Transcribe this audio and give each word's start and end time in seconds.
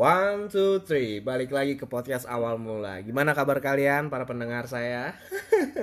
One, 0.00 0.48
two, 0.48 0.80
three. 0.80 1.20
Balik 1.20 1.52
lagi 1.52 1.76
ke 1.76 1.84
podcast 1.84 2.24
awal 2.24 2.56
mula. 2.56 3.04
Gimana 3.04 3.36
kabar 3.36 3.60
kalian 3.60 4.08
para 4.08 4.24
pendengar 4.24 4.64
saya? 4.64 5.12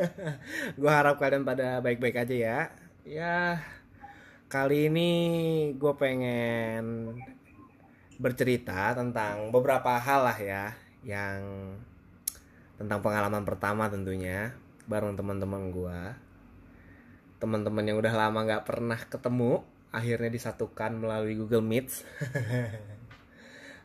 gue 0.81 0.89
harap 0.89 1.21
kalian 1.21 1.45
pada 1.45 1.85
baik-baik 1.85 2.25
aja 2.25 2.33
ya. 2.33 2.59
Ya 3.05 3.61
Kali 4.49 4.89
ini 4.89 5.11
gue 5.77 5.93
pengen 6.01 7.13
Bercerita 8.17 8.97
tentang 8.97 9.53
beberapa 9.53 10.01
hal 10.01 10.25
lah 10.25 10.37
ya 10.41 10.73
Yang 11.05 11.77
Tentang 12.81 13.05
pengalaman 13.05 13.45
pertama 13.45 13.85
tentunya 13.85 14.57
Bareng 14.89 15.13
teman-teman 15.13 15.69
gue 15.69 15.99
Teman-teman 17.37 17.85
yang 17.85 18.01
udah 18.01 18.17
lama 18.17 18.49
gak 18.49 18.65
pernah 18.65 18.97
ketemu 18.97 19.61
Akhirnya 19.93 20.33
disatukan 20.33 20.97
melalui 20.97 21.37
Google 21.37 21.61
Meet 21.61 21.93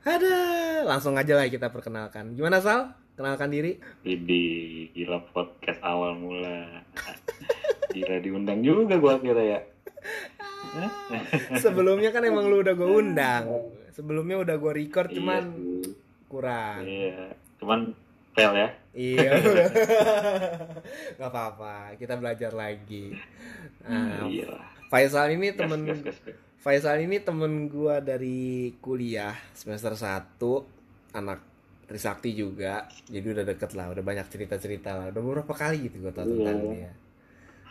Ada, 0.03 0.37
langsung 0.83 1.15
aja 1.15 1.39
lah 1.39 1.47
kita 1.47 1.71
perkenalkan. 1.71 2.35
Gimana 2.35 2.59
Sal? 2.59 2.91
Kenalkan 3.15 3.53
diri. 3.53 3.79
Ini 4.03 4.43
gila 4.91 5.23
podcast 5.31 5.79
awal 5.81 6.17
mula. 6.17 6.83
Gila 7.93 8.19
diundang 8.19 8.65
juga 8.65 8.99
gua 8.99 9.21
kira 9.21 9.39
ya. 9.39 9.61
Sebelumnya 11.55 12.11
kan 12.11 12.25
emang 12.25 12.49
lu 12.49 12.65
udah 12.65 12.73
gue 12.73 12.89
undang. 12.89 13.45
Sebelumnya 13.93 14.41
udah 14.41 14.57
gue 14.57 14.73
record 14.75 15.13
Iya 15.13 15.17
cuman 15.21 15.43
sih. 15.53 15.93
kurang. 16.27 16.81
Iya, 16.83 17.23
cuman 17.61 17.81
fail 18.33 18.53
ya. 18.57 18.69
Iya. 18.91 19.31
Gak 21.21 21.29
apa-apa, 21.29 21.93
kita 21.95 22.17
belajar 22.17 22.51
lagi. 22.51 23.13
Nah, 23.85 24.25
Iya. 24.25 24.49
Faisal 24.89 25.29
ini 25.31 25.53
temen 25.53 25.85
gas, 25.85 26.01
gas, 26.01 26.19
gas. 26.25 26.41
Faisal 26.63 27.03
ini 27.03 27.19
temen 27.19 27.67
gua 27.67 27.99
dari 27.99 28.71
kuliah 28.79 29.35
semester 29.53 29.99
1 29.99 30.39
anak 31.13 31.41
Trisakti 31.83 32.33
juga. 32.33 32.87
Jadi 33.11 33.27
udah 33.35 33.45
deket 33.45 33.75
lah 33.75 33.91
udah 33.91 34.01
banyak 34.01 34.27
cerita-cerita 34.31 34.95
lah. 34.95 35.07
Udah 35.11 35.21
beberapa 35.21 35.53
kali 35.53 35.91
gitu 35.91 35.99
gua 36.01 36.15
tahu 36.15 36.31
Iya. 36.31 36.37
tentang 36.39 36.59
dia. 36.71 36.93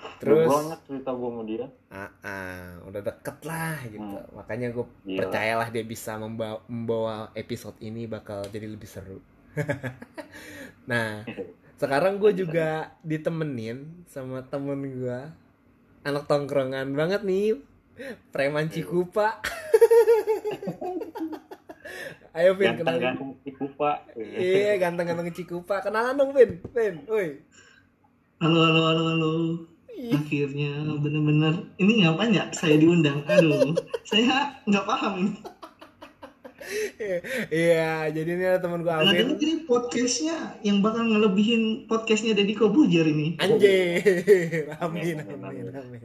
Udah 0.01 0.17
terus 0.19 0.47
banyak 0.49 0.79
cerita 0.83 1.11
gua 1.13 1.29
sama 1.31 1.43
dia. 1.47 1.65
ah, 1.89 2.11
ah, 2.21 2.67
udah 2.83 3.01
deket 3.01 3.37
lah 3.47 3.77
gitu. 3.87 4.17
Makanya 4.35 4.67
gue 4.69 4.85
Gila. 5.07 5.17
percayalah 5.17 5.67
dia 5.69 5.83
bisa 5.83 6.11
membawa, 6.17 6.59
membawa 6.67 7.15
episode 7.33 7.77
ini 7.79 8.05
bakal 8.05 8.43
jadi 8.45 8.67
lebih 8.67 8.89
seru. 8.91 9.17
Nah 10.81 11.23
sekarang 11.81 12.19
gue 12.19 12.33
juga 12.35 12.91
ditemenin 13.01 14.03
sama 14.05 14.43
temen 14.43 14.83
gua. 14.99 15.31
Anak 16.03 16.25
tongkrongan 16.27 16.91
banget 16.91 17.21
nih 17.23 17.61
preman 18.31 18.67
Cikupa 18.67 19.39
ayo 22.31 22.55
Vin 22.55 22.79
kenalin 22.79 23.03
Ganteng-ganteng 23.03 23.31
si 23.43 23.51
Kupa. 23.51 23.91
iya 24.15 24.79
ganteng-ganteng 24.79 25.35
Cikupa 25.35 25.83
kenalan 25.83 26.15
dong 26.15 26.31
Vin 26.31 26.63
Vin 26.71 26.95
woi 27.07 27.43
Halo, 28.41 28.57
halo, 28.57 28.81
halo, 28.89 29.03
halo. 29.05 29.31
Akhirnya 30.17 30.81
bener-bener 30.97 31.61
ini 31.77 32.01
ngapain 32.01 32.33
ya 32.33 32.49
saya 32.49 32.73
diundang? 32.73 33.21
Aduh, 33.29 33.77
saya 34.01 34.57
nggak 34.65 34.81
paham 34.81 35.13
ini. 35.21 35.31
iya 37.53 38.09
jadi 38.09 38.29
ini 38.33 38.43
ada 38.47 38.59
temen 38.65 38.81
gue 38.81 38.89
Nah, 38.89 39.05
Alvin 39.05 39.37
ini 39.37 39.61
podcastnya 39.61 40.57
yang 40.65 40.81
bakal 40.81 41.05
ngelebihin 41.05 41.85
podcastnya 41.85 42.33
Deddy 42.33 42.57
Kobujer 42.57 43.05
ini. 43.05 43.37
Anjir, 43.37 44.73
amin, 44.81 45.21
Amin, 45.21 45.37
amin, 45.45 45.69
amin. 45.77 46.01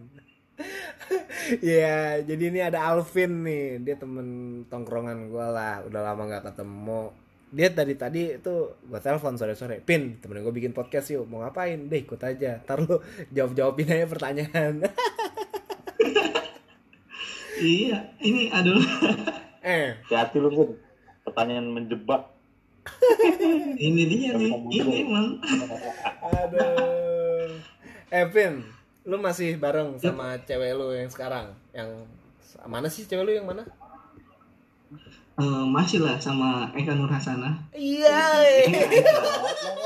Iya, 1.62 2.26
jadi 2.26 2.42
ini 2.50 2.58
ada 2.58 2.90
Alvin 2.90 3.46
nih, 3.46 3.78
dia 3.78 3.94
temen 3.94 4.26
tongkrongan 4.66 5.30
gue 5.30 5.46
lah, 5.46 5.84
udah 5.86 6.00
lama 6.02 6.22
nggak 6.26 6.44
ketemu. 6.50 7.12
Dia 7.54 7.68
tadi 7.70 7.94
tadi 7.94 8.22
itu 8.34 8.54
gue 8.74 8.98
telepon 8.98 9.38
sore 9.38 9.54
sore, 9.54 9.78
Pin, 9.78 10.18
temen 10.18 10.42
gue 10.42 10.50
bikin 10.50 10.74
podcast 10.74 11.14
yuk, 11.14 11.30
mau 11.30 11.40
ngapain? 11.40 11.86
Deh 11.86 12.02
ikut 12.02 12.18
aja, 12.18 12.58
ntar 12.64 12.82
lu 12.82 12.98
jawab 13.36 13.54
jawabin 13.54 13.88
aja 13.88 14.06
pertanyaan. 14.06 14.74
Iya, 17.56 18.12
ini 18.20 18.52
aduh. 18.52 18.76
eh, 19.64 19.96
Hati-hati 20.04 20.36
lu, 20.36 20.52
Bun. 20.52 20.70
Pertanyaan 21.24 21.72
menjebak. 21.72 22.28
ini 23.80 24.02
dia 24.04 24.36
nih. 24.36 24.52
Ini 24.52 24.92
emang. 25.08 25.40
aduh. 26.20 27.56
Eh, 28.12 28.26
Pin, 28.28 28.60
lu 29.06 29.16
masih 29.16 29.54
bareng 29.56 29.94
sama 30.02 30.34
cewek 30.42 30.74
lu 30.74 30.90
yang 30.90 31.06
sekarang, 31.06 31.54
yang 31.70 31.86
mana 32.66 32.90
sih 32.90 33.06
cewek 33.06 33.22
lu 33.22 33.32
yang 33.32 33.46
mana? 33.46 33.62
eh, 35.36 35.64
masih 35.68 36.00
lah 36.00 36.16
sama 36.18 36.72
Eka 36.74 36.96
Nur 36.96 37.12
Hasanah. 37.12 37.54
Iya, 37.70 38.18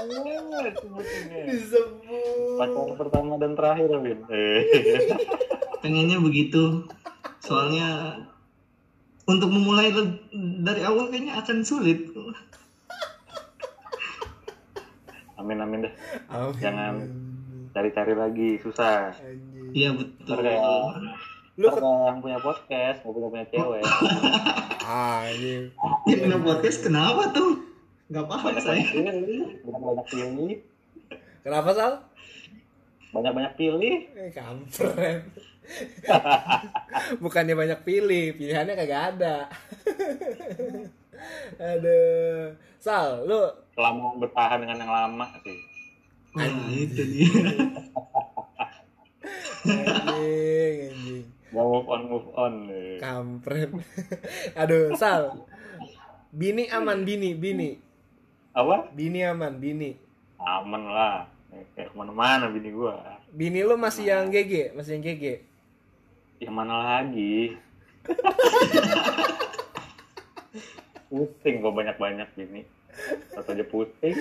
Banget 0.01 0.75
sebutinnya. 0.79 1.43
disebut. 1.51 2.57
Pacar 2.57 2.91
pertama 2.97 3.35
dan 3.37 3.53
terakhir, 3.59 3.91
Win. 3.99 4.21
Eh. 4.31 4.63
Pengennya 5.83 6.23
begitu. 6.23 6.87
Soalnya 7.43 8.15
untuk 9.27 9.51
memulai 9.51 9.91
dari 10.63 10.81
awal 10.87 11.11
kayaknya 11.11 11.41
akan 11.43 11.67
sulit. 11.67 12.09
Amin 15.35 15.59
amin 15.59 15.89
deh. 15.89 15.95
Amin. 16.29 16.53
Jangan 16.61 16.95
cari-cari 17.71 18.15
lagi 18.15 18.51
susah. 18.63 19.15
Iya 19.71 19.95
betul. 19.95 20.37
Kayak 20.43 20.61
Lu 21.61 21.69
ke... 21.69 21.79
yang 21.83 22.19
punya 22.25 22.39
podcast, 22.41 23.05
nggak 23.05 23.15
punya 23.15 23.29
punya 23.29 23.47
cewek. 23.53 23.83
Anjing. 24.91 25.65
Ya 26.09 26.15
punya 26.19 26.39
podcast 26.41 26.79
kenapa 26.81 27.23
tuh? 27.37 27.53
Gak 28.11 28.27
paham 28.27 28.51
Banyak 28.51 28.63
saya. 28.67 28.83
banyak 28.83 28.91
pilih, 28.91 29.47
banyak 29.63 29.83
banyak 29.87 30.07
pilih, 30.11 30.59
Kenapa 31.47 31.71
Sal? 31.73 31.93
banyak 33.11 33.33
banyak 33.35 33.55
pilih. 33.55 33.95
Eh, 34.19 34.31
kampret. 34.35 35.23
Bukannya 37.23 37.55
banyak 37.55 37.81
pilih, 37.87 38.35
pilihannya 38.35 38.75
kagak 38.75 39.03
ada. 39.15 39.47
Aduh. 41.75 42.55
Sal, 42.81 43.29
lu 43.29 43.47
Selama 43.79 44.17
bertahan 44.19 44.59
dengan 44.59 44.83
yang 44.83 44.91
lama 44.91 45.27
sih. 45.47 45.70
Nah 46.31 46.47
itu 46.71 47.03
dia. 47.03 47.27
anjing, 49.67 50.79
anjing. 50.91 51.25
Mau 51.51 51.67
move 51.67 51.89
on 51.91 52.03
move 52.07 52.29
on. 52.39 52.55
eh. 52.71 52.99
Kampret. 53.03 53.71
Aduh, 54.55 54.95
Sal. 54.95 55.43
Bini 56.31 56.71
aman, 56.71 57.03
bini, 57.03 57.35
bini. 57.35 57.75
Apa? 58.55 58.95
Bini 58.95 59.27
aman, 59.27 59.59
bini. 59.59 59.99
Aman 60.39 60.87
lah. 60.87 61.27
Eh, 61.51 61.67
Kayak 61.75 61.91
ke 61.91 61.97
mana-mana 61.99 62.47
bini 62.47 62.71
gua. 62.71 63.19
Bini 63.35 63.67
lu 63.67 63.75
masih 63.75 64.07
yang 64.15 64.31
GG, 64.31 64.79
masih 64.79 64.99
yang 64.99 65.03
GG. 65.03 65.25
Yang 66.39 66.55
mana 66.55 66.75
lagi? 66.79 67.59
pusing 71.11 71.59
kok 71.59 71.75
banyak-banyak 71.75 72.29
bini. 72.39 72.63
Satu 73.33 73.49
aja 73.55 73.65
pusing. 73.67 74.17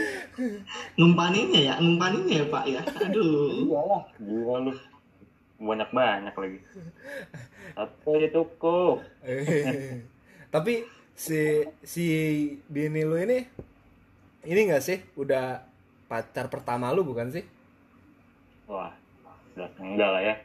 Ngempaninnya 0.96 1.62
ya, 1.72 1.74
ngempaninnya 1.80 2.36
ya 2.42 2.46
Pak 2.48 2.66
ya. 2.68 2.82
Aduh. 3.08 3.68
Iyalah, 3.68 4.04
gila 4.20 4.56
lu. 4.68 4.74
Banyak-banyak 5.60 6.36
lagi. 6.36 6.60
Satu 7.76 8.08
aja 8.16 8.28
cukup. 8.32 8.96
Eh, 9.24 10.04
Tapi 10.54 10.88
si 11.14 11.68
si 11.84 12.06
bini 12.72 13.04
lu 13.04 13.20
ini 13.20 13.44
ini 14.48 14.60
enggak 14.66 14.84
sih 14.88 14.98
udah 15.20 15.62
pacar 16.08 16.48
pertama 16.48 16.90
lu 16.96 17.04
bukan 17.04 17.30
sih? 17.30 17.44
Wah, 18.72 18.96
udah 19.54 19.70
enggak 19.84 20.10
lah 20.10 20.22
ya. 20.24 20.36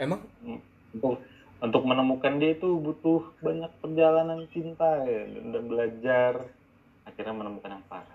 Emang? 0.00 0.24
untuk 0.92 1.24
untuk 1.62 1.82
menemukan 1.86 2.36
dia 2.36 2.52
itu 2.52 2.68
butuh 2.76 3.32
banyak 3.40 3.70
perjalanan 3.80 4.44
cinta 4.52 5.06
ya 5.06 5.24
dan 5.30 5.64
belajar 5.64 6.32
akhirnya 7.06 7.34
menemukan 7.34 7.70
yang 7.78 7.84
pas. 7.86 8.06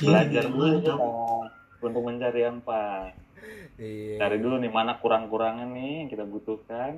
Belajar 0.00 0.44
dulu 0.48 0.66
kita 0.80 0.94
untuk 1.80 2.02
mencari 2.04 2.40
yang 2.44 2.58
pas. 2.64 3.12
Iya. 3.80 4.20
cari 4.20 4.36
dulu 4.36 4.60
nih 4.60 4.68
mana 4.68 5.00
kurang-kurangnya 5.00 5.64
nih 5.72 6.04
yang 6.04 6.08
kita 6.12 6.24
butuhkan. 6.28 6.92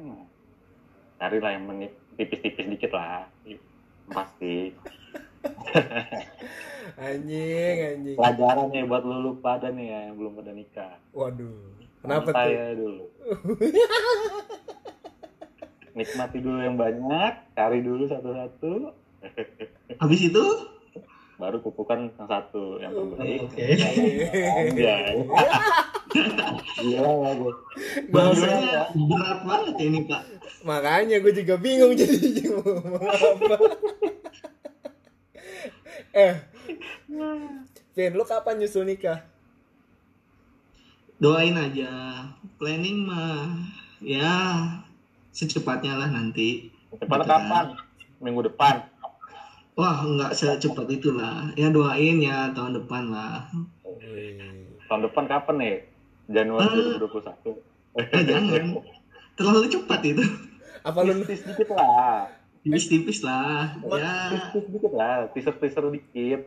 Carilah 1.23 1.55
yang 1.55 1.65
menit 1.71 1.95
tipis-tipis 2.19 2.67
dikit 2.67 2.91
lah. 2.95 3.31
Pasti. 4.11 4.75
Anjing, 6.93 7.77
anjing. 7.83 8.17
pelajaran 8.21 8.69
nih 8.69 8.85
buat 8.85 9.03
lu, 9.03 9.17
lu 9.25 9.33
pada 9.41 9.73
nih 9.73 9.87
ya 9.91 9.99
yang 10.11 10.15
belum 10.19 10.33
pada 10.39 10.53
nikah. 10.53 10.95
Waduh. 11.17 11.83
Kenapa 12.03 12.35
tuh? 12.35 12.43
aja 12.43 12.75
dulu 12.75 13.07
nikmati 15.93 16.39
dulu 16.39 16.59
yang 16.59 16.77
banyak 16.77 17.33
cari 17.53 17.81
dulu 17.81 18.05
satu-satu 18.07 18.73
Habis 19.99 20.21
itu 20.27 20.45
baru 21.37 21.59
kukukan 21.59 22.11
yang 22.11 22.27
satu 22.27 22.79
yang 22.79 22.91
terbaik 22.91 23.41
Oke. 23.45 23.67
Anjay. 24.47 25.15
Gila 26.77 27.13
ya 27.13 27.31
gue. 27.35 27.53
Gak 28.13 28.27
usah. 28.31 28.47
Bahasanya 28.47 28.83
berat 28.95 29.41
banget 29.43 29.77
ini 29.81 29.99
pak. 30.07 30.23
Makanya 30.63 31.17
gue 31.19 31.33
juga 31.35 31.55
bingung 31.57 31.95
jadi 31.95 32.47
mau 32.55 32.79
apa. 32.79 33.57
eh, 36.15 36.35
Vin, 37.93 38.13
lu 38.13 38.23
kapan 38.23 38.59
nyusul 38.59 38.87
nikah? 38.87 39.23
Doain 41.19 41.55
aja. 41.55 41.91
Planning 42.57 42.99
mah 43.03 43.51
ya 43.99 44.35
secepatnya 45.33 45.97
lah 45.97 46.09
nanti. 46.09 46.69
Depan 46.93 47.19
Gitu 47.19 47.27
kan. 47.27 47.41
kapan? 47.43 47.65
Minggu 48.21 48.41
depan. 48.45 48.75
Wah 49.73 50.05
nggak 50.05 50.37
secepat 50.37 50.87
itulah. 50.87 51.49
Ya 51.57 51.73
doain 51.73 52.21
ya 52.21 52.53
tahun 52.53 52.77
depan 52.79 53.09
lah. 53.09 53.49
Tahun 54.87 55.01
depan 55.03 55.25
kapan 55.25 55.55
nih? 55.57 55.77
Januari 56.29 56.69
Eh. 56.71 57.01
2021. 57.01 57.57
Eh 57.97 58.23
jangan. 58.23 58.65
Terlalu 59.33 59.67
cepat 59.69 60.01
itu. 60.05 60.25
Apa 60.83 60.99
lu 61.01 61.13
Tipis 61.19 61.41
dikit 61.43 61.69
lah. 61.73 62.29
Tipis-tipis 62.63 63.19
lah. 63.25 63.75
Ya, 63.91 64.15
Tipis 64.31 64.65
dikit 64.71 64.93
lah. 64.93 65.27
Teaser-teaser 65.33 65.85
dikit. 65.91 66.41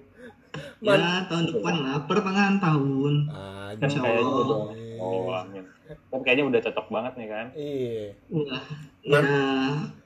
Man- 0.79 1.01
ya 1.01 1.27
tahun 1.27 1.45
depan 1.51 1.75
lah. 1.81 1.95
Pertengahan 2.07 2.55
tahun. 2.57 3.13
Ah, 3.27 3.73
Kan 3.75 3.89
Insya 3.89 3.99
kayaknya 3.99 4.23
Allah. 4.23 4.59
Oh, 5.01 5.31
amin. 5.33 5.63
Kan 6.11 6.19
kayaknya 6.23 6.43
udah 6.49 6.59
cocok 6.63 6.87
banget 6.91 7.13
nih 7.19 7.27
kan. 7.29 7.45
Iya. 7.55 8.05
Ya 9.05 9.19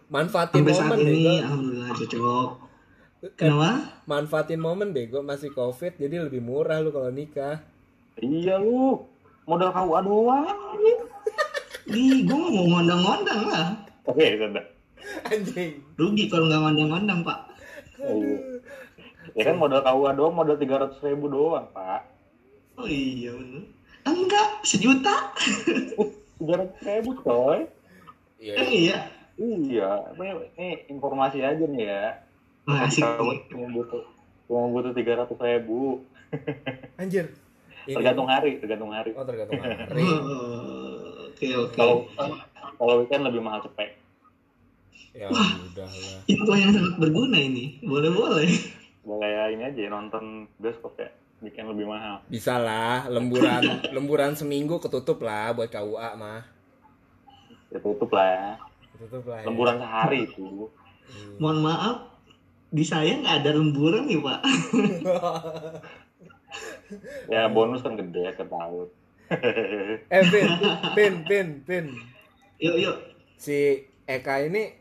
Manfaatin 0.09 0.65
sampai 0.65 0.73
saat 0.73 0.89
momen 0.89 0.99
ini 1.05 1.13
bego. 1.21 1.33
alhamdulillah 1.45 1.89
cocok. 1.93 2.49
Kan 3.19 3.31
Kenapa? 3.35 3.71
manfaatin 4.07 4.61
momen 4.63 4.89
bego 4.95 5.19
masih 5.21 5.51
covid 5.51 5.93
jadi 5.99 6.25
lebih 6.25 6.41
murah 6.41 6.79
lu 6.81 6.89
kalau 6.89 7.11
nikah. 7.13 7.61
Iya 8.17 8.57
lu. 8.57 9.05
Modal 9.49 9.73
KUA 9.73 9.99
doang. 10.05 10.77
Ih, 11.89 12.21
gue 12.21 12.37
mau 12.53 12.65
ngondang-ngondang 12.69 13.41
lah. 13.49 13.67
Oke, 14.05 14.37
sudah. 14.37 14.65
Anjing. 15.25 15.81
Rugi 15.97 16.29
kalau 16.29 16.45
nggak 16.45 16.61
ngondang-ngondang 16.61 17.19
pak. 17.25 17.39
Iya. 17.97 18.37
Ya 19.37 19.43
kan 19.45 19.55
modal 19.61 19.81
KUA 19.81 20.11
doang, 20.17 20.33
modal 20.33 20.57
300 20.57 21.01
ribu 21.05 21.29
doang, 21.29 21.69
Pak. 21.69 22.01
Oh 22.79 22.87
iya 22.87 23.35
bener. 23.35 23.63
Enggak, 24.09 24.49
sejuta. 24.65 25.15
300 26.39 26.71
ribu, 26.81 27.11
coy. 27.21 27.67
Iya. 28.39 28.53
Eh, 28.57 28.69
iya. 28.71 28.97
Iya, 29.39 29.91
ini, 30.19 30.27
ini 30.59 30.67
informasi 30.91 31.39
aja 31.39 31.63
nih 31.63 31.83
ya. 31.87 32.05
Wah, 32.67 32.83
asik 32.85 33.01
Kalau 33.01 33.31
nih. 33.31 33.39
cuma 33.47 33.67
butuh 33.71 34.03
cuma 34.49 34.67
butuh 34.67 34.91
300 34.91 35.31
ribu. 35.39 36.03
Anjir. 37.01 37.31
Tergantung 37.87 38.27
hari, 38.27 38.59
tergantung 38.59 38.91
hari. 38.91 39.15
Oh, 39.15 39.23
tergantung 39.23 39.57
hari. 39.63 39.79
Oh, 40.19 41.31
Oke 41.31 41.55
oke. 41.55 41.71
Kalau 41.79 41.95
kalau 42.75 42.93
weekend 42.99 43.23
lebih 43.23 43.39
mahal 43.39 43.63
cepet. 43.63 43.95
ya 45.15 45.31
udah 45.31 45.87
lah. 45.87 46.19
Info 46.27 46.53
yang 46.53 46.75
sangat 46.75 46.99
berguna 46.99 47.39
ini. 47.39 47.79
Boleh 47.79 48.11
boleh. 48.11 48.49
Boleh 49.07 49.29
ya 49.31 49.43
ini 49.55 49.63
aja 49.63 49.87
nonton 49.87 50.51
bioskop 50.59 50.99
ya. 50.99 51.07
Weekend 51.39 51.71
lebih 51.71 51.87
mahal. 51.87 52.19
Bisa 52.27 52.59
lah, 52.59 53.07
lemburan 53.07 53.63
lemburan 53.95 54.35
seminggu 54.35 54.75
ketutup 54.83 55.23
lah 55.23 55.55
buat 55.55 55.71
KUA 55.71 56.09
mah. 56.19 56.43
Ya 57.71 57.79
tutup 57.79 58.11
lah 58.11 58.27
ya. 58.27 58.49
Ketutup 58.95 59.23
lah. 59.31 59.39
Ya. 59.39 59.45
Lemburan 59.47 59.75
sehari 59.79 60.19
itu. 60.27 60.67
Iya. 61.07 61.39
Mohon 61.39 61.59
maaf, 61.63 61.97
di 62.69 62.83
saya 62.83 63.17
nggak 63.23 63.35
ada 63.45 63.51
lemburan 63.55 64.03
nih 64.05 64.19
pak. 64.19 64.39
Ya 67.29 67.45
bonus 67.45 67.85
kan 67.85 67.93
gede 67.93 68.33
ke 68.33 68.41
tahun. 68.49 68.87
eh, 70.09 70.23
Pin, 70.33 70.49
Pin, 70.97 71.13
Pin, 71.29 71.47
Pin. 71.61 71.85
Yuk 72.57 72.75
yuk. 72.81 72.95
Si 73.37 73.85
Eka 74.09 74.41
ini 74.41 74.73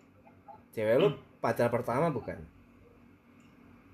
cewek 0.72 0.96
lu 0.96 1.12
pacar 1.44 1.68
pertama 1.68 2.08
bukan? 2.08 2.40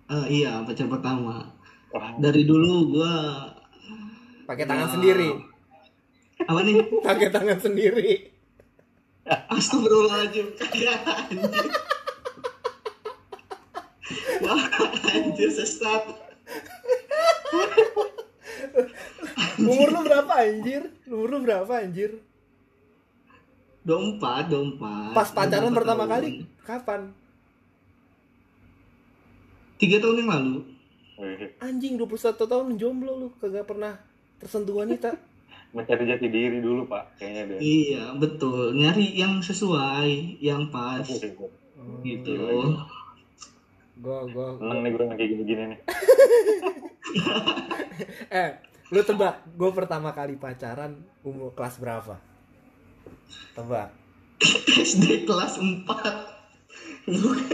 Eh, 0.06 0.26
iya 0.30 0.62
pacar 0.62 0.86
pertama. 0.86 1.50
Dari 1.94 2.42
dulu 2.42 2.90
gua 2.92 3.14
Pakai 4.44 4.66
tangan 4.66 4.88
Ya. 4.88 4.92
sendiri. 4.92 5.30
apa 6.36 6.60
nih? 6.60 6.76
Pakai 7.06 7.28
tangan 7.30 7.58
sendiri. 7.58 8.10
Astagfirullahaladzim 9.24 10.52
kagak 10.58 11.00
anjir. 11.00 11.66
Wah 14.42 14.62
anjir 15.08 15.48
sesat. 15.48 16.02
Umur 19.56 19.88
lu 19.88 20.00
berapa 20.02 20.32
anjir? 20.36 20.82
Umur 21.06 21.28
lu 21.30 21.38
berapa 21.40 21.72
anjir? 21.72 22.20
Dompat, 23.80 24.48
dompat. 24.48 25.14
Pas 25.14 25.28
pacaran 25.30 25.72
pertama 25.72 26.04
tahun. 26.04 26.12
kali 26.12 26.28
kapan? 26.60 27.00
Tiga 29.76 29.96
tahun 30.00 30.20
yang 30.20 30.30
lalu. 30.30 30.73
Anjing 31.62 31.94
21 31.94 32.34
tahun 32.34 32.66
jomblo 32.74 33.12
lu 33.14 33.28
kagak 33.38 33.70
pernah 33.70 33.98
tersentuh 34.42 34.82
wanita. 34.82 35.14
mencari 35.74 36.06
jati 36.06 36.30
diri 36.30 36.62
dulu 36.62 36.86
pak, 36.86 37.18
kayaknya 37.18 37.42
deh. 37.50 37.58
Iya 37.58 38.14
betul. 38.14 38.78
Nyari 38.78 39.18
yang 39.18 39.42
sesuai, 39.42 40.38
yang 40.38 40.70
pas. 40.70 41.02
Gitu. 42.06 42.34
Gua 43.98 44.26
gua, 44.30 44.54
Seneng 44.58 44.80
nih 44.86 44.90
gue 44.94 45.06
kayak 45.18 45.30
gini-gini 45.34 45.62
nih. 45.74 45.80
eh 48.42 48.50
lu 48.90 49.02
tebak 49.02 49.42
gue 49.54 49.70
pertama 49.74 50.14
kali 50.14 50.38
pacaran 50.38 50.94
umur 51.26 51.50
kelas 51.58 51.82
berapa? 51.82 52.22
Tebak. 53.58 53.90
SD 54.94 55.26
kelas 55.26 55.58
4 55.58 55.82
Bukan. 57.10 57.46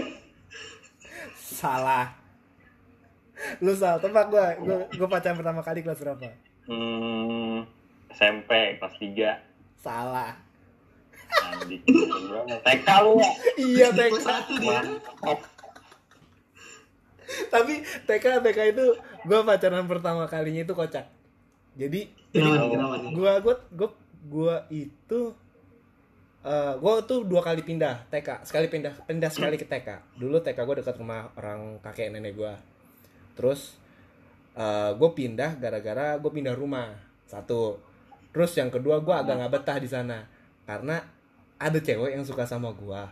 Salah. 1.40 2.19
Lu 3.64 3.72
salah. 3.74 3.98
Tebak 4.02 4.26
gua. 4.32 4.46
Gua, 4.60 4.78
gua 4.90 5.08
pacaran 5.08 5.36
pertama 5.36 5.60
kali 5.64 5.80
kelas 5.80 6.00
berapa? 6.00 6.30
Hmm, 6.70 7.66
SMP 8.12 8.78
kelas 8.78 8.94
3 9.00 9.80
Salah. 9.80 10.36
Anjing. 11.30 11.82
TK 12.60 12.88
lu 13.06 13.12
ya. 13.18 13.30
Iya 13.56 13.88
TK. 13.96 14.14
1 14.20 14.62
dia. 14.62 14.80
Tapi 17.48 17.74
TK 18.04 18.24
TK 18.42 18.58
itu 18.76 18.86
gua 19.24 19.40
pacaran 19.46 19.86
pertama 19.88 20.26
kalinya 20.28 20.62
itu 20.66 20.74
kocak. 20.76 21.06
Jadi 21.78 22.10
Kenapa 22.30 22.62
nih, 22.62 22.68
kenapa 22.70 22.94
gua 23.10 23.32
gua 23.42 23.54
gua 23.74 23.90
gua 24.30 24.56
itu 24.70 25.20
eh 26.40 26.74
gua 26.80 27.04
tuh 27.04 27.26
dua 27.26 27.42
kali 27.44 27.60
pindah 27.66 28.06
TK 28.08 28.48
sekali 28.48 28.70
pindah 28.70 28.94
pindah 29.04 29.28
sekali 29.28 29.60
ke 29.60 29.66
TK 29.68 30.16
dulu 30.16 30.40
TK 30.40 30.58
gua 30.64 30.76
dekat 30.80 30.96
rumah 30.96 31.28
orang 31.36 31.82
kakek 31.84 32.14
nenek 32.14 32.32
gua 32.38 32.56
terus 33.40 33.80
eh 34.52 34.92
gue 34.92 35.10
pindah 35.16 35.56
gara-gara 35.56 36.20
gue 36.20 36.28
pindah 36.28 36.52
rumah. 36.52 36.92
Satu. 37.24 37.80
Terus 38.30 38.52
yang 38.58 38.70
kedua 38.70 39.02
gua 39.02 39.22
agak 39.22 39.38
nggak 39.38 39.52
betah 39.54 39.78
di 39.80 39.88
sana. 39.90 40.26
Karena 40.66 40.98
ada 41.58 41.78
cewek 41.78 42.14
yang 42.14 42.26
suka 42.26 42.46
sama 42.46 42.70
gua. 42.74 43.10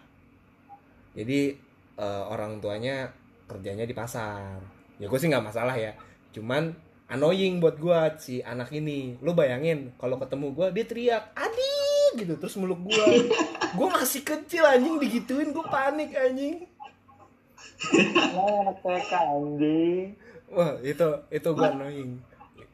Jadi 1.15 1.55
eh, 1.99 2.25
orang 2.31 2.63
tuanya 2.63 3.11
kerjanya 3.51 3.87
di 3.87 3.95
pasar. 3.95 4.59
Ya 4.99 5.07
gue 5.07 5.19
sih 5.19 5.31
nggak 5.31 5.47
masalah 5.47 5.75
ya. 5.75 5.95
Cuman 6.35 6.75
annoying 7.11 7.59
buat 7.59 7.79
gua 7.79 8.15
si 8.19 8.43
anak 8.43 8.71
ini. 8.75 9.19
Lu 9.23 9.35
bayangin 9.35 9.95
kalau 9.99 10.19
ketemu 10.19 10.55
gua 10.55 10.69
dia 10.71 10.87
teriak 10.87 11.25
adik! 11.35 11.87
gitu 12.19 12.35
terus 12.41 12.57
meluk 12.59 12.89
gua. 12.89 13.05
Gua 13.77 13.93
masih 13.93 14.25
kecil 14.25 14.65
anjing 14.65 14.97
digituin 14.97 15.53
gua 15.53 15.69
panik 15.69 16.17
anjing 16.17 16.65
anak 18.59 18.77
TK 18.83 19.13
anjing. 19.15 20.07
wah 20.49 20.75
itu 20.81 21.09
itu 21.31 21.49
gua 21.55 21.69
annoying. 21.73 22.19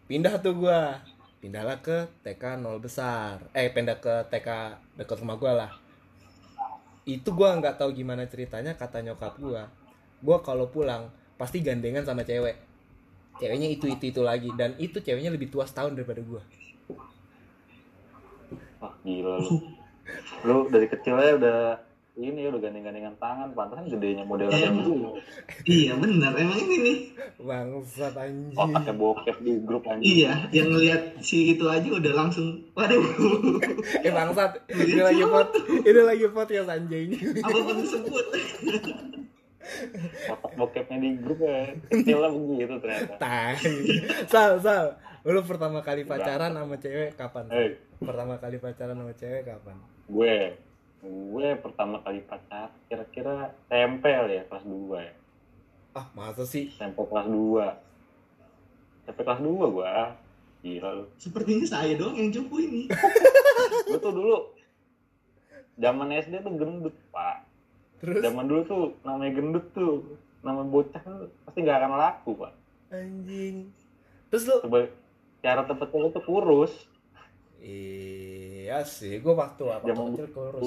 Pindah 0.09 0.35
tuh 0.41 0.55
gua. 0.57 1.01
Pindahlah 1.45 1.85
ke 1.85 2.09
TK 2.25 2.57
nol 2.57 2.81
besar. 2.81 3.45
Eh 3.53 3.69
pindah 3.69 4.01
ke 4.01 4.25
TK 4.33 4.49
dekat 4.97 5.17
rumah 5.21 5.37
gua 5.37 5.53
lah. 5.53 5.71
Itu 7.05 7.37
gua 7.37 7.53
nggak 7.61 7.77
tahu 7.77 7.93
gimana 7.93 8.25
ceritanya 8.25 8.73
kata 8.79 9.05
nyokap 9.05 9.37
gua. 9.37 9.69
Gua 10.25 10.41
kalau 10.41 10.73
pulang 10.73 11.13
pasti 11.37 11.61
gandengan 11.61 12.07
sama 12.07 12.25
cewek. 12.25 12.57
Ceweknya 13.37 13.69
itu 13.69 13.91
itu 13.91 14.09
itu 14.09 14.21
lagi. 14.25 14.49
Dan 14.57 14.73
itu 14.81 15.03
ceweknya 15.05 15.35
lebih 15.35 15.53
tua 15.53 15.69
setahun 15.69 15.93
daripada 15.93 16.25
gua. 16.25 16.41
Wah, 18.81 18.95
gila 19.05 19.37
lu. 19.41 19.57
Lu 20.45 20.57
dari 20.69 20.87
kecil 20.89 21.17
aja 21.17 21.33
udah 21.41 21.61
ini 22.14 22.47
ya 22.47 22.49
udah 22.54 22.62
gandeng-gandengan 22.62 23.14
tangan, 23.18 23.49
pantasan 23.52 23.90
gedenya 23.90 24.23
model 24.23 24.47
kayak 24.47 24.71
gitu. 24.71 25.18
Iya 25.66 25.99
benar, 25.99 26.30
emang 26.38 26.59
ini 26.62 26.76
nih. 26.78 26.99
bangsat 27.42 28.14
anjing 28.14 28.54
Otaknya 28.54 28.94
bokep 28.94 29.37
di 29.42 29.52
grup 29.66 29.83
anjing. 29.85 30.06
Iya, 30.23 30.33
yang 30.54 30.71
ngelihat 30.71 31.18
si 31.18 31.52
itu 31.52 31.66
aja 31.66 31.83
udah 31.85 32.12
langsung, 32.14 32.62
waduh, 32.73 33.02
eh 34.06 34.12
bangsat 34.14 34.62
ini 34.71 35.02
lagi 35.02 35.23
pot 35.26 35.50
ini 35.66 36.00
lagi 36.00 36.26
podcast 36.30 36.71
anjing 36.71 37.09
apa 37.42 37.59
pun 37.59 37.76
disebut. 37.83 38.26
Otak 40.30 40.52
bokepnya 40.54 40.97
di 41.00 41.11
grup 41.18 41.40
ya. 41.42 41.73
Kecil 41.90 42.18
lah 42.21 42.30
begitu 42.30 42.75
ternyata. 42.78 43.14
tai 43.18 43.59
sal 44.30 44.61
sal 44.61 44.87
Lu 45.25 45.40
pertama 45.40 45.80
kali 45.80 46.04
pacaran 46.04 46.52
sama 46.52 46.76
cewek 46.76 47.16
kapan? 47.16 47.49
Eh, 47.49 47.80
Pertama 47.97 48.37
kali 48.37 48.61
pacaran 48.61 48.92
sama 48.92 49.12
cewek 49.16 49.49
kapan? 49.49 49.76
gue 50.04 50.37
gue 51.04 51.49
pertama 51.61 52.00
kali 52.00 52.25
pacar 52.25 52.73
kira-kira 52.88 53.52
tempel 53.68 54.25
ya 54.32 54.42
kelas 54.49 54.64
2 54.64 55.04
ya. 55.04 55.14
Ah, 55.94 56.08
masa 56.16 56.42
sih? 56.49 56.73
tempel 56.75 57.04
kelas 57.06 57.28
2 57.28 59.04
SMP 59.04 59.20
kelas 59.20 59.40
2 59.44 59.52
gue 59.52 59.92
gila 60.64 60.90
lu. 60.96 61.04
Sepertinya 61.20 61.66
saya 61.68 61.92
doang 61.92 62.16
yang 62.16 62.32
cupu 62.32 62.64
ini. 62.64 62.88
gue 63.88 64.00
tuh 64.00 64.12
dulu 64.16 64.56
zaman 65.76 66.08
SD 66.16 66.40
tuh 66.40 66.54
gendut 66.56 66.96
pak. 67.12 67.44
Terus? 68.00 68.25
Zaman 68.25 68.44
dulu 68.49 68.62
tuh 68.64 68.84
namanya 69.04 69.32
gendut 69.37 69.66
tuh 69.76 70.16
nama 70.40 70.64
bocah 70.64 71.00
tuh 71.04 71.28
pasti 71.44 71.58
nggak 71.61 71.78
akan 71.84 71.92
laku 72.00 72.30
pak. 72.40 72.52
Anjing. 72.88 73.68
Terus 74.32 74.44
lu? 74.49 74.56
Coba 74.64 74.88
cara 75.44 75.61
tepatnya 75.68 75.99
lu 76.00 76.08
tuh 76.08 76.25
kurus 76.25 76.73
Iya 78.64 78.80
sih, 78.88 79.21
gue 79.21 79.35
waktu 79.37 79.61
apa 79.68 79.85
Zaman 79.85 80.16
kecil 80.16 80.28
kurus 80.33 80.64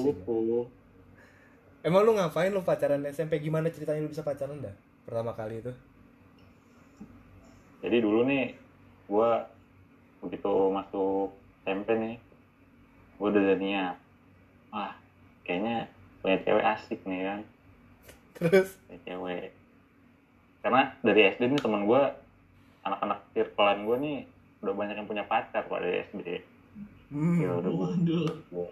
Emang 1.82 2.06
lu 2.06 2.14
ngapain 2.14 2.54
lu 2.54 2.62
pacaran 2.62 3.02
SMP? 3.10 3.42
Gimana 3.42 3.74
ceritanya 3.74 4.06
lu 4.06 4.10
bisa 4.10 4.22
pacaran 4.22 4.62
dah? 4.62 4.74
Pertama 5.02 5.34
kali 5.34 5.58
itu? 5.58 5.74
jadi 7.78 7.96
dulu 8.02 8.26
nih 8.26 8.54
gue 9.08 9.30
begitu 10.26 10.52
masuk 10.74 11.30
SMP 11.62 11.88
nih 11.94 12.16
gue 13.18 13.28
udah 13.30 13.58
niat 13.58 13.96
wah 14.74 14.92
kayaknya 15.46 15.86
punya 16.20 16.36
cewek 16.42 16.64
asik 16.66 17.00
nih 17.06 17.22
kan 17.24 17.40
Terus 18.38 18.78
punya 18.86 19.00
cewek 19.06 19.48
karena 20.62 20.82
dari 21.06 21.20
SD 21.38 21.42
nih 21.46 21.60
temen 21.62 21.86
gue 21.86 22.02
anak-anak 22.82 23.18
circlean 23.34 23.78
gue 23.86 23.96
nih 24.02 24.18
udah 24.58 24.74
banyak 24.74 24.96
yang 24.98 25.08
punya 25.08 25.24
pacar 25.30 25.62
pak 25.70 25.78
dari 25.78 26.02
SD 26.10 26.42
hmm, 27.12 27.36
ya 27.42 27.50
udah 27.58 27.70
gua 27.72 28.68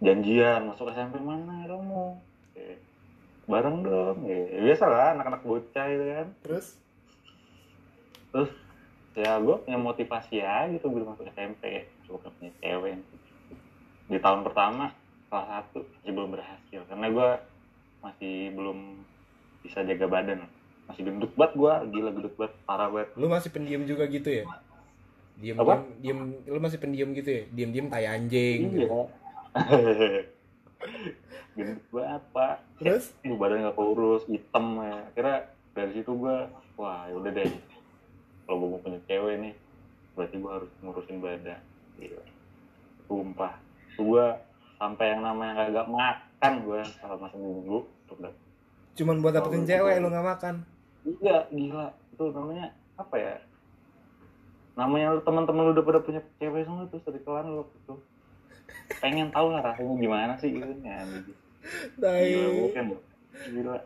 janjian 0.00 0.64
masuk 0.64 0.88
SMP 0.90 1.20
mana 1.20 1.68
dong 1.68 1.84
mau 1.86 2.10
Eh, 2.56 2.76
bareng 3.46 3.86
dong 3.86 4.26
ya. 4.26 4.40
Biasa 4.58 4.84
lah 4.90 5.06
anak-anak 5.14 5.42
bocah 5.46 5.86
gitu 5.86 6.04
kan. 6.04 6.28
Terus? 6.42 6.66
Terus 8.30 8.50
ya 9.18 9.42
gue 9.42 9.56
punya 9.66 9.78
motivasi 9.78 10.38
aja 10.38 10.70
gitu 10.70 10.86
belum 10.86 11.14
masuk 11.14 11.26
SMP 11.34 11.86
gue 11.86 12.18
punya 12.18 12.52
cewek. 12.58 12.98
Di 14.10 14.18
tahun 14.18 14.42
pertama 14.42 14.94
kelas 15.30 15.46
satu 15.46 15.86
masih 15.86 16.12
belum 16.14 16.30
berhasil. 16.34 16.80
Karena 16.90 17.06
gue 17.10 17.28
masih 18.02 18.34
belum 18.54 18.78
bisa 19.62 19.82
jaga 19.86 20.06
badan. 20.10 20.46
Masih 20.90 21.06
gendut 21.06 21.32
banget 21.38 21.54
gue 21.54 21.72
gila 21.94 22.10
gendut 22.10 22.34
banget 22.34 22.54
parah 22.66 22.88
banget. 22.90 23.08
Lu 23.14 23.30
masih 23.30 23.50
pendiam 23.54 23.82
juga 23.86 24.10
gitu 24.10 24.42
ya? 24.42 24.44
Diam 25.40 25.56
Apa? 25.56 25.74
diam, 26.04 26.36
diam 26.36 26.52
lu 26.52 26.60
masih 26.60 26.76
pendiam 26.76 27.08
gitu 27.16 27.30
ya? 27.32 27.42
Diam-diam 27.48 27.88
tai 27.88 28.04
anjing. 28.04 28.60
gitu. 28.76 28.84
iya 28.86 29.00
gendut 31.56 31.82
banget 31.92 32.22
pak 32.32 32.56
Terus 32.78 33.04
Gue 33.20 33.36
badan 33.36 33.66
gak 33.66 33.76
kurus 33.76 34.22
hitam 34.30 34.80
ya 34.80 34.96
kira 35.12 35.34
dari 35.74 35.90
situ 35.92 36.12
gue 36.14 36.36
wah 36.78 37.04
yaudah 37.10 37.30
deh 37.34 37.50
kalau 38.46 38.56
gue 38.64 38.68
mau 38.70 38.80
punya 38.80 39.00
cewek 39.04 39.34
nih 39.42 39.54
berarti 40.14 40.36
gue 40.38 40.50
harus 40.50 40.70
ngurusin 40.80 41.18
badan 41.20 41.60
Gila. 41.98 42.24
sumpah 43.10 43.52
gue 43.98 44.26
sampai 44.80 45.06
yang 45.12 45.20
namanya 45.20 45.52
kagak 45.66 45.88
makan 45.90 46.52
gue 46.64 46.80
selama 47.02 47.26
seminggu 47.28 47.78
dapet 48.08 48.32
cuman 48.96 49.16
buat 49.22 49.34
dapetin 49.36 49.64
cewek 49.64 49.94
gitu. 49.96 50.02
lu 50.04 50.08
nggak 50.12 50.28
makan. 50.28 50.54
Iya, 51.00 51.36
gila. 51.48 51.88
Itu 52.12 52.24
namanya 52.36 52.66
apa 53.00 53.16
ya? 53.16 53.34
Namanya 54.80 55.12
lu 55.12 55.20
teman-teman 55.20 55.68
lu 55.68 55.72
udah 55.76 55.84
pada 55.84 56.00
punya 56.00 56.24
cewek 56.40 56.64
semua 56.64 56.88
terus 56.88 57.04
dari 57.04 57.20
kelan 57.20 57.52
lu 57.52 57.60
waktu 57.60 57.76
itu. 57.84 57.94
Pengen 58.96 59.28
tahu 59.28 59.52
lah 59.52 59.60
rasanya 59.60 59.92
gimana 60.00 60.32
sih 60.40 60.56
gitu 60.56 60.72
ya. 60.80 61.04
gitu. 61.04 61.32
Gila, 62.00 62.48
gue 62.48 62.68
kan 62.72 62.84
gila. 63.52 63.76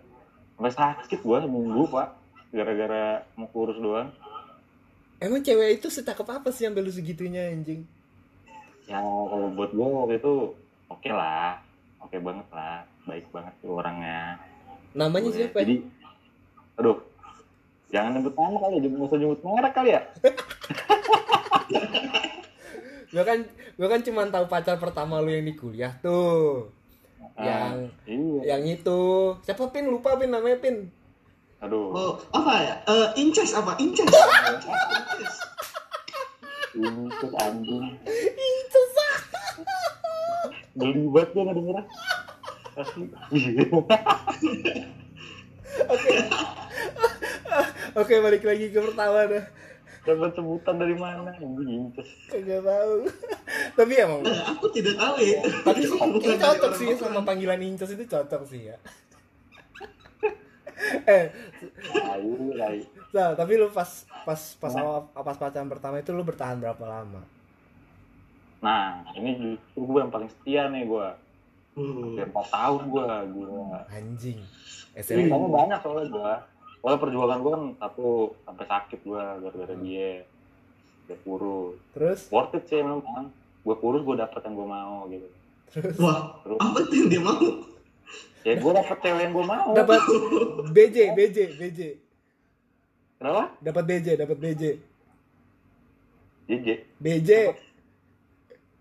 Sampai 0.55 0.71
sakit 0.71 1.19
gua 1.27 1.43
seminggu, 1.43 1.83
Pak. 1.91 2.09
Gara-gara 2.55 3.27
mau 3.35 3.51
kurus 3.51 3.75
doang. 3.83 4.15
Emang 5.19 5.43
cewek 5.43 5.83
itu 5.83 5.91
secakep 5.91 6.29
apa 6.31 6.55
sih 6.55 6.71
sampai 6.71 6.87
lu 6.87 6.95
segitunya 6.95 7.51
anjing? 7.51 7.83
Ya 8.87 9.03
kalau 9.03 9.51
buat 9.51 9.75
gua 9.75 10.07
waktu 10.07 10.23
itu 10.23 10.55
oke 10.87 11.11
lah. 11.11 11.59
Oke 12.07 12.23
banget 12.23 12.47
lah. 12.55 12.87
Baik 13.11 13.27
banget 13.35 13.51
tuh 13.59 13.83
orangnya. 13.83 14.39
Namanya 14.95 15.35
siapa? 15.35 15.67
Jadi, 15.67 15.83
aduh, 16.79 17.03
jangan 17.95 18.19
nyebut 18.19 18.35
nama 18.35 18.59
kali, 18.59 18.83
jangan 18.83 19.07
usah 19.07 19.17
nyebut 19.17 19.39
merek 19.41 19.73
kali 19.73 19.91
ya. 19.95 20.01
Gua 23.15 23.23
kan 23.23 23.39
gua 23.79 23.89
kan 23.89 24.03
cuma 24.03 24.27
tahu 24.27 24.51
pacar 24.51 24.75
pertama 24.83 25.23
lu 25.23 25.31
yang 25.31 25.47
di 25.47 25.55
kuliah 25.55 25.95
tuh. 26.03 26.75
Ah, 27.39 27.71
Yang 27.71 27.95
iya. 28.11 28.59
yang 28.59 28.63
itu. 28.69 29.01
Siapa 29.43 29.71
Pin? 29.71 29.87
Lupa 29.87 30.19
Pin 30.19 30.35
namanya 30.35 30.59
Pin. 30.59 30.91
Aduh, 31.63 31.95
Oh, 31.95 32.13
apa 32.35 32.53
ya? 32.61 32.75
Eh, 32.85 33.09
inces 33.23 33.55
apa? 33.55 33.79
Inces. 33.79 34.11
untuk 36.75 37.33
anjing. 37.41 37.87
Itu 38.27 38.81
sah. 38.91 39.17
Geli 40.75 41.07
banget 41.07 41.29
gue 41.31 41.43
nggak 41.47 41.55
denger. 41.55 41.77
Asli. 42.83 43.07
Oke, 47.95 48.19
balik 48.19 48.43
lagi 48.43 48.69
ke 48.69 48.81
pertama 48.81 49.23
dah. 49.25 49.45
Dapat 50.05 50.37
sebutan 50.37 50.77
dari 50.77 50.93
mana? 50.93 51.31
Anjing 51.31 51.71
inces. 51.89 52.11
Kagak 52.29 52.61
tahu. 52.61 53.09
Tapi 53.73 53.93
emang 53.97 54.21
Eh, 54.21 54.43
aku 54.45 54.67
tidak 54.69 54.99
tahu 54.99 55.17
ya. 55.19 55.41
tapi 55.65 55.81
ini 55.81 56.37
cocok 56.37 56.73
sih 56.77 56.89
orang. 56.91 57.01
sama 57.01 57.21
panggilan 57.23 57.61
incus 57.63 57.91
itu 57.91 58.05
cocok 58.05 58.43
sih 58.45 58.69
ya. 58.69 58.77
eh. 61.09 61.33
Sal, 63.09 63.33
tapi 63.33 63.53
lu 63.57 63.71
pas 63.71 63.89
pas 64.27 64.41
pas 64.59 64.73
awal 64.75 65.09
pas 65.09 65.37
pacaran 65.39 65.71
pertama 65.71 65.97
itu 65.97 66.11
lu 66.11 66.21
bertahan 66.21 66.59
berapa 66.59 66.85
lama? 66.85 67.23
Nah, 68.61 69.05
ini 69.15 69.31
justru 69.37 69.87
gue 69.87 69.99
yang 70.01 70.13
paling 70.13 70.29
setia 70.29 70.69
nih 70.69 70.85
gue. 70.85 71.09
Hmm. 71.75 72.17
Hampir 72.17 72.29
4 72.29 72.49
tahun 72.51 72.83
gue. 72.87 73.07
Gila. 73.33 73.81
Anjing. 73.89 74.41
Kamu 74.95 75.49
banyak 75.49 75.79
soalnya 75.81 76.07
gue. 76.09 76.33
Soalnya 76.85 77.01
perjuangan 77.01 77.39
gue 77.41 77.49
kan 77.51 77.65
satu 77.81 78.09
sampai 78.45 78.65
sakit 78.67 78.99
gue 79.01 79.17
gara-gara 79.41 79.75
dia. 79.81 80.21
Dia 81.05 81.17
kurus. 81.19 81.81
terus 81.91 82.21
Worth 82.29 82.53
it 82.55 82.69
sih 82.69 82.79
memang. 82.79 83.33
Gue 83.65 83.73
kurus 83.75 84.05
gue 84.05 84.13
dapet 84.15 84.45
yang 84.45 84.55
gue 84.55 84.69
mau 84.69 85.09
gitu. 85.09 85.29
terus 85.67 85.97
Wah, 85.97 86.37
Terus 86.39 86.61
apa 86.61 86.79
tuh 86.83 86.95
yang 86.95 87.09
dia 87.09 87.23
mau? 87.23 87.41
ya 88.45 88.53
gue 88.55 88.73
dapet 88.75 88.97
cewek 89.01 89.23
yang 89.23 89.33
gue 89.33 89.47
mau. 89.49 89.69
dapat 89.73 90.01
BJ 90.77 90.97
BJ 91.17 91.39
BJ 91.57 91.81
Kenapa? 93.17 93.57
dapat 93.59 93.85
BJ 93.87 94.07
dapat 94.15 94.37
BJ 94.37 94.63
JJ. 96.45 96.69
BJ 97.01 97.31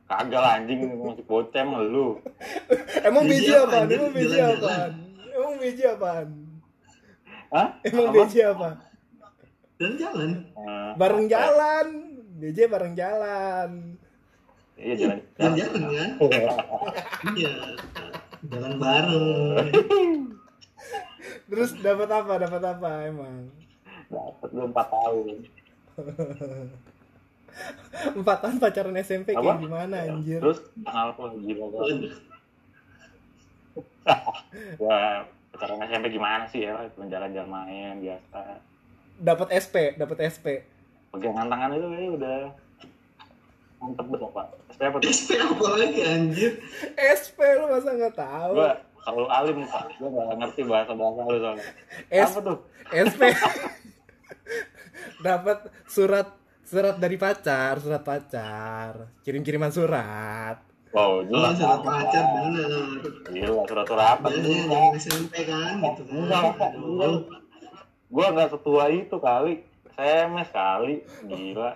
Kagak 0.03 0.35
lah 0.37 0.59
anjing 0.59 0.83
masih 0.91 1.23
bocah 1.23 1.63
emang 1.63 1.87
lu. 1.87 2.19
emang 2.99 3.23
BJ 3.23 3.47
BJ 3.47 3.55
apa, 3.55 3.63
apaan 3.65 3.87
emang 3.89 4.11
BJ 4.11 4.33
apaan 4.51 4.91
emang 5.31 5.53
BJ 5.57 5.79
apaan 5.89 6.27
Hah? 7.53 7.67
emang 7.83 8.09
Apa? 8.09 8.15
BJ 8.19 8.35
apa 8.49 8.69
Dan 9.77 9.91
jalan. 9.95 10.31
Eh, 10.53 10.91
bareng 10.97 11.25
apa? 11.25 11.31
jalan 11.31 11.87
BJ 12.35 12.57
bareng 12.65 12.93
jalan 12.93 13.69
Iya 14.73 14.93
jalan. 14.97 15.17
Dan 15.37 15.51
jalan 15.53 15.81
kan? 15.85 16.11
Iya. 17.37 17.53
Jalan 18.43 18.73
bareng. 18.75 19.67
terus 21.45 21.71
dapat 21.77 22.09
apa 22.09 22.33
dapat 22.39 22.61
apa 22.63 22.89
emang 23.05 23.47
Dapat 24.09 24.49
lu 24.51 24.65
4 24.67 24.73
tahun. 24.73 25.35
empat 28.13 28.37
tahun 28.41 28.57
pacaran 28.57 28.97
SMP 28.97 29.29
Apa? 29.31 29.45
kayak 29.45 29.61
gimana 29.61 29.95
anjir 30.03 30.41
Terus 30.41 30.59
apa 30.83 31.21
banget. 31.53 32.17
Wah, 34.81 35.29
pacaran 35.53 35.85
SMP 35.85 36.17
gimana 36.17 36.43
sih 36.49 36.65
ya? 36.65 36.73
Cuma 36.97 37.05
jalan-jalan 37.05 37.49
main 37.49 37.95
biasa. 38.01 38.59
dapat 39.21 39.47
SP 39.53 39.93
dapat 39.93 40.17
SP 40.25 40.65
Pegangan 41.13 41.45
tangan 41.45 41.77
itu 41.77 41.87
ya 41.93 42.09
udah 42.17 42.39
mantep 43.77 44.05
banget 44.09 44.31
pak. 44.33 44.47
SP 44.73 44.81
apa 44.89 44.97
tuh? 44.97 45.09
SP 45.13 45.29
apa 45.37 45.65
lagi 45.77 46.01
anjir? 46.01 46.51
SP 46.97 47.39
lu 47.61 47.65
masa 47.69 47.89
nggak 47.93 48.15
tahu 48.17 48.53
Gua 48.57 48.73
selalu 49.05 49.25
alim 49.29 49.57
pak. 49.69 49.85
Gua 50.01 50.09
gak 50.09 50.37
ngerti 50.41 50.61
bahasa 50.65 50.91
bahasa 50.97 51.21
lu 51.29 51.37
soalnya. 51.37 51.65
S 52.09 52.31
Apa 52.33 52.39
tuh? 52.41 52.57
SP 52.89 53.21
dapat 55.27 55.59
surat 55.85 56.27
surat 56.65 56.95
dari 56.97 57.15
pacar 57.21 57.77
surat 57.77 58.01
pacar 58.01 59.13
kirim 59.21 59.45
kiriman 59.45 59.69
surat 59.69 60.57
Wow, 60.93 61.01
Oh, 61.01 61.17
jelas. 61.25 61.57
surat 61.57 61.81
pacar 61.81 62.23
bener. 62.31 62.69
Gila, 63.33 63.65
surat-surat 63.65 64.07
apa 64.13 64.27
Biasanya 64.29 64.63
dari 64.69 64.87
SMP 64.95 65.33
kan 65.43 65.73
gitu 65.81 66.01
Enggak, 66.07 66.41
kan. 66.43 66.53
Pak. 66.53 66.71
Enggak. 66.77 67.11
Gua 68.07 68.25
nggak 68.29 68.49
setua 68.53 68.83
itu 68.87 69.17
kali. 69.17 69.53
SMS 69.93 70.49
kali, 70.49 70.95
gila. 71.23 71.73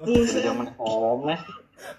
Udah 0.00 0.40
zaman 0.40 0.68
SMS, 0.76 1.40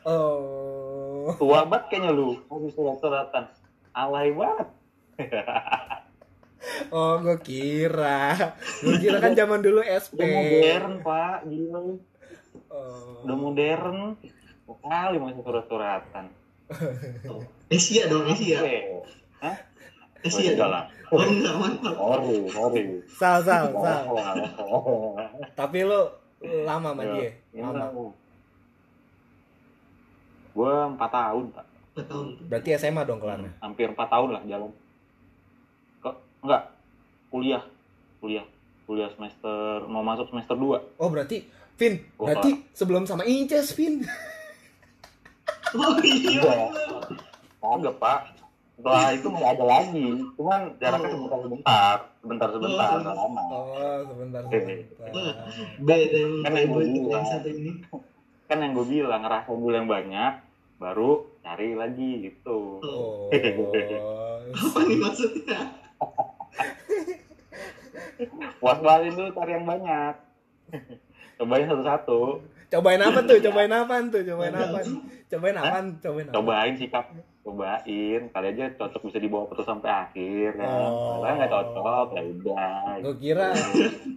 Oh. 0.06 1.34
tua 1.38 1.65
banget 1.65 1.89
kayaknya 1.89 2.12
lu, 2.12 2.38
habis 2.46 2.74
surat-suratan. 2.74 3.46
Alay 3.91 4.29
banget. 4.29 4.68
Oh, 6.91 7.15
gue 7.18 7.39
kira. 7.39 8.36
Gue 8.84 9.00
kira 9.00 9.18
kan 9.18 9.32
zaman 9.32 9.63
dulu 9.63 9.79
SP. 9.79 10.20
Udah 10.20 10.27
modern, 10.27 10.94
Pak, 11.00 11.38
gila. 11.48 11.79
Oh. 12.68 13.24
Udah 13.24 13.38
modern. 13.39 13.98
Kali 14.68 15.18
masih 15.18 15.39
surat-suratan. 15.39 16.25
Asia 17.73 18.03
dong, 18.05 18.25
Asia. 18.29 18.59
Eh, 18.61 18.83
Hah? 19.41 19.57
Asia. 20.21 20.53
enggak 20.53 20.69
lah. 20.69 20.83
Oh 21.09 21.21
enggak, 21.25 21.55
mantap. 21.57 21.93
Sorry, 21.97 22.35
sorry. 22.53 22.81
Sal, 23.09 23.38
sal, 23.41 23.65
sal. 23.73 24.03
Oh, 24.61 25.17
Tapi 25.57 25.85
lu 25.85 26.01
lama 26.65 26.93
sama 26.93 27.03
dia. 27.17 27.29
Lama. 27.57 28.13
Gue 30.53 30.73
empat 30.73 31.09
tahun, 31.09 31.45
Pak. 31.55 31.65
Empat 31.65 32.05
tahun. 32.09 32.27
Berarti 32.45 32.69
SMA 32.77 33.01
dong 33.05 33.19
kelarnya. 33.21 33.51
Hampir 33.61 33.89
empat 33.89 34.07
tahun 34.11 34.29
lah 34.38 34.41
jalan. 34.45 34.71
Kok 36.05 36.15
enggak? 36.45 36.63
Kuliah, 37.29 37.61
kuliah, 38.21 38.45
kuliah 38.89 39.09
semester 39.13 39.85
mau 39.85 40.01
masuk 40.01 40.33
semester 40.33 40.57
2 40.57 40.97
Oh, 40.97 41.09
berarti 41.13 41.45
Vin, 41.77 42.01
berarti 42.17 42.65
sebelum 42.73 43.05
sama 43.05 43.21
Inces, 43.23 43.71
Vin. 43.77 44.01
Oh 45.79 45.97
iya. 46.01 46.73
Kagak, 47.59 47.95
Pak. 48.01 48.19
Setelah 48.79 49.11
itu 49.11 49.27
nggak 49.27 49.51
ada 49.59 49.65
lagi. 49.67 50.07
Cuman 50.39 50.59
jaraknya 50.79 51.09
sebentar-sebentar. 51.11 51.97
Sebentar-sebentar, 52.23 52.89
nggak 53.03 53.15
lama. 53.15 53.43
Oh, 53.51 53.99
sebentar, 54.07 54.41
sebentar. 54.47 55.35
Beda 55.83 56.19
Kan 56.47 56.51
yang 56.55 56.71
bilang. 56.73 57.25
satu 57.27 57.47
ini. 57.51 57.71
Kan 58.47 58.57
yang 58.63 58.71
gue 58.73 58.88
bilang, 58.88 59.21
ngerasa 59.21 59.51
dulu 59.51 59.75
yang 59.75 59.85
banyak, 59.91 60.33
baru 60.79 61.27
cari 61.43 61.75
lagi 61.75 62.11
gitu. 62.31 62.79
Oh. 62.79 63.27
Apa 64.55 64.79
nih 64.88 64.97
maksudnya? 64.97 65.59
Puas-puasin 68.63 69.13
dulu 69.13 69.29
cari 69.35 69.51
yang 69.59 69.67
banyak. 69.67 70.13
Cobain 71.35 71.67
satu-satu. 71.67 72.21
Cobain 72.69 73.01
apa 73.01 73.19
tuh? 73.25 73.41
Cobain 73.41 73.73
apa 73.73 73.93
tuh? 74.13 74.21
Cobain 74.21 74.53
apa? 74.53 74.77
Cobain 75.25 75.57
apa? 75.57 75.77
Cobain 75.97 76.27
apa? 76.29 76.35
Cobain 76.38 76.73
sikap. 76.77 77.05
Cobain. 77.41 78.21
Kali 78.29 78.47
aja 78.53 78.65
cocok 78.77 79.09
bisa 79.09 79.17
dibawa 79.17 79.49
terus 79.49 79.65
sampai 79.65 79.89
akhir. 79.89 80.61
Kan? 80.61 80.69
Oh. 80.69 81.25
Kalau 81.25 81.33
nggak 81.33 81.49
cocok, 81.49 82.07
ya 82.13 82.21
udah. 82.29 82.93
Gue 83.01 83.15
kira, 83.17 83.47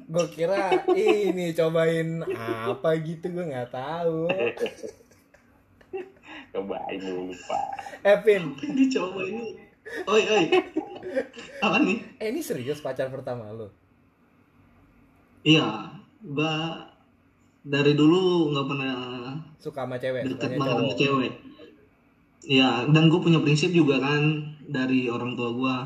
gue 0.05 0.27
kira 0.37 0.85
ini 0.93 1.57
cobain 1.57 2.21
apa 2.37 2.89
gitu 3.01 3.33
gue 3.33 3.45
nggak 3.49 3.73
tahu. 3.73 4.29
Cobain 6.53 7.01
dulu, 7.01 7.33
Pak. 7.49 7.69
Eh 8.05 8.17
Vin, 8.29 8.53
Dicoba 8.61 9.25
ini. 9.25 9.57
Oi, 10.05 10.23
oi. 10.29 10.45
Apa 11.65 11.81
nih? 11.81 11.99
eh 12.21 12.29
ini 12.29 12.45
serius 12.45 12.85
pacar 12.85 13.09
pertama 13.09 13.49
lo? 13.49 13.73
Iya, 15.43 15.97
gua 16.21 16.87
dari 17.63 17.95
dulu 17.95 18.51
nggak 18.51 18.67
pernah 18.67 18.95
Suka 19.57 19.87
sama 19.87 19.97
cewek, 19.97 20.23
deket 20.27 20.51
banget 20.59 20.77
sama 20.77 20.95
cewek. 20.99 21.33
Iya, 22.43 22.91
dan 22.91 23.07
gue 23.07 23.23
punya 23.23 23.39
prinsip 23.39 23.71
juga 23.71 24.03
kan 24.03 24.23
dari 24.67 25.07
orang 25.07 25.39
tua 25.39 25.55
gua. 25.55 25.77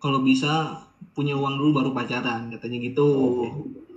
Kalau 0.00 0.24
bisa 0.24 0.80
punya 1.12 1.36
uang 1.36 1.60
dulu 1.60 1.70
baru 1.76 1.90
pacaran, 1.92 2.48
katanya 2.48 2.78
gitu. 2.80 3.08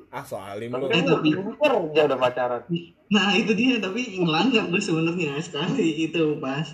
Ah 0.09 0.19
soalim 0.19 0.67
Tapi 0.67 0.83
lo. 0.83 0.85
Eh, 0.85 0.99
kan 0.99 1.03
tapi- 1.07 1.31
udah 1.31 1.55
kerja 1.55 2.01
udah 2.03 2.19
pacaran. 2.19 2.61
Nah 3.07 3.31
itu 3.31 3.51
dia, 3.55 3.79
tapi 3.79 4.19
ngelanggar 4.19 4.67
gue 4.67 4.81
sebenarnya 4.81 5.39
sekali 5.39 6.03
itu 6.03 6.35
pas 6.37 6.67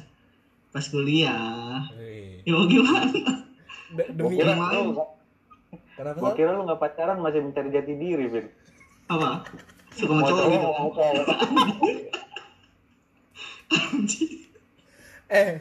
pas 0.71 0.85
kuliah. 0.87 1.85
Wih. 1.93 2.41
Ya 2.41 2.51
mau 2.51 2.65
gimana? 2.65 3.05
De- 3.93 4.09
Gue 4.11 4.27
Demi 4.27 4.35
kira 4.35 4.57
lu, 4.57 4.97
kenapa 5.93 6.17
gua 6.17 6.29
Sal? 6.31 6.35
kira 6.35 6.49
lu 6.51 6.61
nggak 6.65 6.81
pacaran 6.81 7.17
masih 7.21 7.39
mencari 7.39 7.69
jati 7.69 7.93
diri, 7.93 8.25
Vin. 8.25 8.45
Apa? 9.05 9.45
Suka 9.95 10.13
sama 10.13 10.27
cowok 10.27 10.73
gitu. 10.91 11.33
Anjing. 13.71 14.33
Eh, 15.25 15.57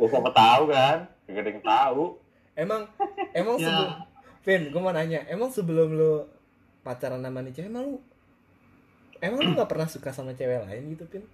Ya, 0.00 0.04
siapa 0.08 0.30
tahu 0.32 0.62
kan? 0.68 0.96
Gak 1.28 1.40
ada 1.40 1.50
yang 1.52 1.62
tahu. 1.62 2.02
emang 2.54 2.82
emang 3.32 3.56
Ya. 3.56 3.64
sebelum 3.68 3.90
Vin, 4.40 4.62
gue 4.72 4.80
mau 4.80 4.92
nanya, 4.92 5.20
emang 5.28 5.52
sebelum 5.52 5.92
lu 5.92 6.24
pacaran 6.80 7.20
sama 7.20 7.44
nih 7.44 7.52
cewek, 7.52 7.68
emang 7.68 7.84
lu 7.86 7.98
emang 9.20 9.40
lu 9.44 9.50
nggak 9.52 9.68
pernah 9.68 9.84
suka 9.84 10.10
sama 10.12 10.32
cewek 10.32 10.64
lain 10.64 10.96
gitu, 10.96 11.04
Vin? 11.12 11.24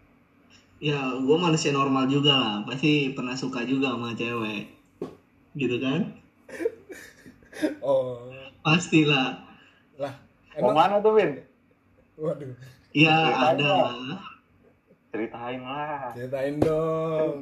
Ya 0.82 0.98
gue 1.14 1.36
manusia 1.38 1.70
normal 1.70 2.10
juga 2.10 2.34
lah. 2.34 2.54
Pasti 2.66 3.14
pernah 3.14 3.38
suka 3.38 3.62
juga 3.62 3.94
sama 3.94 4.12
cewek. 4.12 4.66
Gitu 5.54 5.76
kan? 5.78 6.18
Oh, 7.80 8.26
Pastilah. 8.60 9.45
Lah, 10.56 10.62
Mau 10.62 10.70
emang, 10.70 10.76
mana 10.78 10.94
tuh, 10.98 11.12
Vin? 11.12 11.30
waduh, 12.16 12.52
Ya 12.90 13.12
Ceritain 13.12 13.44
ada. 13.52 13.60
dong. 13.62 13.94
Ceritain 15.06 15.60
lah. 15.60 16.00
ceritain 16.12 16.54
dong. 16.58 17.36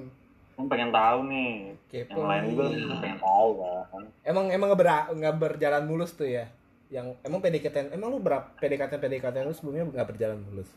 Kan 0.52 0.64
pengen 0.66 0.90
tahu 0.90 1.18
nih. 1.26 1.52
Kepo. 1.88 2.10
Yang 2.12 2.26
lain 2.26 2.42
juga 2.48 2.64
Iya. 2.68 2.94
pengen 2.96 3.18
tahu 3.20 3.50
kan. 3.56 4.02
Emang 4.24 4.44
emang 4.48 4.66
nggak 4.68 4.80
ber- 4.80 5.10
nggak 5.12 5.34
berjalan 5.36 5.82
mulus 5.84 6.10
tuh 6.12 6.26
ya? 6.28 6.46
Yang 6.88 7.18
emang 7.20 7.38
PDKT, 7.40 7.90
emang 7.90 8.08
lu 8.08 8.18
berapa 8.18 8.50
PDKT 8.56 8.92
PDKT 8.96 9.36
lu 9.40 9.52
sebelumnya 9.52 9.84
nggak 9.88 10.08
berjalan 10.08 10.38
mulus? 10.40 10.70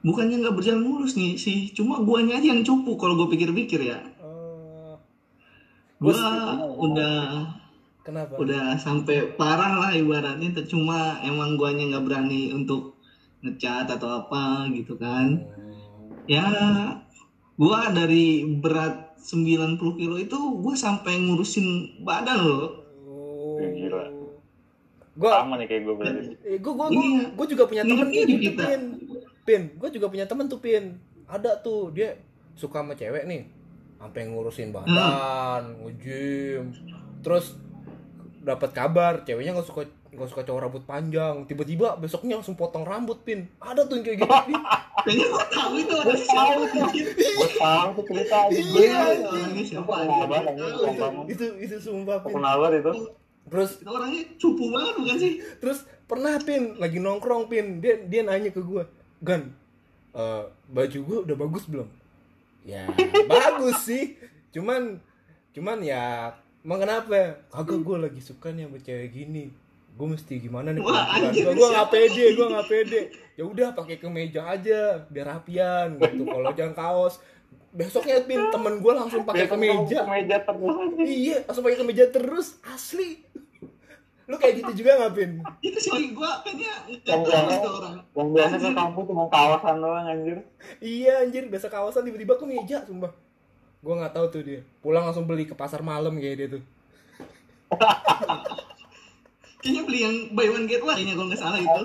Bukannya 0.00 0.38
nggak 0.38 0.54
berjalan 0.54 0.82
mulus 0.84 1.14
nih 1.14 1.34
sih. 1.34 1.70
Cuma 1.72 1.98
guanya 2.00 2.38
aja 2.38 2.48
yang 2.48 2.62
cupu 2.62 2.94
kalau 2.94 3.14
gue 3.16 3.28
pikir-pikir 3.28 3.82
ya. 3.84 3.98
Oh, 4.20 4.94
Gua 5.98 6.14
Gua- 6.14 6.78
udah 6.80 7.14
kenapa? 8.08 8.32
udah 8.40 8.80
sampai 8.80 9.36
parah 9.36 9.76
lah 9.76 9.90
ibaratnya. 9.92 10.48
Cuma 10.64 11.20
emang 11.20 11.60
guanya 11.60 11.92
nggak 11.92 12.04
berani 12.08 12.56
untuk 12.56 12.96
ngechat 13.44 13.92
atau 13.92 14.24
apa 14.24 14.72
gitu 14.72 14.96
kan. 14.96 15.44
Oh. 15.44 16.24
Ya 16.24 16.48
gua 17.60 17.92
dari 17.92 18.48
berat 18.48 19.20
90 19.20 20.00
kilo 20.00 20.16
itu 20.16 20.38
gua 20.64 20.72
sampai 20.72 21.20
ngurusin 21.20 22.00
badan 22.02 22.38
loh. 22.40 22.66
Oh. 23.04 23.60
Gila. 23.60 24.18
Gua 25.18 25.42
Sama 25.42 25.58
nih 25.58 25.66
kayak 25.66 25.82
gue 25.82 25.94
berarti. 25.98 26.22
Eh, 26.46 26.58
gue 26.62 26.72
gua, 26.78 26.86
Iya. 26.94 27.34
gua, 27.34 27.42
gua 27.42 27.46
juga 27.50 27.64
punya 27.66 27.82
temen 27.82 28.06
gitu, 28.06 28.34
kita. 28.38 28.64
Pin. 28.70 28.82
Pin, 29.42 29.62
gue 29.74 29.90
juga 29.90 30.06
punya 30.06 30.30
temen 30.30 30.46
tuh, 30.46 30.62
Pin. 30.62 30.94
Ada 31.26 31.58
tuh, 31.58 31.90
dia 31.90 32.22
suka 32.54 32.86
sama 32.86 32.94
cewek 32.94 33.26
nih. 33.26 33.42
Sampai 33.98 34.30
ngurusin 34.30 34.70
badan, 34.70 35.74
nge-gym. 35.82 36.70
Terus 37.26 37.58
dapat 38.38 38.70
kabar 38.70 39.22
ceweknya 39.22 39.52
nggak 39.52 39.66
suka 39.66 39.82
nggak 40.08 40.28
suka 40.28 40.42
cowok 40.42 40.60
rambut 40.62 40.82
panjang. 40.84 41.44
Tiba-tiba 41.44 41.94
besoknya 41.96 42.40
langsung 42.40 42.54
potong 42.54 42.82
rambut, 42.82 43.20
Pin. 43.22 43.44
Ada 43.58 43.84
tuh 43.84 44.00
yang 44.00 44.04
kayak 44.04 44.18
gitu, 44.24 44.34
Pin. 44.46 44.60
Kayaknya 44.98 45.26
gua 45.28 45.44
tahu 45.46 45.72
itu 45.76 45.94
ada 45.94 46.06
Gue 46.08 46.16
siapa. 46.18 46.62
Gue 47.36 47.48
tahu 47.54 47.88
tuh 47.92 48.04
cerita 48.08 48.38
Iya, 48.50 49.00
gue. 49.14 49.64
siapa 49.64 49.92
Gue 49.94 50.26
gue 50.48 50.90
itu. 50.90 51.08
itu 51.28 51.44
itu 51.60 51.76
sumpah, 51.78 52.16
Gue 52.18 52.28
Pin. 52.28 52.34
kenal 52.40 52.58
itu. 52.72 52.92
Terus 53.48 53.70
Itu 53.80 53.90
orangnya 53.90 54.22
cupu 54.36 54.64
banget 54.68 54.94
bukan 54.96 55.16
sih? 55.16 55.32
terus 55.56 55.78
pernah 56.04 56.36
Pin 56.40 56.76
lagi 56.76 56.98
nongkrong 56.98 57.48
Pin, 57.48 57.80
dia 57.80 57.96
dia 58.02 58.20
nanya 58.22 58.48
ke 58.48 58.60
gue, 58.60 58.84
"Gan, 59.20 59.52
eh, 60.12 60.42
baju 60.68 60.98
gue 61.00 61.18
udah 61.24 61.36
bagus 61.38 61.64
belum?" 61.64 61.88
Ya, 62.62 62.84
bagus 63.24 63.84
sih. 63.84 64.20
Cuman 64.52 65.00
cuman 65.52 65.80
ya 65.80 66.32
emang 66.62 66.78
kenapa? 66.80 67.42
Kagak 67.48 67.80
gue 67.80 67.96
lagi 67.98 68.20
suka 68.20 68.50
nih 68.50 68.66
sama 68.66 68.78
cewek 68.78 69.08
gini. 69.10 69.44
Gue 69.98 70.06
mesti 70.14 70.34
gimana 70.38 70.70
nih? 70.70 70.78
Wah, 70.78 71.10
anjir, 71.10 71.42
gua? 71.42 71.54
Gue 71.54 71.68
nggak 71.68 71.86
siapa? 71.86 71.94
pede, 71.94 72.24
gue 72.32 72.46
nggak 72.46 72.68
pede. 72.70 73.00
Ya 73.34 73.44
udah 73.44 73.68
pakai 73.74 73.96
kemeja 73.98 74.40
aja, 74.46 74.80
biar 75.10 75.26
rapian 75.28 75.98
gitu. 75.98 76.22
Kalau 76.22 76.50
jangan 76.54 76.74
kaos. 76.74 77.18
Besoknya 77.68 78.24
Pin 78.24 78.48
temen 78.48 78.78
gue 78.78 78.92
langsung 78.94 79.26
pakai 79.26 79.44
kemeja. 79.44 80.06
Kemeja 80.06 80.36
terus. 80.40 80.76
Iya, 81.02 81.36
langsung 81.44 81.62
pakai 81.62 81.78
kemeja 81.78 82.04
terus, 82.08 82.62
asli. 82.64 83.26
Lu 84.28 84.36
kayak 84.36 84.60
gitu 84.60 84.84
juga 84.84 85.00
nggak 85.00 85.12
Pin? 85.16 85.32
Itu 85.58 85.78
sih 85.80 86.12
gua 86.12 86.44
kayaknya 86.44 86.72
Yang 86.86 87.20
biasa- 87.26 87.58
itu 87.58 87.70
orang. 87.72 87.94
Yang 88.12 88.28
biasa 88.28 88.54
ke 88.54 88.70
kampus 88.76 89.04
cuma 89.08 89.24
kawasan 89.26 89.76
doang 89.80 90.06
anjir. 90.06 90.38
Iya 90.78 91.12
anjir, 91.24 91.44
biasa 91.48 91.66
kawasan 91.66 92.04
tiba-tiba 92.04 92.36
kemeja 92.36 92.84
sumpah 92.84 93.08
gue 93.78 93.94
nggak 93.94 94.14
tahu 94.14 94.26
tuh 94.30 94.42
dia. 94.42 94.60
Pulang 94.82 95.06
langsung 95.06 95.26
beli 95.26 95.46
ke 95.46 95.54
pasar 95.54 95.82
malam 95.82 96.18
kayak 96.18 96.36
dia 96.38 96.48
tuh. 96.58 96.62
Kayaknya 99.58 99.82
beli 99.90 99.98
yang 100.06 100.14
buy 100.38 100.46
one 100.54 100.70
get 100.70 100.82
one 100.86 100.94
ya 101.02 101.14
kalau 101.18 101.26
nggak 101.26 101.40
salah 101.42 101.58
itu. 101.58 101.82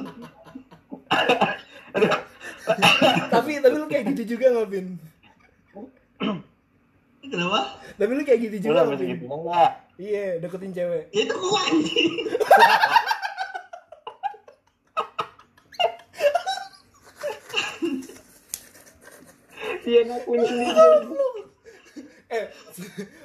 Tapi 3.34 3.60
tapi 3.60 3.76
lu 3.76 3.88
kayak 3.92 4.16
gitu 4.16 4.38
juga 4.38 4.56
nggak 4.56 4.70
bin 4.72 4.96
kenapa? 7.34 7.60
Tapi 7.98 8.12
lu 8.14 8.24
kayak 8.24 8.40
gitu 8.46 8.58
juga 8.70 8.86
nggak 8.88 9.00
bin 9.02 9.20
iya 10.02 10.42
deketin 10.42 10.74
cewek. 10.74 11.06
Ya, 11.14 11.22
itu 11.22 11.36
gua 11.38 11.62
anjing. 11.70 12.14
Dia 19.84 20.02
ngakuin 20.08 20.42
sendiri 20.48 21.43
eh 22.34 22.46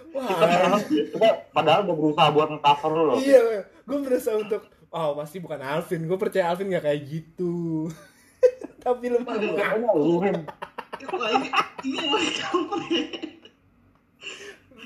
Kita, 0.09 0.44
wah 0.68 0.81
kita 0.81 1.29
padahal 1.53 1.81
udah 1.85 1.97
berusaha 1.97 2.29
buat 2.33 2.49
ngecover 2.49 2.90
lu 2.92 3.03
loh. 3.12 3.16
iya 3.21 3.40
gue 3.85 3.99
berusaha 4.05 4.37
untuk 4.37 4.62
oh 4.88 5.16
pasti 5.16 5.37
bukan 5.40 5.61
Alvin 5.61 6.05
gue 6.05 6.18
percaya 6.18 6.49
Alvin 6.49 6.73
gak 6.73 6.85
kayak 6.85 7.01
gitu 7.05 7.88
tapi 8.85 9.11
lu 9.11 9.21
malu 9.21 9.49
lu. 9.53 9.57
Wah, 10.99 11.31
ini 11.31 11.49
ini 11.85 11.99
main 12.11 12.31
kampret. 12.33 13.09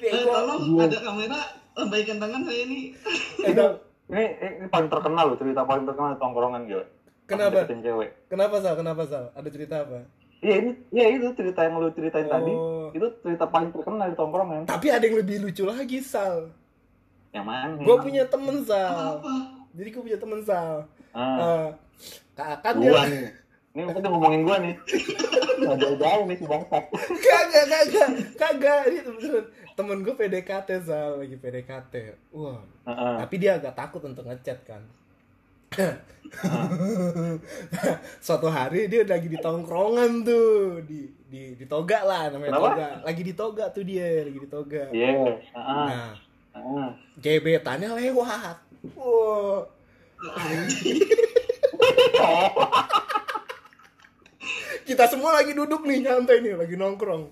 Eh, 0.02 0.12
tolong 0.26 0.60
ada 0.82 0.98
kamera 0.98 1.38
lambaikan 1.72 2.16
tangan 2.18 2.42
saya 2.42 2.60
ini. 2.66 2.92
Eh, 3.40 3.54
Itu 3.54 3.64
ini, 4.10 4.24
ini 4.60 4.66
paling 4.68 4.90
terkenal 4.90 5.24
loh 5.32 5.36
cerita 5.38 5.62
paling 5.62 5.84
terkenal 5.86 6.12
di 6.12 6.20
tongkrongan 6.20 6.62
gitu. 6.66 6.84
Kenapa? 7.24 7.64
Kenapa 8.26 8.54
sal 8.60 8.74
kenapa 8.76 9.02
sal 9.06 9.24
ada 9.32 9.48
cerita 9.48 9.86
apa 9.86 10.04
Iya 10.42 10.54
ini, 10.58 10.70
iya 10.90 11.04
itu 11.12 11.30
cerita 11.32 11.62
yang 11.62 11.78
lu 11.78 11.88
ceritain 11.88 12.26
tadi. 12.26 12.50
Oh. 12.50 12.90
Itu 12.90 13.06
cerita 13.20 13.46
paling 13.46 13.70
terkenal 13.70 14.06
di 14.06 14.16
tongkrongan. 14.16 14.62
tapi 14.64 14.86
ada 14.88 15.00
yang 15.00 15.16
lebih 15.16 15.38
lucu 15.40 15.62
lagi 15.62 15.98
sal 15.98 16.50
Yang 17.30 17.46
mana? 17.46 17.78
gue 17.78 17.96
punya 17.96 18.24
temen 18.26 18.60
sal 18.60 19.16
Apa? 19.16 19.34
jadi 19.72 19.88
gue 19.88 20.02
punya 20.02 20.18
temen 20.18 20.40
sal 20.42 20.84
Ah, 21.10 21.38
Eh, 21.38 21.66
ka- 22.34 22.58
kan 22.58 22.74
dia 22.76 22.90
gua 22.90 23.04
nih. 23.04 23.24
Ini 23.72 23.82
mungkin 23.84 24.02
ngomongin 24.06 24.42
gua 24.42 24.56
nih. 24.58 24.74
Nggak 25.58 25.76
jauh-jauh 25.78 26.24
nih 26.26 26.36
si 26.36 26.44
bangsat. 26.44 26.84
kagak 27.22 27.64
kagak 27.70 28.08
kagak 28.34 28.80
ini 28.86 28.98
beneran 29.00 29.44
temen 29.72 29.98
gue 30.00 30.12
PDKT 30.12 30.68
sal 30.82 31.16
lagi 31.18 31.32
PDKT 31.34 31.94
wah 32.30 32.60
Heeh. 32.82 33.14
tapi 33.18 33.34
dia 33.36 33.56
agak 33.56 33.72
takut 33.72 34.02
untuk 34.02 34.20
ngechat 34.22 34.58
kan 34.62 34.82
suatu 38.24 38.48
hari 38.48 38.88
dia 38.88 39.04
lagi 39.04 39.28
di 39.28 39.36
tongkrongan 39.36 40.24
tuh 40.24 40.80
di 40.84 41.04
di 41.28 41.56
di 41.56 41.64
toga 41.68 42.04
lah 42.04 42.32
namanya 42.32 42.56
Kenapa? 42.56 42.68
toga 42.72 42.88
lagi 43.04 43.22
di 43.22 43.34
toga 43.36 43.64
tuh 43.68 43.84
dia 43.84 44.24
lagi 44.24 44.38
di 44.40 44.48
toga 44.48 44.82
Iya. 44.92 45.12
Heeh. 45.12 45.86
nah 45.88 46.12
Heeh. 46.52 46.88
gebetannya 47.20 47.88
lewat 47.92 48.56
wow 48.96 49.64
kita 54.82 55.04
semua 55.06 55.32
lagi 55.34 55.52
duduk 55.52 55.84
nih 55.84 56.00
nyantai 56.02 56.40
nih 56.40 56.54
lagi 56.56 56.74
nongkrong 56.76 57.24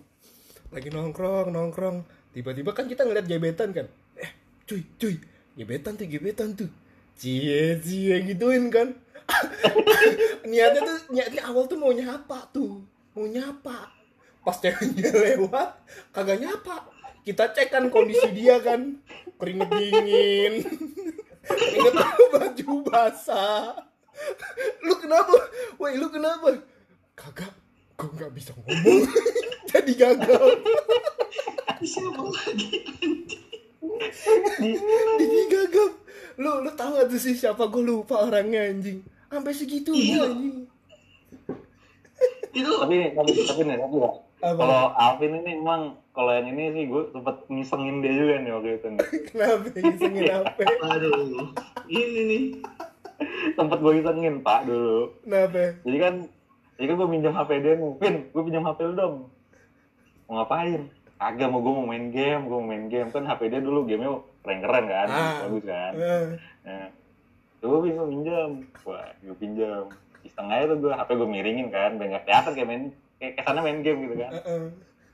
lagi 0.70 0.88
nongkrong 0.88 1.50
nongkrong 1.50 1.96
tiba-tiba 2.30 2.70
kan 2.72 2.86
kita 2.86 3.02
ngeliat 3.04 3.26
gebetan 3.26 3.74
kan 3.74 3.86
eh 4.16 4.30
cuy 4.64 4.82
cuy 4.96 5.16
gebetan 5.56 5.98
tuh 5.98 6.06
gebetan 6.06 6.54
tuh 6.54 6.70
cie 7.20 7.76
cie 7.84 8.16
gituin 8.24 8.72
kan? 8.72 8.96
Niatnya 10.50 10.80
tuh 10.80 10.96
niatnya 11.12 11.42
awal 11.44 11.68
tuh 11.68 11.76
mau 11.76 11.92
nyapa 11.92 12.48
tuh. 12.48 12.80
Mau 13.12 13.28
nyapa. 13.28 13.92
Pas 14.40 14.56
ceweknya 14.56 15.12
lewat 15.28 15.68
kagak 16.16 16.40
nyapa. 16.40 16.88
Kita 17.20 17.52
cek 17.52 17.68
kan 17.68 17.92
kondisi 17.92 18.32
dia 18.32 18.56
kan. 18.64 18.96
Keringet 19.36 19.68
dingin. 19.68 20.64
Keringet 21.44 21.94
baju 22.32 22.66
basah. 22.88 23.76
Lu 24.80 24.96
kenapa? 24.96 25.36
Woi 25.76 26.00
lu 26.00 26.08
kenapa? 26.08 26.56
Kagak 27.12 27.52
gue 28.00 28.08
nggak 28.16 28.32
bisa 28.32 28.56
ngomong. 28.56 29.04
Jadi 29.68 29.92
gagal. 29.92 30.56
Siapa 31.84 32.22
lagi? 32.24 32.80
Jadi 34.58 35.40
gagal 35.46 35.88
lu 36.36 36.64
lu 36.64 36.70
tahu 36.72 36.96
gak 36.96 37.08
tuh 37.08 37.20
sih 37.20 37.34
siapa 37.34 37.68
gue 37.68 37.82
lupa 37.82 38.24
orangnya 38.24 38.64
anjing 38.66 39.04
sampai 39.28 39.52
segitu 39.52 39.92
Iya. 39.92 40.24
anjing 40.26 40.66
Itu 42.50 42.72
Tapi 42.76 43.14
tapi 43.14 43.30
tapi 43.46 43.62
nih 43.62 43.76
tapi 43.78 43.96
ya. 43.96 44.10
Kalau 44.40 44.90
Alvin 44.92 45.38
ini 45.38 45.52
emang 45.54 45.94
kalau 46.10 46.32
yang 46.32 46.50
ini 46.50 46.72
sih 46.72 46.84
gue 46.84 47.02
sempet 47.12 47.36
ngisengin 47.46 48.00
dia 48.00 48.12
juga 48.12 48.34
nih 48.40 48.50
waktu 48.50 48.68
itu 48.74 48.86
nih. 48.90 49.00
kenapa 49.30 49.66
ngisengin 49.70 50.24
apa 50.34 50.62
aduh. 50.90 51.46
Ini 51.86 52.20
nih. 52.26 52.44
Sempet 53.54 53.78
gue 53.78 53.92
isengin 54.00 54.34
pak 54.40 54.66
dulu. 54.66 55.14
kenapa 55.22 55.78
Jadi 55.84 55.98
kan 56.00 56.14
jadi 56.74 56.86
kan 56.88 56.94
gue 56.96 57.08
minjam 57.08 57.34
HP 57.36 57.50
dia 57.60 57.74
nih. 57.76 57.92
Vin, 58.00 58.16
gue 58.26 58.42
pinjam 58.42 58.64
HP 58.64 58.78
lu 58.82 58.94
dong. 58.96 59.14
Mau 60.26 60.40
ngapain? 60.40 60.88
Agak 61.20 61.46
mau 61.46 61.60
gue 61.60 61.68
mau 61.70 61.84
main 61.84 62.08
game, 62.08 62.42
gue 62.42 62.56
mau 62.56 62.64
main 62.64 62.88
game 62.88 63.08
kan 63.08 63.22
HP 63.22 63.40
dia 63.46 63.60
dulu 63.60 63.84
gamenya 63.84 64.10
keren-keren 64.40 64.84
kan, 64.86 65.06
Ah. 65.06 65.36
bagus 65.44 65.64
kan. 65.64 65.92
Eh, 65.92 66.26
Nah, 66.60 66.86
gue 67.60 67.78
bingung 67.82 68.08
minjam, 68.08 68.50
wah 68.82 69.04
gue 69.14 69.36
pinjam. 69.36 69.84
Iseng 70.20 70.48
aja 70.48 70.64
tuh 70.66 70.80
gue 70.80 70.90
HP 70.90 71.08
gue 71.12 71.28
miringin 71.28 71.68
kan, 71.68 71.94
biar 71.94 72.08
nggak 72.10 72.24
kelihatan 72.24 72.52
kayak 72.54 72.66
main 72.66 72.82
kayak 73.16 73.32
kesannya 73.36 73.60
main 73.60 73.78
game 73.80 73.98
gitu 74.02 74.16
kan. 74.16 74.32
eh, 74.32 74.44
eh. 74.46 74.64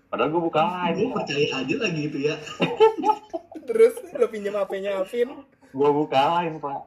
Padahal 0.06 0.30
gue 0.30 0.42
buka 0.44 0.60
Gue 0.62 0.78
aja, 0.86 1.04
percaya 1.12 1.46
aja 1.58 1.74
lagi 1.76 2.02
itu 2.04 2.18
ya. 2.22 2.34
terus 3.68 3.94
lu 4.12 4.26
pinjam 4.26 4.54
HP-nya 4.54 4.90
Alvin 4.96 5.42
gue 5.66 5.90
buka 5.92 6.20
lain 6.38 6.56
pak. 6.56 6.80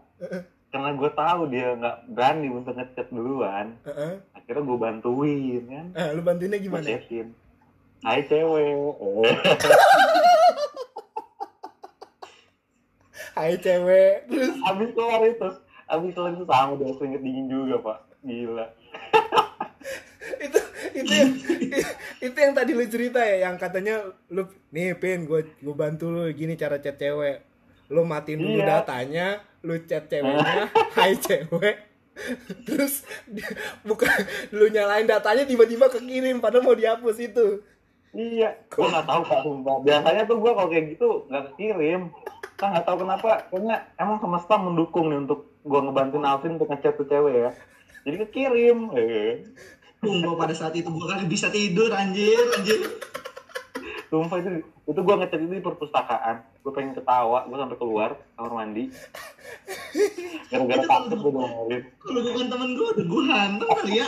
Karena 0.70 0.90
gue 0.94 1.10
tahu 1.12 1.42
dia 1.48 1.68
nggak 1.74 1.98
berani 2.08 2.48
untuk 2.48 2.74
ngechat 2.74 3.08
duluan, 3.10 3.76
eh. 3.84 4.16
akhirnya 4.32 4.64
gue 4.64 4.78
bantuin 4.80 5.64
kan, 5.66 5.86
Ah, 5.92 6.10
lu 6.14 6.22
bantuinnya 6.22 6.56
gue 6.56 6.66
gimana 6.66 6.88
chatin. 6.88 7.28
Hai 8.00 8.24
cewek, 8.24 8.96
Hai 13.32 13.56
cewek 13.56 14.14
terus 14.26 14.56
abis 14.62 14.90
keluar 14.92 15.22
itu, 15.22 15.50
abis 15.86 16.12
keluar 16.12 16.32
itu 16.32 16.44
sama 16.44 16.74
dia 16.76 16.92
keringet 16.94 17.22
dingin 17.22 17.46
juga 17.48 17.76
pak, 17.80 17.98
gila. 18.22 18.68
itu 20.38 20.60
itu 20.94 21.12
yang, 21.12 21.32
itu 22.26 22.38
yang 22.38 22.54
tadi 22.54 22.72
lu 22.72 22.84
cerita 22.86 23.20
ya 23.20 23.48
yang 23.48 23.56
katanya 23.56 24.00
lu 24.28 24.44
nih 24.70 24.96
pin 24.96 25.24
gue 25.24 25.48
gue 25.54 25.76
bantu 25.78 26.08
lu 26.10 26.24
gini 26.32 26.56
cara 26.56 26.80
chat 26.80 26.96
cewek. 26.96 27.44
Lu 27.88 28.04
matiin 28.04 28.38
dulu 28.38 28.60
Iya. 28.60 28.80
datanya 28.80 29.28
lu 29.62 29.76
chat 29.82 30.08
ceweknya 30.08 30.68
hai 30.96 31.16
cewek. 31.16 31.76
Terus 32.68 33.04
dia- 33.26 33.56
bukan 33.82 34.12
lu 34.52 34.68
nyalain 34.68 35.04
datanya 35.04 35.44
tiba-tiba 35.44 35.88
kekirim 35.88 36.40
padahal 36.40 36.66
mau 36.66 36.76
dihapus 36.76 37.18
itu 37.22 37.64
Iya, 38.10 38.58
gue 38.74 38.88
nggak 38.90 39.06
tahu 39.06 39.22
pak 39.22 39.40
sumpah. 39.46 39.76
Biasanya 39.86 40.24
tuh 40.26 40.38
gue 40.42 40.52
kalau 40.58 40.70
kayak 40.70 40.86
gitu 40.98 41.10
nggak 41.30 41.44
kekirim. 41.54 42.02
Kita 42.58 42.66
nggak 42.74 42.86
tahu 42.90 42.98
kenapa. 43.06 43.30
Kayaknya 43.54 43.78
emang 44.02 44.18
semesta 44.18 44.54
mendukung 44.58 45.14
nih 45.14 45.20
untuk 45.22 45.40
gue 45.62 45.80
ngebantuin 45.80 46.26
Alvin 46.26 46.58
untuk 46.58 46.70
ngechat 46.74 46.98
tuh 46.98 47.06
cewek 47.06 47.36
ya. 47.38 47.52
Jadi 48.10 48.16
kekirim. 48.26 48.78
Eh. 48.98 49.46
Tunggu 50.00 50.34
pada 50.40 50.56
saat 50.56 50.74
itu 50.74 50.90
gue 50.90 51.06
kali 51.06 51.28
bisa 51.28 51.52
tidur 51.52 51.92
anjir, 51.94 52.40
anjir. 52.58 52.80
Sumpah 54.10 54.42
itu 54.42 54.66
itu 54.90 55.00
gue 55.06 55.16
ngechat 55.22 55.40
itu 55.46 55.54
di 55.54 55.62
perpustakaan. 55.62 56.42
Gue 56.66 56.72
pengen 56.74 56.98
ketawa, 56.98 57.46
gue 57.46 57.58
sampai 57.62 57.78
keluar 57.78 58.18
kamar 58.34 58.52
mandi. 58.58 58.90
Gara-gara 60.50 60.82
Itu 60.82 60.90
takut 60.90 61.08
kalau- 61.14 61.22
gue 61.22 61.32
dengerin. 61.38 61.82
Kalau 62.02 62.22
bukan 62.26 62.46
temen 62.50 62.70
gue 62.74 62.88
udah 62.90 63.06
gue 63.06 63.24
hantam 63.30 63.70
kali 63.70 63.94
ya. 64.02 64.08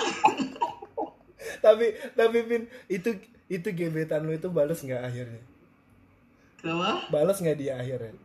tapi 1.62 1.86
tapi 2.18 2.38
pin 2.48 2.64
itu 2.88 3.10
itu 3.52 3.68
gebetan 3.76 4.24
lu 4.24 4.32
itu 4.32 4.48
balas 4.48 4.80
nggak 4.80 5.04
akhirnya? 5.04 5.44
Kenapa? 6.64 7.04
balas 7.12 7.44
nggak 7.44 7.58
dia 7.60 7.76
akhirnya? 7.76 8.16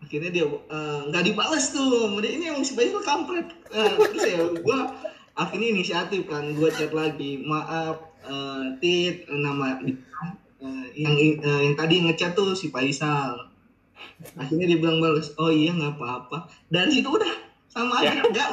Akhirnya 0.00 0.30
dia 0.32 0.46
eh, 0.48 1.00
nggak 1.12 1.24
dibales 1.26 1.68
tuh. 1.74 2.08
Dia 2.24 2.30
ini 2.32 2.44
emang 2.48 2.64
si 2.64 2.72
bayi 2.72 2.94
tuh 2.94 3.04
kampret. 3.04 3.52
Eh, 3.76 3.92
terus 4.08 4.24
ya 4.24 4.40
gue 4.56 4.78
akhirnya 5.36 5.68
inisiatif 5.76 6.24
kan 6.30 6.56
gue 6.56 6.70
chat 6.72 6.96
lagi. 6.96 7.44
Maaf 7.44 8.00
eh, 8.24 8.64
tit 8.80 9.28
nama 9.28 9.76
eh, 9.84 10.84
yang 10.96 11.14
eh, 11.20 11.60
yang 11.68 11.74
tadi 11.76 12.00
ngechat 12.08 12.32
tuh 12.32 12.56
si 12.56 12.72
Faisal. 12.72 13.52
Akhirnya 14.40 14.64
dia 14.70 14.78
bilang 14.80 15.04
balas 15.04 15.36
oh 15.36 15.52
iya 15.52 15.76
nggak 15.76 16.00
apa-apa. 16.00 16.48
Dari 16.72 16.88
situ 16.88 17.10
udah 17.12 17.34
sama 17.68 18.06
aja 18.06 18.22
enggak 18.22 18.48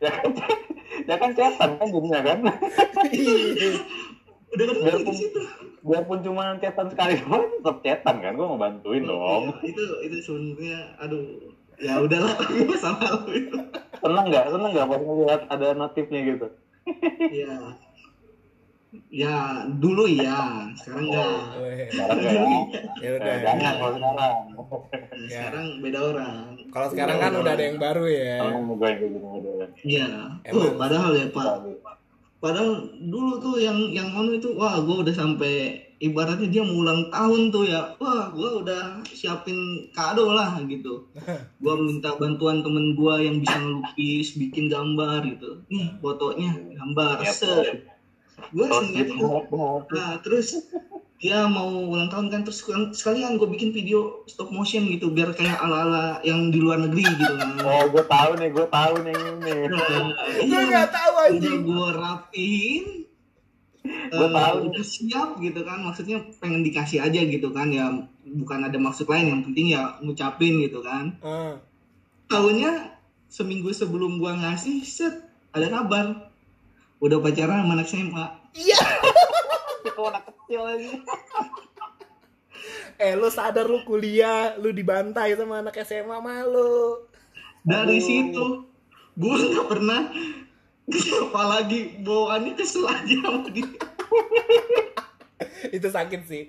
Ya 0.00 0.10
kan, 0.10 0.32
ya 1.04 1.14
kan 1.16 1.30
chatan 1.32 1.70
kan 1.76 1.86
jadinya 1.86 2.20
kan. 2.24 2.38
udah 4.50 4.64
ketemu 4.66 4.82
Biarpun- 4.82 5.14
situ 5.14 5.40
Biarpun 5.80 6.18
cuma 6.20 6.44
chatan 6.58 6.86
sekali 6.88 7.14
doang, 7.22 7.44
tetap 7.60 7.76
chatan 7.80 8.16
kan. 8.18 8.32
Gue 8.34 8.46
mau 8.46 8.56
bantuin 8.56 9.04
dong. 9.04 9.54
Iya, 9.60 9.70
itu 9.70 9.84
itu 10.04 10.16
sebenarnya 10.20 10.78
aduh 10.98 11.24
ya 11.76 11.96
udahlah 11.96 12.32
gue 12.48 12.76
sama 12.76 13.04
lu 13.24 13.30
itu 13.30 13.56
Seneng 14.00 14.24
nggak? 14.28 14.44
Seneng 14.48 14.70
nggak 14.72 14.88
pas 14.88 15.00
ngeliat 15.00 15.42
ada 15.48 15.66
notifnya 15.72 16.20
gitu? 16.26 16.46
ya 17.30 17.54
ya 19.10 19.66
dulu 19.78 20.10
ya 20.10 20.66
sekarang 20.74 21.04
enggak 21.06 21.34
Weh, 21.62 21.86
Sekarang 21.94 22.18
ya? 22.18 22.50
ya 22.98 23.10
udah. 23.14 23.34
Eh. 23.34 23.58
Ya. 25.20 25.28
sekarang 25.30 25.66
beda 25.78 26.00
orang. 26.02 26.34
Kalau 26.70 26.88
sekarang 26.90 27.18
kan 27.22 27.32
udah 27.38 27.52
ada 27.54 27.64
yang 27.70 27.78
baru 27.78 28.04
ya. 28.10 28.36
Iya. 29.86 30.08
Oh, 30.50 30.74
padahal 30.74 31.14
ya 31.14 31.26
pak. 31.30 31.66
Padahal. 32.42 32.90
Dulu 32.98 33.38
tuh 33.38 33.56
yang 33.62 33.78
yang 33.94 34.10
anu 34.10 34.38
itu 34.38 34.54
wah 34.58 34.82
gue 34.82 34.96
udah 35.06 35.14
sampai 35.14 35.86
ibaratnya 36.00 36.48
dia 36.48 36.62
mau 36.66 36.82
ulang 36.82 37.12
tahun 37.14 37.54
tuh 37.54 37.64
ya. 37.70 37.94
Wah 38.02 38.32
gue 38.34 38.50
udah 38.66 39.06
siapin 39.06 39.90
kado 39.94 40.34
lah 40.34 40.58
gitu. 40.66 41.06
Gue 41.62 41.74
minta 41.78 42.16
bantuan 42.18 42.64
temen 42.64 42.96
gue 42.98 43.14
yang 43.22 43.38
bisa 43.38 43.54
ngelukis 43.60 44.34
bikin 44.34 44.66
gambar 44.66 45.22
gitu. 45.30 45.62
Nih 45.70 45.94
fotonya 46.00 46.56
gambar 46.74 47.22
Siap, 47.22 47.36
set. 47.36 47.99
Gue 48.46 48.64
sengaja 48.64 49.02
gitu. 49.06 49.24
Nah, 49.86 50.14
terus 50.20 50.48
dia 51.16 51.44
mau 51.44 51.68
ulang 51.68 52.08
tahun 52.08 52.28
kan 52.28 52.40
terus 52.42 52.64
sekalian- 52.92 53.36
gue 53.36 53.44
bikin 53.46 53.70
video 53.70 54.24
stop 54.24 54.48
motion 54.48 54.88
gitu 54.88 55.08
biar 55.08 55.30
kayak 55.30 55.58
ala-ala 55.58 56.18
yang 56.22 56.48
di 56.48 56.56
luar 56.56 56.80
negeri 56.80 57.04
gitu 57.04 57.28
kan. 57.30 57.60
Oh, 57.60 57.84
gue 57.86 58.00
tahu 58.02 58.30
nih, 58.36 58.48
gue 58.50 58.66
tahu 58.66 58.94
nih 59.02 59.14
ini. 59.14 59.54
Nah, 59.68 60.08
Gue 60.34 60.44
iya, 60.46 60.58
nggak 60.62 60.88
tahu 60.90 61.12
udah 61.12 61.26
anjing. 61.28 61.60
gue 61.62 61.88
rapiin. 61.94 62.86
Gua 63.80 64.22
eh, 64.22 64.30
tahu. 64.30 64.56
udah 64.68 64.84
siap 64.84 65.28
gitu 65.38 65.60
kan 65.62 65.80
maksudnya 65.80 66.20
pengen 66.36 66.60
dikasih 66.60 67.00
aja 67.00 67.16
gitu 67.18 67.48
kan 67.48 67.72
ya 67.72 67.88
bukan 68.22 68.60
ada 68.62 68.76
maksud 68.76 69.08
lain 69.08 69.30
yang 69.30 69.40
penting 69.40 69.72
ya 69.72 69.96
ngucapin 69.98 70.60
gitu 70.60 70.84
kan 70.84 71.16
Ah. 71.20 71.56
tahunya 72.26 72.92
seminggu 73.26 73.72
sebelum 73.72 74.20
gua 74.20 74.36
ngasih 74.36 74.84
set 74.84 75.24
ada 75.50 75.72
kabar 75.72 76.28
udah 77.00 77.18
pacaran 77.18 77.64
sama 77.64 77.72
anak 77.74 77.88
SMA 77.88 78.24
Iya. 78.52 78.80
Itu 79.88 80.02
anak 80.04 80.24
kecil 80.28 80.60
lagi. 80.60 80.90
Eh 83.00 83.16
lu 83.16 83.32
sadar 83.32 83.64
lu 83.64 83.80
kuliah, 83.88 84.52
lu 84.60 84.70
dibantai 84.70 85.32
sama 85.32 85.64
anak 85.64 85.80
SMA 85.82 86.20
malu. 86.20 87.06
dari 87.60 88.00
Aduh. 88.00 88.04
situ 88.08 88.44
gue 89.20 89.34
nggak 89.36 89.68
pernah 89.68 90.08
apalagi 91.28 92.00
bawaannya 92.00 92.56
kesel 92.56 92.88
aja 92.88 93.16
sama 93.20 93.52
dia 93.52 93.68
Itu 95.68 95.88
sakit 95.92 96.22
sih. 96.24 96.48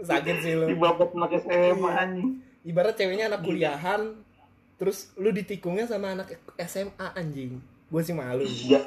Sakit 0.00 0.36
sih 0.44 0.52
lu. 0.52 0.68
Dibabat 0.68 1.16
anak 1.16 1.40
SMA 1.40 1.90
anjing. 1.90 2.28
Ibarat 2.60 2.92
ceweknya 2.92 3.32
anak 3.32 3.40
kuliahan, 3.40 4.20
terus 4.76 5.12
lu 5.16 5.32
ditikungnya 5.32 5.88
sama 5.88 6.12
anak 6.12 6.36
SMA 6.60 7.08
anjing. 7.16 7.56
Gue 7.88 8.02
sih 8.04 8.12
malu. 8.12 8.44
Ya, 8.44 8.84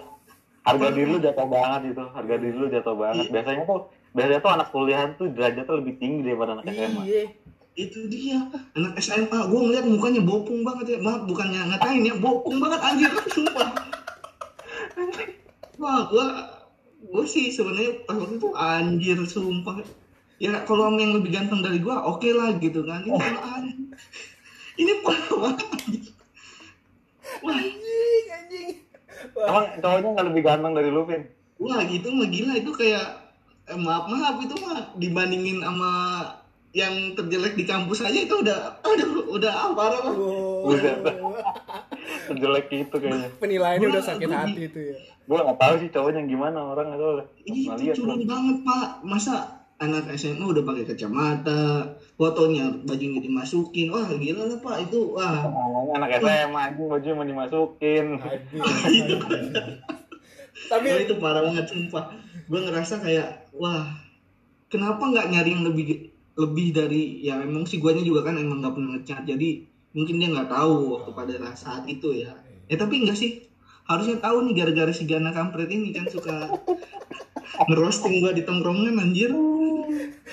harga 0.63 0.87
diri 0.95 1.07
lu 1.11 1.19
jatuh 1.19 1.47
banget 1.47 1.81
itu. 1.91 2.03
Harga 2.11 2.35
diri 2.39 2.55
lu 2.55 2.67
jatuh 2.71 2.95
banget. 2.95 3.25
Biasanya 3.29 3.63
tuh 3.67 3.79
biasanya 4.13 4.39
tuh 4.39 4.51
anak 4.53 4.67
kuliahan 4.71 5.09
tuh 5.19 5.27
derajatnya 5.33 5.73
lebih 5.79 5.93
tinggi 5.99 6.21
daripada 6.23 6.59
anak 6.59 6.65
SMA. 6.71 7.03
Iya. 7.05 7.25
itu 7.73 8.05
dia 8.05 8.37
anak 8.77 9.01
SMA 9.01 9.49
gue 9.49 9.59
ngeliat 9.65 9.89
mukanya 9.89 10.21
bopung 10.21 10.61
banget 10.61 10.93
ya 10.93 10.97
maaf 11.01 11.25
bukannya 11.25 11.73
ngatain 11.73 12.05
ya 12.05 12.13
bopung 12.21 12.61
banget 12.61 12.77
anjir 12.85 13.09
sumpah 13.33 13.73
wah 15.81 16.05
gue 16.05 16.25
gue 17.01 17.25
sih 17.25 17.49
sebenarnya 17.49 18.05
pas 18.05 18.13
waktu 18.13 18.37
itu 18.37 18.49
anjir 18.53 19.17
sumpah 19.25 19.81
ya 20.37 20.61
kalau 20.69 20.93
yang 21.01 21.17
lebih 21.17 21.33
ganteng 21.33 21.65
dari 21.65 21.81
gue 21.81 21.89
oke 21.89 22.29
lah 22.29 22.53
gitu 22.61 22.85
kan 22.85 23.01
ini 23.09 23.17
apaan? 23.17 23.65
ini 24.77 24.91
parah 25.01 25.33
banget. 25.33 26.03
Wah, 27.43 27.59
Emang 29.33 29.65
cowoknya 29.81 30.09
nggak 30.13 30.27
lebih 30.29 30.41
ganteng 30.45 30.73
dari 30.77 30.89
lu, 30.93 31.03
Vin? 31.09 31.23
wah 31.63 31.79
gitu 31.85 32.07
mah 32.11 32.27
gila 32.27 32.53
itu 32.59 32.71
kayak 32.75 33.05
eh, 33.71 33.79
maaf 33.79 34.11
maaf 34.11 34.37
itu 34.43 34.55
mah 34.59 34.91
dibandingin 34.99 35.63
sama 35.63 35.91
yang 36.73 37.13
terjelek 37.13 37.53
di 37.53 37.69
kampus 37.69 38.01
aja 38.01 38.17
itu 38.17 38.33
udah 38.33 38.81
aduh 38.81 39.29
udah 39.29 39.51
ah, 39.53 39.71
parah 39.77 40.01
lah 40.09 40.13
wow. 40.17 40.73
Buset. 40.73 40.97
Sejelek 42.25 42.67
itu 42.73 42.95
kayaknya. 42.97 43.29
Penilaiannya 43.37 43.87
udah 43.93 44.03
sakit 44.03 44.27
gua- 44.27 44.41
hati 44.41 44.61
itu 44.65 44.79
ya. 44.81 44.97
Gue 45.23 45.37
nggak 45.39 45.59
tahu 45.61 45.73
sih 45.79 45.89
cowoknya 45.93 46.21
gimana 46.25 46.59
orang 46.73 46.97
itu. 46.97 47.09
Itu 47.45 48.01
gua. 48.03 48.17
banget 48.25 48.57
pak 48.65 48.87
masa 49.05 49.62
anak 49.81 50.13
SMA 50.15 50.45
udah 50.45 50.63
pakai 50.63 50.85
kacamata 50.85 51.97
fotonya 52.15 52.69
bajunya 52.85 53.19
dimasukin. 53.19 53.89
Wah 53.89 54.07
gila 54.13 54.49
lah 54.49 54.59
pak 54.61 54.77
itu 54.89 54.99
wah. 55.17 55.49
Anak 55.97 56.21
SMA 56.21 56.59
anjing 56.59 56.87
baju 56.89 57.07
mau 57.17 57.25
dimasukin. 57.25 58.05
Tapi 60.63 60.85
Wah, 60.85 61.01
itu 61.01 61.15
parah 61.17 61.41
banget 61.43 61.65
sumpah. 61.69 62.13
Gue 62.45 62.59
ngerasa 62.61 63.01
kayak 63.01 63.49
wah 63.57 63.89
kenapa 64.69 65.01
nggak 65.09 65.29
nyari 65.33 65.49
yang 65.53 65.65
lebih 65.65 66.13
lebih 66.33 66.73
dari 66.73 67.21
ya 67.21 67.37
emang 67.41 67.69
sih 67.69 67.77
guanya 67.77 68.01
juga 68.01 68.25
kan 68.25 68.41
emang 68.41 68.57
nggak 68.61 68.73
pernah 68.73 68.89
ngecat 68.97 69.21
jadi 69.21 69.69
mungkin 69.93 70.17
dia 70.17 70.33
nggak 70.33 70.49
tahu 70.49 70.97
waktu 70.97 71.11
pada 71.13 71.33
saat 71.53 71.85
itu 71.85 72.25
ya. 72.25 72.33
Eh 72.69 72.77
tapi 72.79 73.03
enggak 73.03 73.17
sih? 73.17 73.45
Harusnya 73.83 74.17
tahu 74.23 74.47
nih 74.47 74.63
gara-gara 74.63 74.95
si 74.95 75.03
Gana 75.03 75.35
kampret 75.35 75.67
ini 75.67 75.91
kan 75.91 76.07
suka 76.07 76.47
ngerosting 77.69 78.21
gua 78.21 78.33
di 78.33 78.43
tongkrongan 78.45 78.97
anjir 78.97 79.31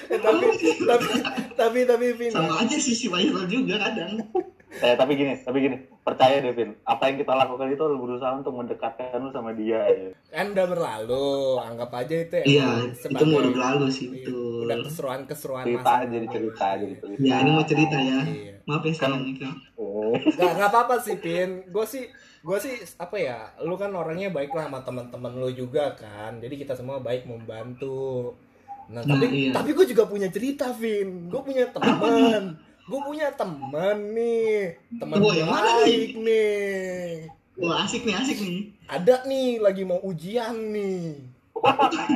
eh, 0.09 0.19
tapi 0.21 0.47
tapi 0.89 1.07
tapi 1.55 1.79
tapi 1.85 2.07
Vin. 2.17 2.33
sama 2.33 2.65
aja 2.65 2.77
sih 2.81 2.97
si 2.97 3.07
viral 3.13 3.45
juga 3.49 3.77
kadang 3.81 4.25
Eh 4.73 4.95
tapi 4.95 5.13
gini, 5.13 5.35
tapi 5.37 5.59
gini, 5.61 5.77
percaya 6.01 6.39
deh 6.39 6.51
Vin, 6.51 6.79
apa 6.85 7.11
yang 7.11 7.19
kita 7.19 7.35
lakukan 7.35 7.69
itu 7.69 7.83
harus 7.83 7.99
berusaha 7.99 8.33
untuk 8.33 8.55
mendekatkan 8.55 9.19
lu 9.19 9.29
sama 9.29 9.51
dia. 9.51 9.83
Ya. 9.83 10.15
kan 10.31 10.55
udah 10.55 10.63
berlalu 10.65 11.27
anggap 11.59 11.91
aja 11.93 12.15
itu 12.17 12.39
iya 12.47 12.87
emang 12.87 12.95
itu 13.11 13.25
mau 13.27 13.39
udah 13.41 13.53
berlalu 13.53 13.87
sih 13.91 14.07
Iya, 14.07 14.15
betul 14.23 14.59
udah 14.63 14.77
keseruan 14.81 15.21
keseruan 15.27 15.65
Cerita 15.67 15.93
jadi 16.07 16.27
cerita 16.31 16.67
jadi 16.79 16.95
cerita. 16.97 17.19
ya 17.21 17.35
ini 17.37 17.51
mau 17.51 17.65
cerita 17.67 17.97
ya 17.99 18.19
Iya. 18.23 18.55
maaf 18.63 18.83
ya 18.83 18.93
sekarang 18.95 19.21
nih 19.21 19.35
Kak. 19.37 19.55
Oh. 19.75 20.15
Gak, 20.15 20.53
gak 20.55 20.71
apa-apa 20.71 20.95
sih 21.03 21.17
Pin 21.19 21.67
gue 21.67 21.85
sih 21.85 22.05
gue 22.41 22.59
sih 22.59 22.73
apa 22.97 23.17
ya 23.17 23.39
lu 23.61 23.75
kan 23.75 23.91
orangnya 23.91 24.31
baik 24.31 24.55
lah 24.55 24.65
sama 24.65 24.81
teman-teman 24.81 25.33
lu 25.35 25.51
juga 25.51 25.93
kan 25.93 26.39
jadi 26.39 26.55
kita 26.57 26.73
semua 26.73 26.97
baik 26.99 27.27
membantu 27.27 28.39
nah, 28.87 29.03
Nah, 29.03 29.19
tapi 29.19 29.27
iya. 29.29 29.51
tapi 29.51 29.71
gue 29.73 29.85
juga 29.85 30.07
punya 30.07 30.31
cerita 30.31 30.71
Vin 30.73 31.27
gue 31.27 31.41
punya 31.41 31.67
teman 31.69 32.55
gue 32.91 33.01
punya 33.01 33.31
teman 33.31 33.97
nih. 34.11 34.75
Teman 34.93 35.17
Oh, 35.17 35.31
yang 35.31 35.47
mana 35.47 35.79
baik 35.81 36.19
nih. 36.19 37.31
Wah 37.57 37.85
asik 37.85 38.03
nih 38.03 38.15
asik 38.15 38.39
nih. 38.41 38.61
Ada 38.85 39.23
nih 39.23 39.61
lagi 39.61 39.83
mau 39.85 40.01
ujian 40.01 40.75
nih. 40.75 41.23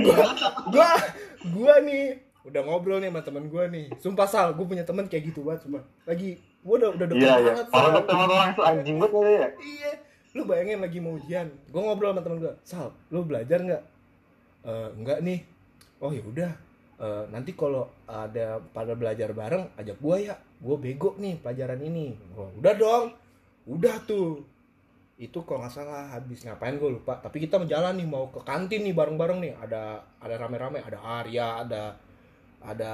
Gua- 0.00 0.34
gua 0.66 0.90
gua 1.46 1.74
nih 1.80 2.16
udah 2.42 2.60
ngobrol 2.60 2.98
nih 2.98 3.08
sama 3.08 3.20
temen 3.20 3.46
gua 3.46 3.68
nih. 3.68 3.92
Sumpah 3.94 4.24
sal 4.24 4.52
gua 4.52 4.64
punya 4.64 4.82
temen 4.82 5.04
kayak 5.04 5.30
gitu 5.30 5.44
banget 5.44 5.62
sumpah. 5.62 5.84
Lagi 6.04 6.34
gua 6.60 6.74
udah 6.78 6.90
udah 6.92 7.06
deket 7.06 7.22
Iya. 7.22 7.34
iya. 7.34 7.46
banget 7.46 7.66
Kalau 7.68 7.84
Sal. 7.84 7.94
deket 7.94 8.08
sama 8.10 8.24
orang 8.26 8.50
anjing 8.72 8.96
banget 8.96 9.12
kali 9.12 9.32
ya. 9.32 9.48
iya. 9.60 9.92
Lu 10.32 10.42
bayangin 10.42 10.78
lagi 10.80 10.98
mau 10.98 11.12
ujian. 11.14 11.46
Gua 11.68 11.80
ngobrol 11.84 12.10
sama 12.10 12.22
temen 12.22 12.38
gua 12.40 12.52
sal 12.62 12.87
lu 13.08 13.20
belajar 13.22 13.58
nggak? 13.60 13.82
"Eh, 14.64 14.88
enggak 14.96 15.18
nih. 15.20 15.38
Oh 15.98 16.10
ya 16.10 16.24
udah. 16.24 16.52
Eh, 16.96 17.24
nanti 17.28 17.52
kalau 17.52 17.84
ada 18.04 18.64
pada 18.66 18.94
belajar 18.94 19.28
bareng 19.30 19.68
ajak 19.76 19.98
gua 19.98 20.16
ya 20.16 20.34
gua 20.64 20.81
bego 20.81 21.12
nih 21.20 21.37
pelajaran 21.44 21.85
ini. 21.85 22.16
Gua 22.33 22.48
udah 22.57 22.74
dong. 22.74 23.07
Udah 23.68 24.00
tuh. 24.09 24.40
Itu 25.14 25.46
kalau 25.46 25.62
nggak 25.62 25.72
salah 25.72 26.11
habis 26.11 26.42
ngapain 26.42 26.74
gue 26.74 26.90
lupa. 26.90 27.22
Tapi 27.22 27.46
kita 27.46 27.62
mau 27.62 27.68
jalan 27.70 27.94
nih 27.94 28.09
mau 28.09 28.35
ke 28.35 28.42
kantin 28.42 28.83
nih 28.83 28.96
bareng-bareng 28.96 29.38
nih. 29.44 29.55
Ada 29.62 30.03
ada 30.18 30.35
rame-rame 30.40 30.83
ada 30.83 30.98
Arya 30.98 31.62
ada 31.62 31.83
ada 32.64 32.92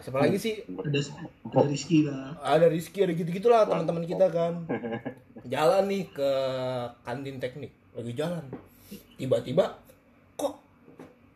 siapa 0.00 0.24
lagi 0.24 0.40
sih? 0.40 0.64
Ada 0.64 1.12
ada 1.52 1.68
Rizky 1.68 2.08
lah. 2.08 2.40
Ada 2.40 2.66
Rizky 2.72 3.04
ada 3.04 3.12
gitu 3.12 3.28
gitulah 3.28 3.68
teman-teman 3.68 4.08
kita 4.08 4.32
kan. 4.32 4.64
Jalan 5.44 5.92
nih 5.92 6.08
ke 6.08 6.30
kantin 7.04 7.36
teknik. 7.36 7.76
Lagi 7.92 8.16
jalan. 8.16 8.48
Tiba-tiba 9.20 9.76
kok 10.40 10.64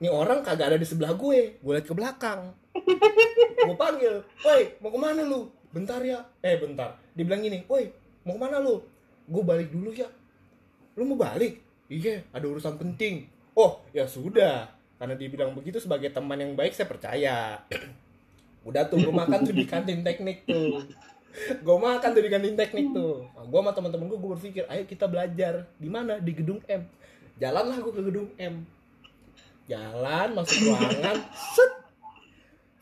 ini 0.01 0.09
orang 0.09 0.41
kagak 0.41 0.73
ada 0.73 0.79
di 0.81 0.89
sebelah 0.89 1.13
gue? 1.13 1.61
Gue 1.61 1.73
liat 1.77 1.85
ke 1.85 1.93
belakang. 1.93 2.57
Gue 3.63 3.77
panggil 3.77 4.25
woi 4.43 4.81
mau 4.81 4.91
ke 4.91 4.99
mana 4.99 5.23
lu 5.29 5.47
bentar 5.73 5.99
ya. 6.05 6.29
Eh 6.45 6.61
bentar. 6.61 7.01
Dibilang 7.17 7.41
gini 7.43 7.65
woi 7.67 7.91
mau 8.29 8.37
ke 8.37 8.41
mana 8.41 8.61
lu? 8.61 8.85
Gue 9.27 9.43
balik 9.43 9.73
dulu 9.73 9.91
ya. 9.91 10.07
Lu 10.95 11.09
mau 11.09 11.19
balik? 11.19 11.59
Iya 11.89 12.23
ada 12.31 12.47
urusan 12.47 12.77
penting. 12.77 13.27
Oh 13.57 13.81
ya 13.91 14.05
sudah. 14.05 14.69
Karena 15.01 15.19
dibilang 15.19 15.57
begitu 15.57 15.83
sebagai 15.83 16.13
teman 16.15 16.39
yang 16.39 16.53
baik 16.55 16.77
saya 16.77 16.87
percaya. 16.87 17.37
Udah 18.69 18.87
tuh 18.87 19.03
gue 19.03 19.11
makan 19.11 19.43
tuh 19.43 19.57
di 19.57 19.67
kantin 19.67 20.07
teknik 20.07 20.47
tuh. 20.47 20.79
Gue 21.65 21.77
makan 21.81 22.13
tuh 22.13 22.23
di 22.23 22.29
kantin 22.29 22.55
teknik 22.61 22.93
tuh. 22.93 23.25
Nah, 23.33 23.49
gue 23.49 23.57
sama 23.65 23.73
teman-teman 23.73 24.05
gue 24.05 24.21
gue 24.21 24.31
berpikir 24.37 24.65
ayo 24.69 24.85
kita 24.85 25.09
belajar. 25.09 25.65
Di 25.81 25.89
mana? 25.89 26.21
Di 26.21 26.29
gedung 26.37 26.61
M. 26.69 26.85
Jalanlah 27.41 27.81
gue 27.81 27.89
ke 27.89 28.03
gedung 28.05 28.29
M. 28.37 28.69
Jalan 29.65 30.37
masuk 30.37 30.61
ruangan. 30.61 31.17
Set. 31.57 31.73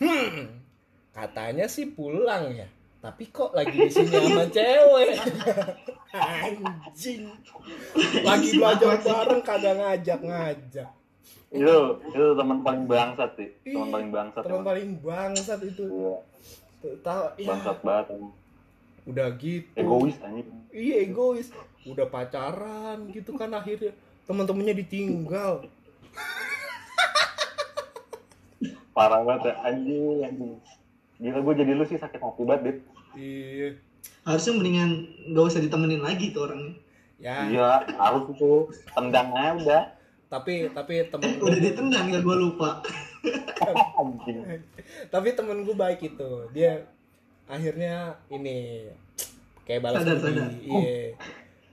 Hmm. 0.02 0.58
Katanya 1.14 1.70
sih 1.70 1.94
pulang 1.94 2.50
ya 2.58 2.66
tapi 3.00 3.24
kok 3.26 3.50
lagi 3.50 3.72
di 3.72 3.88
sini 3.88 4.12
sama 4.12 4.44
cewek 4.46 5.16
anjing 6.12 7.32
lagi 8.20 8.48
belajar 8.54 8.96
bareng 8.98 9.40
kagak 9.40 9.74
ngajak 9.74 10.20
ngajak 10.20 10.90
Itu 11.50 11.76
itu 12.06 12.26
teman 12.38 12.62
paling 12.62 12.86
bangsat 12.86 13.34
sih. 13.34 13.50
Teman 13.66 13.90
paling 13.90 14.08
bangsat. 14.08 14.42
teman 14.46 14.62
paling 14.62 14.90
bangsat 15.00 15.58
itu 15.60 15.82
Iya, 15.82 16.14
tahu 17.02 17.22
ya 17.36 17.48
Bangsat 17.48 17.78
banget. 17.82 18.06
udah 19.02 19.28
gitu 19.34 19.66
Egois 19.74 20.14
anjing. 20.20 20.46
iya 20.70 20.96
egois 21.02 21.50
udah 21.82 22.06
pacaran 22.06 23.10
gitu 23.10 23.34
kan 23.34 23.50
akhirnya 23.50 23.90
teman-temannya 24.24 24.78
ditinggal 24.78 25.66
Parah 28.90 29.20
banget 29.20 29.50
ya. 29.50 29.54
anjing 29.64 30.20
anjing. 30.20 30.52
Gila 31.20 31.38
gue 31.38 31.54
jadi 31.54 31.72
lu 31.76 31.84
sih 31.84 32.00
sakit 32.00 32.16
hati 32.16 32.42
banget, 32.42 32.60
Dit. 32.64 32.76
iya. 33.14 33.68
Harusnya 34.24 34.56
mendingan 34.56 34.90
gak 35.30 35.46
usah 35.46 35.60
ditemenin 35.60 36.00
lagi 36.00 36.32
tuh 36.32 36.48
orangnya. 36.48 36.72
Ya. 37.20 37.36
Iya, 37.44 37.68
harus 37.94 38.32
itu. 38.32 38.72
Tendang 38.90 39.28
aja 39.30 39.52
udah. 39.54 39.82
tapi 40.30 40.70
tapi 40.70 41.10
temen 41.10 41.26
Eh, 41.26 41.42
udah 41.42 41.58
ditendang 41.58 42.06
ya 42.08 42.22
gue 42.22 42.36
lupa. 42.38 42.80
anjing. 44.00 44.64
Tapi 45.10 45.28
temen 45.34 45.66
gue 45.66 45.76
baik 45.76 46.00
itu. 46.06 46.30
Dia 46.50 46.86
akhirnya 47.44 48.16
ini 48.30 48.88
kayak 49.66 49.82
balas 49.84 50.00
Sadar, 50.00 50.16
sadar. 50.22 50.48
iya. 50.56 51.12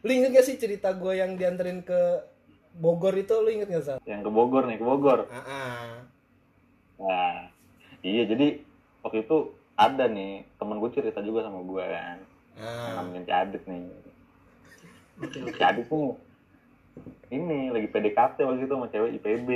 Lu 0.04 0.12
inget 0.12 0.34
gak 0.34 0.44
sih 0.44 0.60
cerita 0.60 0.92
gue 0.92 1.16
yang 1.16 1.40
dianterin 1.40 1.86
ke 1.86 2.28
Bogor 2.76 3.16
itu? 3.16 3.32
Lu 3.40 3.48
inget 3.48 3.72
gak 3.72 3.86
sih 3.86 3.96
yang 4.04 4.20
ke 4.20 4.30
Bogor 4.30 4.68
nih 4.68 4.76
ke 4.76 4.84
Bogor. 4.84 5.30
Ah 5.32 5.40
ah. 5.40 5.88
nah 6.98 7.46
iya 8.02 8.26
jadi 8.26 8.66
waktu 9.00 9.22
itu 9.22 9.38
ada 9.74 10.06
nih 10.06 10.42
temen 10.56 10.78
gue 10.78 10.90
cerita 10.90 11.20
juga 11.20 11.42
sama 11.42 11.62
gue 11.62 11.84
kan 11.84 12.18
yang 12.56 12.66
ah. 12.66 12.94
namanya 13.00 13.22
si 13.22 13.32
Adit 13.32 13.64
nih 13.66 13.86
Oke, 15.18 15.38
oke. 15.40 15.52
si 15.52 15.62
Adit 15.62 15.86
tuh 15.86 16.18
ini 17.30 17.70
lagi 17.70 17.88
PDKT 17.88 18.38
waktu 18.40 18.64
itu 18.64 18.74
sama 18.74 18.88
cewek 18.88 19.12
IPB 19.16 19.50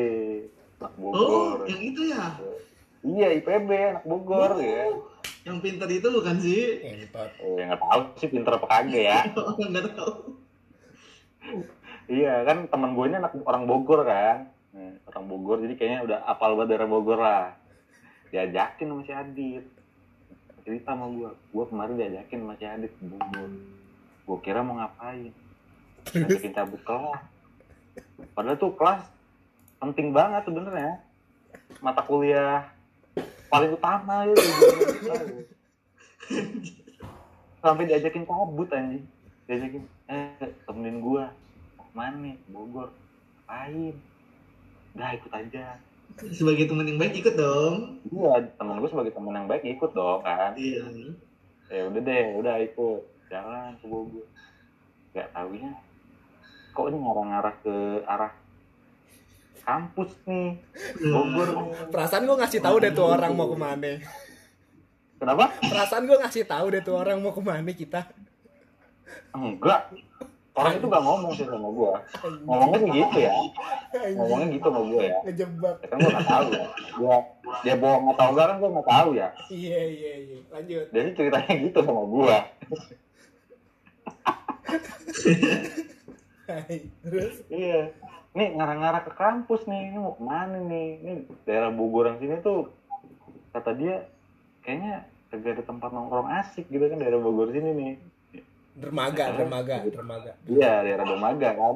anak 0.77 0.93
Oh, 0.97 1.13
Bogor 1.53 1.65
yang 1.65 1.81
itu 1.83 2.01
ya. 2.07 2.25
iya 3.01 3.27
IPB 3.35 3.69
anak 3.91 4.03
Bogor 4.03 4.57
ya 4.57 4.85
Yang 5.41 5.57
pintar 5.59 5.89
itu 5.89 6.05
bukan 6.05 6.37
sih? 6.37 6.61
Entot. 6.83 7.29
eh 7.35 7.65
nggak 7.65 7.81
tahu 7.81 8.01
sih 8.15 8.29
pinter 8.29 8.53
apa 8.53 8.67
kagak 8.67 9.01
ya 9.03 9.19
Enggak 9.59 9.89
tahu. 9.91 10.37
iya 12.07 12.43
kan 12.43 12.67
temen 12.67 12.91
gue 12.91 13.05
ini 13.07 13.17
anak 13.17 13.33
orang 13.41 13.65
Bogor 13.65 14.03
kan 14.03 14.49
Nah, 14.71 14.95
orang 15.03 15.25
Bogor 15.27 15.57
jadi 15.59 15.75
kayaknya 15.75 15.99
udah 16.01 16.17
apal 16.23 16.55
banget 16.55 16.69
daerah 16.71 16.87
Bogor 16.87 17.19
lah 17.19 17.59
diajakin 18.31 18.87
sama 18.89 19.01
si 19.03 19.13
Adit 19.13 19.65
cerita 20.61 20.93
sama 20.95 21.11
gue 21.11 21.29
gue 21.29 21.65
kemarin 21.67 21.99
diajakin 21.99 22.39
sama 22.41 22.53
si 22.55 22.65
Adit 22.65 22.93
Bogor 23.03 23.51
gue 24.21 24.37
kira 24.39 24.63
mau 24.63 24.79
ngapain. 24.79 25.33
Ngajakin 26.07 26.55
cabut 26.55 26.81
kelas. 26.87 27.21
Padahal 28.31 28.57
tuh 28.57 28.73
kelas 28.79 29.03
penting 29.81 30.15
banget 30.15 30.47
sebenarnya. 30.47 31.03
Mata 31.83 32.01
kuliah 32.07 32.71
paling 33.51 33.75
utama 33.75 34.23
ya 34.23 34.35
sampai 37.59 37.85
diajakin 37.91 38.23
cabut 38.23 38.71
anjing. 38.71 39.03
Diajakin 39.45 39.83
eh 40.07 40.49
temenin 40.63 41.03
gua. 41.03 41.29
Mau 41.75 41.85
ke 41.85 41.93
mana 41.93 42.17
nih? 42.23 42.35
Bogor. 42.47 42.89
Ngapain? 43.51 43.93
Udah 44.95 45.09
ikut 45.15 45.31
aja 45.31 45.75
Sebagai 46.31 46.67
teman 46.67 46.87
yang 46.87 46.99
baik 46.99 47.15
ikut 47.23 47.35
dong. 47.39 48.01
iya 48.11 48.43
temen 48.59 48.81
gue 48.81 48.89
sebagai 48.91 49.13
temen 49.15 49.33
yang 49.33 49.47
baik 49.47 49.63
ikut 49.63 49.91
dong 49.95 50.21
kan? 50.25 50.51
Iya. 50.57 50.83
ya 51.71 51.81
udah 51.87 52.01
deh 52.03 52.25
udah 52.41 52.55
ikut. 52.67 53.01
Jalan 53.31 53.79
ke 53.79 53.85
Bogor 53.87 54.27
nggak 55.11 55.27
taunya 55.35 55.71
kok 56.71 56.87
ini 56.87 56.97
ngarah-ngarah 57.03 57.55
ke 57.63 57.75
arah 58.07 58.31
kampus 59.61 60.11
nih? 60.27 60.55
Bogor. 60.99 61.47
Nih. 61.47 61.67
perasaan 61.91 62.23
gue 62.27 62.37
ngasih 62.39 62.61
tahu 62.63 62.75
deh 62.83 62.91
tuh 62.91 63.07
orang 63.07 63.31
mau 63.35 63.47
ke 63.51 63.57
mana. 63.59 63.91
Kenapa? 65.21 65.45
Perasaan 65.59 66.03
gue 66.09 66.17
ngasih 66.17 66.43
tahu 66.47 66.65
deh 66.73 66.81
tuh 66.81 66.95
orang 66.97 67.17
mau 67.19 67.31
ke 67.31 67.41
mana 67.43 67.71
kita. 67.71 68.07
Enggak 69.31 69.91
orang 70.51 70.73
itu 70.75 70.85
gak 70.91 71.03
ngomong 71.03 71.31
sih 71.35 71.45
sama 71.47 71.69
gua. 71.71 72.03
Ngomongnya 72.43 72.91
gitu 72.91 73.17
ya. 73.23 73.33
Ngomongnya 74.19 74.47
gitu 74.51 74.67
sama 74.67 74.81
gua 74.83 75.01
ya. 75.03 75.19
Ngejebak. 75.23 75.75
Ya 75.81 75.87
kan 75.87 75.97
gua 75.99 76.11
nggak 76.11 76.27
tahu 76.27 76.47
ya. 76.51 76.65
Dia 76.99 77.15
dia 77.63 77.75
bohong 77.79 78.05
atau 78.11 78.25
enggak 78.35 78.45
kan 78.47 78.57
gua 78.59 78.69
nggak 78.75 78.89
tahu 78.89 79.09
ya. 79.15 79.27
Iya 79.47 79.81
iya 79.87 80.13
iya. 80.27 80.37
Lanjut. 80.51 80.85
Sih 80.91 81.13
ceritanya 81.15 81.53
gitu 81.55 81.79
sama 81.83 82.03
gua. 82.05 82.37
Hai. 86.51 86.77
terus? 87.07 87.35
Iya. 87.47 87.95
Nih 88.35 88.47
ngarah-ngarah 88.55 89.01
ke 89.07 89.11
kampus 89.15 89.63
nih. 89.67 89.91
Ini 89.91 89.97
mau 89.99 90.15
ke 90.19 90.23
mana 90.23 90.59
nih? 90.59 90.89
Ini 90.99 91.11
daerah 91.47 91.71
Bogoran 91.71 92.19
sini 92.19 92.43
tuh 92.43 92.71
kata 93.51 93.75
dia 93.75 94.07
kayaknya 94.63 95.07
kagak 95.31 95.59
ada 95.59 95.63
tempat 95.63 95.89
nongkrong 95.95 96.27
asik 96.43 96.67
gitu 96.67 96.83
kan 96.91 96.99
daerah 96.99 97.19
Bogor 97.19 97.51
sini 97.55 97.71
nih 97.71 97.93
dermaga 98.75 99.35
dermaga 99.35 99.75
dermaga. 99.83 100.31
Iya 100.47 100.71
daerah 100.87 101.05
Dermaga 101.07 101.49
kan. 101.55 101.75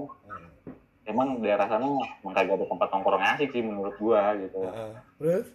Emang 1.05 1.37
daerah 1.37 1.67
sana 1.69 1.85
emang 1.85 2.33
kagak 2.33 2.57
ada 2.57 2.65
tempat 2.65 2.87
nongkrong 2.89 3.25
asik 3.35 3.49
sih 3.53 3.61
menurut 3.61 3.93
gua 4.01 4.33
gitu. 4.39 4.57
Heeh. 4.63 4.91
terus? 5.21 5.47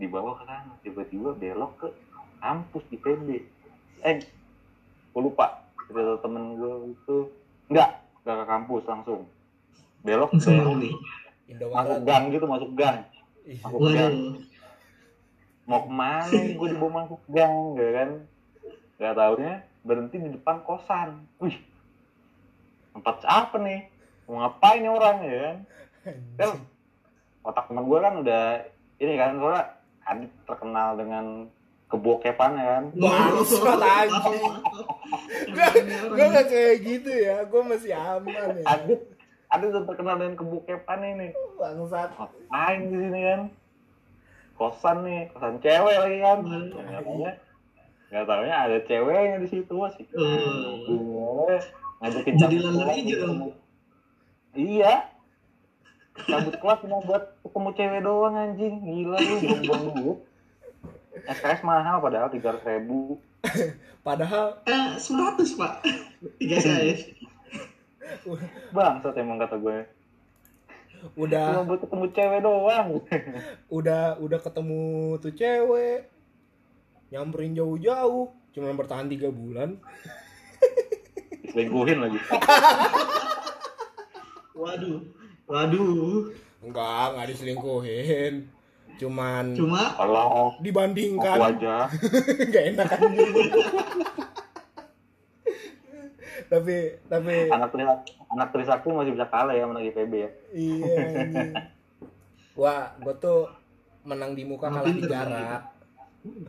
Dibawa 0.00 0.38
ke 0.40 0.44
sana 0.48 0.72
tiba-tiba 0.80 1.30
belok 1.36 1.72
ke 1.76 1.88
kampus 2.40 2.84
di 2.88 2.96
PB 2.96 3.28
eh 4.04 4.16
gue 5.14 5.22
lupa. 5.22 5.66
Cerita 5.84 6.16
temen 6.24 6.56
gue 6.56 6.96
itu 6.96 7.16
enggak 7.68 8.00
enggak 8.24 8.36
ke 8.40 8.44
kampus 8.48 8.82
langsung. 8.88 9.20
Belok 10.00 10.30
ke 10.32 10.50
masuk 11.68 11.98
gang 12.08 12.24
gitu 12.32 12.46
masuk 12.48 12.70
gang. 12.72 12.98
Masuk 13.60 13.80
gang. 13.92 14.14
Waduh. 14.14 14.52
mau 15.64 15.80
ke 15.80 15.88
mana 15.88 16.28
nih 16.28 16.60
gue 16.60 16.68
dibawa 16.76 16.90
masuk 17.04 17.20
gang 17.32 17.52
gak 17.76 17.90
kan? 17.92 18.10
Gak 19.00 19.14
taunya 19.16 19.64
berhenti 19.84 20.16
di 20.16 20.32
depan 20.32 20.64
kosan. 20.64 21.28
Wih 21.38 21.54
tempat 22.96 23.20
apa 23.28 23.60
nih? 23.60 23.92
Mau 24.24 24.40
ngapain 24.40 24.80
nih 24.80 24.90
orang 24.90 25.16
ya 25.20 25.36
kan? 25.36 25.56
Kan 26.40 26.50
otak 27.44 27.68
teman 27.68 27.84
gue 27.84 27.98
kan 28.00 28.14
udah 28.24 28.44
ini 28.96 29.14
kan 29.20 29.36
soalnya 29.36 29.64
Adit 30.04 30.32
terkenal 30.44 31.00
dengan 31.00 31.48
kebokepan 31.88 32.60
ya 32.60 32.66
kan. 32.76 32.84
Bangsat, 32.92 33.80
anjing. 33.80 34.52
gue 36.12 36.26
gak 36.28 36.46
kayak 36.52 36.76
gitu 36.84 37.10
ya 37.12 37.36
gue 37.44 37.62
masih 37.64 37.92
aman 37.96 38.60
ya. 38.60 38.64
Adit 38.68 39.00
Adit 39.52 39.68
udah 39.72 39.84
terkenal 39.84 40.16
dengan 40.20 40.34
kebokepan 40.40 41.00
ini. 41.04 41.28
Bangsat. 41.60 42.08
Ngapain 42.16 42.80
di 42.88 42.96
sini 42.96 43.20
kan? 43.20 43.40
Kosan 44.54 44.96
nih 45.04 45.20
kosan 45.32 45.60
cewek 45.60 45.96
lagi 46.00 46.18
kan. 46.24 46.38
Nggak 46.44 47.36
nggak 48.06 48.24
taunya 48.24 48.56
ada 48.56 48.78
ceweknya 48.80 49.36
di 49.38 49.48
situ 49.48 49.74
sih 49.94 50.06
Oh. 50.14 51.48
ngajakin 51.98 52.34
Jadi 52.36 52.54
kelas 52.60 52.94
hijau 52.94 53.16
dong. 53.22 53.38
iya. 54.54 55.08
Cabut 56.14 56.54
kelas 56.54 56.78
cuma 56.80 57.02
buat 57.02 57.22
ketemu 57.40 57.70
cewek 57.72 58.00
doang 58.00 58.34
anjing. 58.34 58.74
Gila 58.78 59.18
lu 59.18 59.34
buang-buang 59.40 59.84
duit. 59.94 60.18
SKS 61.26 61.60
mahal 61.62 61.98
padahal 61.98 62.28
tiga 62.28 62.52
ratus 62.52 62.62
ribu. 62.64 63.18
Padahal 64.00 64.60
Eh, 64.64 64.94
100 64.94 65.58
pak. 65.58 65.72
Tiga 66.36 66.56
saya. 66.60 66.94
bangsat 68.70 69.16
emang 69.16 69.38
kata 69.38 69.56
gue. 69.56 69.78
Cuma 70.94 71.12
udah 71.18 71.46
buat 71.62 71.80
ketemu 71.82 72.04
cewek 72.10 72.40
doang. 72.40 72.88
Udah 73.68 74.02
udah 74.16 74.38
ketemu 74.38 74.84
tuh 75.18 75.32
cewek 75.32 75.98
nyamperin 77.14 77.54
jauh-jauh 77.54 78.34
cuma 78.50 78.74
bertahan 78.74 79.06
tiga 79.06 79.30
bulan. 79.30 79.78
Diselingkuhin 81.46 82.02
lagi. 82.02 82.18
Waduh. 84.58 84.98
Waduh. 85.46 86.34
enggak 86.64 87.04
enggak 87.14 87.26
diselingkuhin. 87.30 88.50
Cuman 88.98 89.54
Cuma? 89.54 89.94
Kalau 89.94 90.22
aku 90.54 90.66
dibandingkan 90.66 91.38
aja. 91.54 91.86
Nggak 92.50 92.64
enak. 92.74 92.86
Kan 92.90 93.02
tapi 96.44 96.76
tapi 97.10 97.50
anak 97.50 97.72
Trisakti 97.74 98.10
anak 98.30 98.48
Trisakti 98.54 98.86
masih 98.90 99.12
bisa 99.16 99.26
kalah 99.26 99.54
ya 99.54 99.66
sama 99.66 99.78
anak 99.78 99.90
IPB 99.90 100.12
ya. 100.14 100.30
Iya 100.54 100.94
anjing. 101.18 101.50
gua 102.58 102.94
gua 103.02 103.14
tuh 103.18 103.50
menang 104.06 104.38
di 104.38 104.46
muka 104.46 104.70
kalah 104.70 104.86
di 104.86 105.02
jarak 105.02 105.73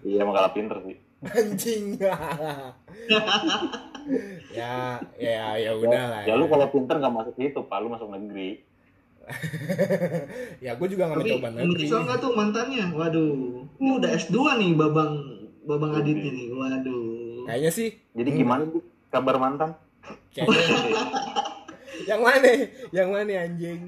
iya 0.01 0.21
emang 0.21 0.33
kalah 0.33 0.51
pinter 0.51 0.77
sih. 0.81 0.97
Anjing. 1.25 1.83
Ya 4.53 5.01
ya 5.17 5.57
ya 5.57 5.71
udah 5.73 6.03
lah 6.05 6.21
ya 6.23 6.37
lu 6.37 6.45
kalau 6.45 6.69
pinter 6.69 6.95
nggak 6.95 7.09
masuk 7.11 7.35
itu 7.37 7.59
pak. 7.59 7.77
Lu 7.79 7.89
masuk 7.89 8.07
negeri. 8.07 8.61
Ya 10.61 10.73
gue 10.73 10.87
juga 10.87 11.09
nggak 11.09 11.17
tapi 11.17 11.29
mencoba 11.33 11.49
negeri. 11.51 11.69
menyesal 11.75 11.99
nggak 12.03 12.19
tuh 12.19 12.31
mantannya? 12.31 12.85
Waduh. 12.91 13.33
Ini 13.75 13.89
udah 13.97 14.09
S2 14.15 14.37
nih 14.55 14.71
Babang 14.73 15.11
Babang 15.63 15.91
Adit 15.95 16.15
ini. 16.15 16.49
Waduh. 16.49 17.45
kayaknya 17.45 17.71
sih. 17.71 17.89
Jadi 18.13 18.29
Hmm. 18.31 18.39
gimana? 18.39 18.61
Tuh 18.67 18.83
kabar 19.07 19.35
mantan? 19.37 19.69
Kayaknya 20.31 20.61
yang 22.09 22.21
mana? 22.21 22.49
Yang 22.91 23.07
mana 23.09 23.31
anjing 23.39 23.79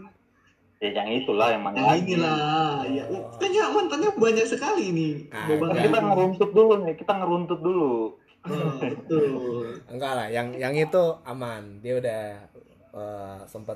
ya 0.78 0.90
yang 0.94 1.10
itulah 1.12 1.48
yang 1.50 1.62
mana 1.62 1.76
Yang 1.76 1.88
lagi 1.88 2.02
inilah. 2.08 2.38
Ya, 2.86 3.04
kayaknya 3.36 3.64
mantannya 3.68 4.10
banyak 4.14 4.46
sekali 4.46 4.86
nih. 4.90 5.14
Kan 5.28 5.58
Adit. 5.68 5.84
kita 5.84 6.00
ngeruntut 6.00 6.50
dulu 6.52 6.74
nih 6.82 6.96
kita 6.96 7.14
ngeruntut 7.16 7.60
dulu 7.60 7.92
Oh, 8.48 8.80
betul. 8.80 9.76
enggak 9.88 10.14
lah 10.14 10.28
yang 10.30 10.56
yang 10.56 10.72
itu 10.72 11.04
aman 11.22 11.82
dia 11.82 12.00
udah 12.00 12.22
eh, 12.94 13.40
sempet 13.44 13.76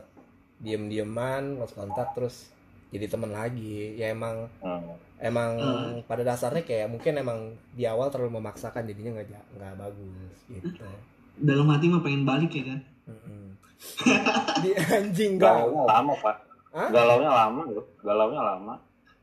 diem 0.57 0.87
dieman 0.87 1.57
lost 1.57 1.75
kontak 1.75 2.13
terus 2.13 2.47
jadi 2.87 3.05
temen 3.05 3.31
lagi 3.31 3.93
ya 3.93 4.11
emang 4.11 4.47
Hmm. 4.57 4.95
emang 5.17 5.51
Hmm. 5.55 5.99
pada 6.05 6.23
dasarnya 6.23 6.63
kayak 6.63 6.87
mungkin 6.87 7.13
emang 7.15 7.39
di 7.69 7.83
awal 7.83 8.07
terlalu 8.07 8.39
memaksakan 8.39 8.85
jadinya 8.85 9.17
nggak 9.17 9.27
nggak 9.51 9.73
bagus 9.75 10.37
gitu 10.47 10.87
Dalam 11.37 11.67
hati 11.67 11.85
mah 11.87 11.99
pengen 11.99 12.23
balik 12.23 12.51
ya 12.51 12.63
kan. 12.65 12.79
Di 14.61 14.71
anjing 14.77 15.31
gak 15.35 15.67
lama 15.67 16.13
pak. 16.15 16.37
Hah? 16.71 16.87
Galaunya 16.89 17.29
lama 17.29 17.61
loh. 17.67 17.85
Galaunya 17.99 18.41
lama. 18.41 18.75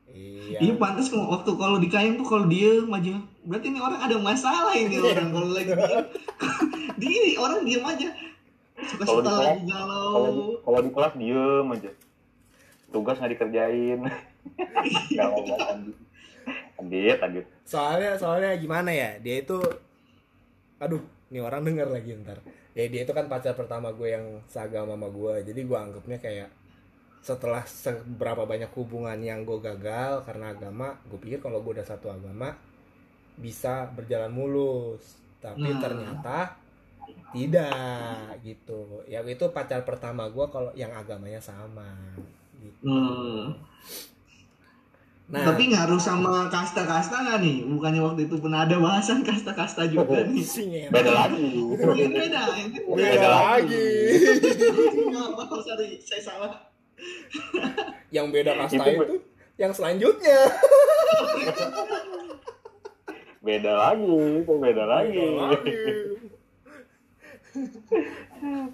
iya 0.08 0.56
Iya 0.58 0.72
pantas 0.76 1.12
kalau 1.12 1.28
waktu 1.28 1.50
kalau 1.52 1.76
di 1.76 1.88
KM 1.88 2.16
tuh 2.16 2.24
kalau 2.24 2.44
diem 2.44 2.88
aja. 2.88 3.20
Berarti 3.44 3.66
ini 3.68 3.80
orang 3.80 4.00
ada 4.00 4.16
masalah 4.16 4.72
ini 4.72 4.96
orang 4.96 5.28
kalau 5.28 5.48
lagi 5.52 5.72
diem. 5.72 6.04
di 7.00 7.06
ini 7.08 7.30
orang 7.36 7.60
diem 7.62 7.84
aja. 7.84 8.08
Suka 8.78 9.02
Kalau 9.04 9.20
suka 9.20 9.28
di 9.28 9.36
lagi 9.36 9.48
kelas- 9.58 9.68
galau. 9.68 10.12
Kalau 10.60 10.78
di, 10.80 10.90
kelas 10.90 11.14
diem 11.16 11.66
aja. 11.68 11.90
Tugas 12.88 13.16
nggak 13.16 13.32
dikerjain. 13.36 14.00
Galau 15.12 15.40
banget. 15.42 15.96
Adit, 16.78 17.18
adit. 17.18 17.44
soalnya 17.66 18.16
soalnya 18.16 18.54
gimana 18.56 18.88
ya 18.88 19.18
dia 19.18 19.42
itu 19.42 19.58
aduh 20.78 21.02
ini 21.28 21.42
orang 21.42 21.60
denger 21.60 21.90
lagi 21.90 22.16
ntar 22.22 22.38
ya 22.72 22.86
dia 22.86 23.02
itu 23.02 23.12
kan 23.12 23.26
pacar 23.26 23.52
pertama 23.52 23.90
gue 23.92 24.08
yang 24.08 24.40
seagama 24.46 24.94
sama 24.94 25.10
gue 25.10 25.42
jadi 25.42 25.60
gue 25.60 25.74
anggapnya 25.76 26.16
kayak 26.16 26.48
setelah 27.22 27.66
seberapa 27.66 28.46
banyak 28.46 28.70
hubungan 28.72 29.18
yang 29.20 29.42
gue 29.44 29.58
gagal 29.60 30.24
karena 30.24 30.54
agama 30.54 30.96
gue 31.10 31.18
pikir 31.20 31.42
kalau 31.42 31.60
gue 31.60 31.76
udah 31.76 31.86
satu 31.86 32.08
agama 32.08 32.54
bisa 33.38 33.86
berjalan 33.94 34.32
mulus 34.32 35.18
tapi 35.38 35.70
Nah. 35.70 35.78
ternyata 35.78 36.38
tidak 37.32 38.36
gitu 38.42 39.04
ya 39.04 39.20
itu 39.24 39.44
pacar 39.52 39.84
pertama 39.84 40.26
gue 40.28 40.46
kalau 40.48 40.72
yang 40.74 40.92
agamanya 40.92 41.40
sama 41.40 41.86
gitu. 42.58 42.88
Hmm. 42.90 43.54
nah 45.28 45.44
Tapi 45.44 45.68
ngaruh 45.76 46.00
sama 46.00 46.48
kasta-kasta 46.48 47.20
nggak 47.20 47.38
nih? 47.44 47.56
Bukannya 47.68 48.00
waktu 48.00 48.20
itu 48.24 48.40
pernah 48.40 48.64
ada 48.64 48.80
bahasan 48.80 49.20
kasta-kasta 49.20 49.84
juga 49.92 50.24
nih. 50.24 50.40
sing 50.40 50.72
ya. 50.72 50.88
Beda 50.88 51.12
lagi. 51.12 51.52
Beda, 51.76 51.92
beda 51.92 52.42
Beda 52.96 53.28
lagi 53.28 53.88
Nggak 55.04 55.26
apa 55.36 55.56
sorry, 55.60 56.00
saya 56.00 56.22
salah. 56.24 56.52
yang 58.16 58.32
beda 58.32 58.56
kasta 58.56 58.82
Itu 58.82 59.02
itu, 59.04 59.16
yang 59.58 59.72
selanjutnya 59.74 60.38
Beda 63.48 63.72
lagi, 63.72 64.44
itu 64.44 64.52
beda 64.60 64.84
lagi. 64.84 65.24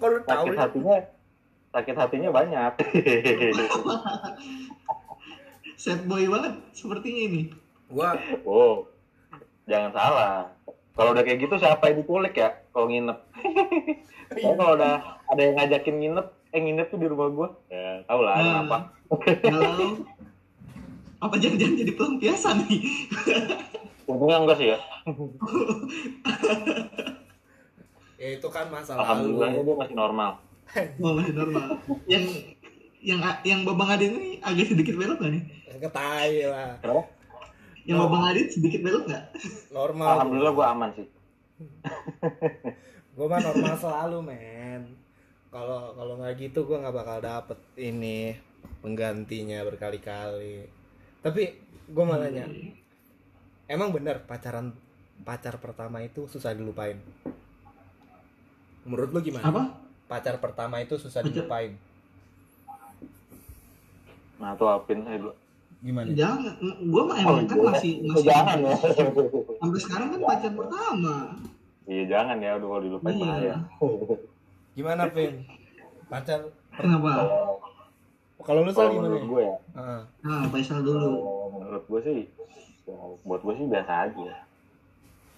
kalau 0.01 0.19
tahu 0.25 0.45
Sakit 0.51 0.57
hatinya, 0.59 0.97
sakit 1.71 1.95
hatinya 1.95 2.29
banyak. 2.33 2.73
Sad 5.79 6.03
boy 6.09 6.27
banget 6.27 6.53
sepertinya 6.75 7.21
ini. 7.29 7.41
gua 7.87 8.17
oh, 8.43 8.89
jangan 9.69 9.93
salah. 9.93 10.35
Kalau 10.97 11.13
udah 11.15 11.23
kayak 11.23 11.45
gitu 11.45 11.55
siapa 11.61 11.93
yang 11.93 12.01
dikulik 12.01 12.35
ya? 12.35 12.59
Kalau 12.73 12.89
nginep. 12.89 13.19
Kalau 14.41 14.75
udah 14.75 15.21
ada 15.29 15.39
yang 15.39 15.55
ngajakin 15.55 15.95
nginep, 16.01 16.27
eh 16.55 16.61
nginep 16.63 16.87
tuh 16.87 16.97
di 16.97 17.07
rumah 17.07 17.27
gua. 17.27 17.47
Ya, 17.67 17.99
tau 18.07 18.23
lah 18.23 18.35
Hmm. 18.39 18.47
kenapa. 18.47 18.77
Kalau 19.43 19.73
apa 21.19 21.35
jangan-jangan 21.35 21.75
jadi 21.75 21.91
pelampiasan 21.93 22.55
nih? 22.63 22.79
Untungnya 24.07 24.37
enggak 24.39 24.57
sih 24.57 24.67
ya. 24.71 24.77
ya 28.15 28.27
itu 28.39 28.47
kan 28.47 28.65
masalah 28.71 29.03
Alhamdulillahnya 29.03 29.59
lu 29.59 29.65
dia 29.65 29.75
masih 29.75 29.95
normal. 29.95 30.31
Oh, 30.97 31.13
masih 31.13 31.33
normal. 31.33 31.67
Yang 32.07 32.23
yang 33.05 33.19
yang 33.45 33.59
Babang 33.61 33.93
Adit 33.93 34.09
ini 34.09 34.41
agak 34.41 34.65
sedikit 34.65 34.95
belok 34.97 35.21
nggak 35.21 35.33
nih? 35.35 35.43
ketai 35.75 36.39
lah 36.47 36.79
Kenapa? 36.79 37.03
Yang 37.83 37.97
Babang 38.01 38.23
Adit 38.25 38.47
sedikit 38.49 38.79
belok 38.81 39.03
nggak? 39.05 39.23
normal 39.69 40.07
Alhamdulillah 40.07 40.53
gua 40.55 40.65
aman 40.71 40.89
sih. 40.95 41.07
gua 43.13 43.25
mah 43.27 43.39
normal 43.39 43.75
selalu 43.77 44.17
men 44.23 44.81
kalau 45.55 45.95
kalau 45.95 46.13
nggak 46.19 46.35
gitu 46.37 46.67
gua 46.67 46.83
nggak 46.83 46.95
bakal 46.95 47.17
dapet 47.21 47.59
ini 47.79 48.35
penggantinya 48.83 49.63
berkali-kali 49.63 50.67
tapi 51.23 51.55
gua 51.87 52.03
mau 52.03 52.19
nanya 52.19 52.43
emang 53.65 53.89
bener 53.89 54.19
pacaran 54.21 54.75
pacar 55.23 55.55
pertama 55.57 56.03
itu 56.03 56.27
susah 56.27 56.51
dilupain 56.51 56.99
menurut 58.83 59.09
lu 59.09 59.23
gimana 59.23 59.47
Apa? 59.47 59.63
pacar 60.05 60.35
pertama 60.37 60.83
itu 60.83 60.99
susah 60.99 61.23
Pacar- 61.23 61.31
dilupain 61.31 61.73
Nah, 64.35 64.51
tuh 64.51 64.67
Apin 64.67 64.99
saya 64.99 65.15
dulu. 65.15 65.31
gimana 65.79 66.11
Jangan, 66.11 66.59
gua 66.91 67.07
mah 67.07 67.17
emang 67.17 67.47
kan 67.47 67.55
iya. 67.55 67.65
masih 67.71 67.91
Oh, 67.95 68.07
masih 68.11 68.25
jangan 68.27 68.57
ya. 68.59 68.75
sampai 69.55 69.79
sekarang 69.79 70.07
kan 70.11 70.19
pacar 70.27 70.51
pertama. 70.51 71.15
Iya 71.87 72.03
jangan 72.05 72.37
ya, 72.37 72.51
udah 72.59 72.67
kalau 72.67 72.83
dilupain 72.83 73.15
Iya. 73.15 73.23
bahaya. 73.23 73.55
gimana 74.75 75.07
Vin 75.07 75.41
pacar 76.05 76.45
Kenapa? 76.71 77.11
kalau 78.37 78.61
lu 78.61 78.69
sal 78.69 78.91
gimana 78.91 79.07
menurut 79.09 79.25
gue 79.25 79.41
ya, 79.41 79.57
Heeh. 79.73 80.01
Nah, 80.21 80.43
Faisal 80.51 80.79
dulu. 80.79 80.99
kalau 81.01 81.17
menurut 81.55 81.83
gue 81.87 81.99
sih, 82.03 82.19
ya, 82.83 82.93
buat 83.23 83.41
gue 83.41 83.53
sih 83.55 83.65
biasa 83.65 83.93
aja. 84.05 84.29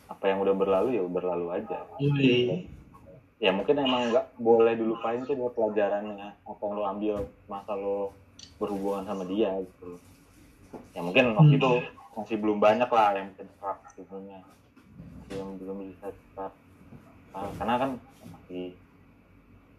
Apa 0.07 0.23
yang 0.25 0.41
udah 0.41 0.51
berlalu 0.51 0.97
ya 0.97 1.03
berlalu 1.05 1.47
aja. 1.53 1.87
Yoi. 1.97 2.65
Ya 3.37 3.53
mungkin 3.53 3.77
emang 3.77 4.09
nggak 4.09 4.35
boleh 4.35 4.73
dilupain 4.73 5.21
tuh 5.21 5.37
buat 5.37 5.53
pelajarannya 5.53 6.17
apa 6.41 6.57
yang 6.59 6.73
lo 6.73 6.83
ambil 6.83 7.15
masa 7.45 7.71
lo 7.71 8.11
berhubungan 8.57 9.05
sama 9.05 9.23
dia 9.23 9.53
gitu. 9.55 10.01
Ya 10.91 10.99
mungkin 10.99 11.31
waktu 11.31 11.53
Hmm. 11.53 11.59
itu 11.61 11.71
masih 12.11 12.37
belum 12.41 12.57
banyak 12.57 12.89
lah 12.89 13.13
yang 13.13 13.29
bisa 13.29 13.45
diserap 13.45 13.77
sebenarnya. 13.93 14.41
Yang 15.29 15.49
belum 15.61 15.77
bisa 15.85 16.05
diserap. 16.09 16.53
Nah, 17.29 17.51
karena 17.55 17.73
kan 17.77 17.89
masih 18.25 18.73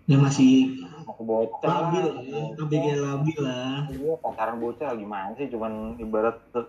Dia 0.08 0.16
masih 0.16 0.80
masih 1.04 1.24
bocah 1.28 1.68
labil 1.68 2.04
ya, 2.32 2.40
ABG 2.56 2.86
labil 2.96 3.38
lah. 3.44 3.84
Iya, 3.92 4.12
pacaran 4.24 4.56
bocah 4.56 4.96
gimana 4.96 5.36
sih? 5.36 5.52
Cuman 5.52 6.00
ibarat 6.00 6.40
tuh 6.48 6.64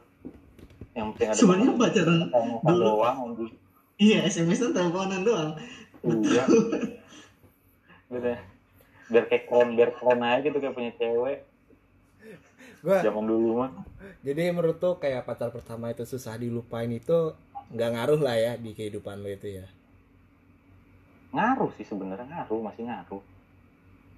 yang 0.91 1.15
penting 1.15 1.31
ada 1.31 1.39
Sebenarnya 1.39 1.71
pacaran 1.79 2.19
dulu. 2.67 2.83
doang. 2.83 3.17
Iya, 3.95 4.27
SMS 4.27 4.59
kan 4.59 4.71
teleponan 4.75 5.23
doang. 5.23 5.51
Iya. 6.03 6.43
Gitu 8.11 8.27
ya. 8.27 8.39
Biar 9.07 9.25
kayak 9.31 9.47
keren, 9.47 9.69
biar 9.79 9.89
keren 9.95 10.19
aja 10.19 10.43
gitu 10.43 10.57
kayak 10.59 10.75
punya 10.75 10.91
cewek. 10.99 11.47
gua 12.79 12.99
Zaman 13.03 13.23
dulu 13.23 13.49
mah. 13.63 13.71
Jadi 14.19 14.51
menurut 14.51 14.83
tuh 14.83 14.99
kayak 14.99 15.23
pacar 15.23 15.51
pertama 15.51 15.91
itu 15.91 16.03
susah 16.03 16.35
dilupain 16.35 16.91
itu 16.91 17.35
nggak 17.71 17.89
ngaruh 17.95 18.19
lah 18.19 18.35
ya 18.35 18.51
di 18.59 18.75
kehidupan 18.75 19.23
lo 19.23 19.31
itu 19.31 19.63
ya. 19.63 19.67
Ngaruh 21.30 21.71
sih 21.77 21.86
sebenarnya 21.86 22.25
ngaruh, 22.25 22.61
masih 22.65 22.89
ngaruh. 22.89 23.21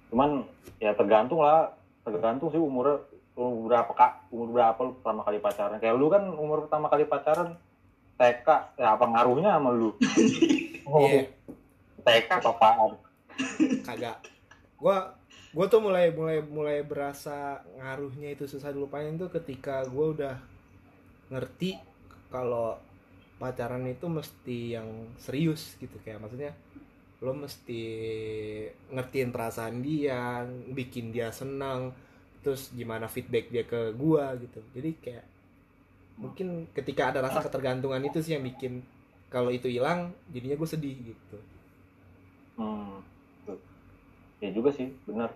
Cuman 0.08 0.44
ya 0.80 0.96
tergantung 0.96 1.44
lah, 1.44 1.72
tergantung 2.04 2.48
sih 2.52 2.60
umurnya 2.60 3.00
umur 3.32 3.72
berapa 3.72 3.92
kak, 3.96 4.12
umur 4.28 4.48
berapa 4.52 4.78
lu 4.84 4.92
pertama 5.00 5.20
kali 5.24 5.38
pacaran. 5.40 5.80
Kayak 5.80 5.96
lu 5.96 6.06
kan 6.12 6.24
umur 6.32 6.68
pertama 6.68 6.86
kali 6.92 7.04
pacaran 7.08 7.56
TK, 8.20 8.48
ya 8.76 8.96
apa 8.96 9.04
ngaruhnya 9.08 9.56
sama 9.56 9.70
lu? 9.72 9.92
Oh, 10.82 11.08
Iya, 11.08 11.30
TK 12.04 12.42
apaan? 12.42 12.98
kagak. 13.86 14.18
Gua 14.76 15.14
gua 15.54 15.66
tuh 15.70 15.80
mulai 15.80 16.10
mulai 16.12 16.42
mulai 16.44 16.84
berasa 16.84 17.64
ngaruhnya 17.80 18.34
itu 18.34 18.44
susah 18.44 18.74
dilupain 18.74 19.14
tuh 19.16 19.32
ketika 19.32 19.86
gua 19.88 20.12
udah 20.12 20.36
ngerti 21.32 21.80
kalau 22.28 22.76
pacaran 23.40 23.88
itu 23.88 24.04
mesti 24.10 24.76
yang 24.76 24.90
serius 25.16 25.78
gitu 25.80 25.96
kayak 26.04 26.20
maksudnya 26.20 26.52
lo 27.22 27.32
mesti 27.38 27.82
ngertiin 28.90 29.30
perasaan 29.30 29.78
dia, 29.78 30.42
bikin 30.74 31.14
dia 31.14 31.30
senang, 31.30 31.94
terus 32.42 32.74
gimana 32.74 33.06
feedback 33.06 33.46
dia 33.48 33.62
ke 33.62 33.94
gua 33.94 34.34
gitu. 34.36 34.58
Jadi 34.74 34.90
kayak 34.98 35.24
mungkin 36.18 36.68
ketika 36.74 37.14
ada 37.14 37.24
rasa 37.24 37.40
ketergantungan 37.40 38.02
itu 38.04 38.20
sih 38.20 38.36
yang 38.36 38.44
bikin 38.44 38.82
kalau 39.32 39.48
itu 39.48 39.64
hilang 39.70 40.12
jadinya 40.28 40.60
gue 40.60 40.68
sedih 40.68 40.96
gitu. 41.14 41.38
Hmm. 42.60 43.00
Ya 44.42 44.50
juga 44.52 44.68
sih, 44.74 44.92
bener. 45.08 45.32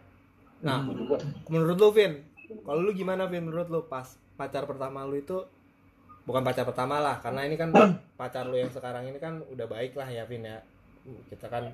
Nah, 0.60 0.84
juga. 0.84 1.16
menurut 1.48 1.78
lu 1.78 1.90
Vin, 1.94 2.20
kalau 2.66 2.84
lu 2.84 2.92
gimana 2.92 3.24
Vin 3.30 3.46
menurut 3.46 3.70
lu 3.72 3.80
pas 3.88 4.18
pacar 4.36 4.68
pertama 4.68 5.06
lu 5.08 5.16
itu 5.16 5.40
bukan 6.28 6.42
pacar 6.42 6.66
pertama 6.66 7.00
lah 7.00 7.22
karena 7.22 7.46
ini 7.46 7.56
kan 7.56 7.70
pacar 8.20 8.44
lu 8.50 8.58
yang 8.58 8.68
sekarang 8.68 9.08
ini 9.08 9.16
kan 9.16 9.40
udah 9.48 9.64
baik 9.64 9.96
lah 9.96 10.10
ya 10.10 10.28
Vin 10.28 10.44
ya. 10.44 10.60
Kita 11.26 11.46
kan 11.46 11.64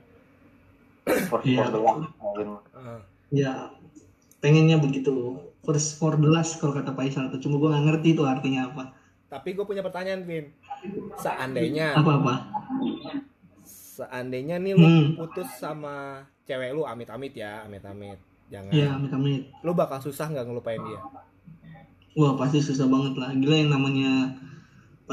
First 1.03 1.29
for 1.29 1.69
the 1.69 1.81
one, 1.81 2.07
mungkin. 2.15 2.47
eh, 2.73 3.01
Ya, 3.35 3.73
pengennya 4.39 4.77
begitu. 4.77 5.35
First 5.61 5.97
for 5.97 6.15
the 6.15 6.27
last 6.27 6.57
kalau 6.57 6.73
kata 6.73 6.93
Faisal 6.93 7.27
tuh. 7.29 7.39
Cuma 7.39 7.57
gue 7.57 7.69
nggak 7.69 7.85
ngerti 7.89 8.09
itu 8.13 8.23
artinya 8.23 8.69
apa. 8.69 8.85
tapi 9.27 9.53
gue 9.53 9.65
punya 9.65 9.81
pertanyaan 9.81 10.23
Vin. 10.23 10.53
Seandainya 11.17 11.97
Apa-apa. 11.97 12.53
seandainya 13.65 14.57
nih 14.57 14.73
lu 14.73 14.85
Hmm. 14.85 15.07
putus 15.17 15.49
sama 15.53 16.21
cewek 16.43 16.71
lu 16.71 16.85
amit-amit 16.85 17.33
ya, 17.33 17.63
amit-amit. 17.63 18.21
Jangan. 18.47 18.69
Iya, 18.69 18.93
amit-amit. 18.93 19.49
Lu 19.61 19.73
bakal 19.73 19.99
susah 19.99 20.29
nggak 20.29 20.45
ngelupain 20.45 20.81
dia? 20.83 21.01
Wah, 22.13 22.37
pasti 22.37 22.61
susah 22.61 22.85
banget 22.85 23.17
lah. 23.17 23.33
Gila 23.33 23.57
yang 23.57 23.73
namanya 23.73 24.37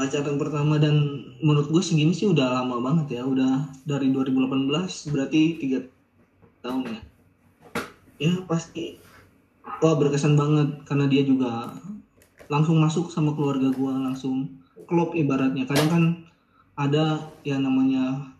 pacaran 0.00 0.40
pertama 0.40 0.80
dan 0.80 1.28
menurut 1.44 1.68
gue 1.68 1.82
segini 1.84 2.16
sih 2.16 2.32
udah 2.32 2.64
lama 2.64 2.80
banget 2.80 3.20
ya. 3.20 3.22
Udah 3.28 3.68
dari 3.84 4.08
2018 4.08 5.12
berarti 5.12 5.60
tiga 5.60 5.84
tahun 6.64 6.88
ya. 6.88 7.00
ya 8.20 8.32
pasti 8.48 8.96
wah 9.80 9.96
berkesan 9.96 10.36
banget 10.36 10.84
karena 10.84 11.08
dia 11.08 11.24
juga 11.24 11.72
langsung 12.52 12.76
masuk 12.76 13.08
sama 13.08 13.32
keluarga 13.32 13.72
gua 13.72 13.96
langsung 13.96 14.60
klop 14.84 15.16
ibaratnya 15.16 15.64
kadang 15.64 15.88
kan 15.88 16.04
ada 16.76 17.32
yang 17.48 17.64
namanya 17.64 18.34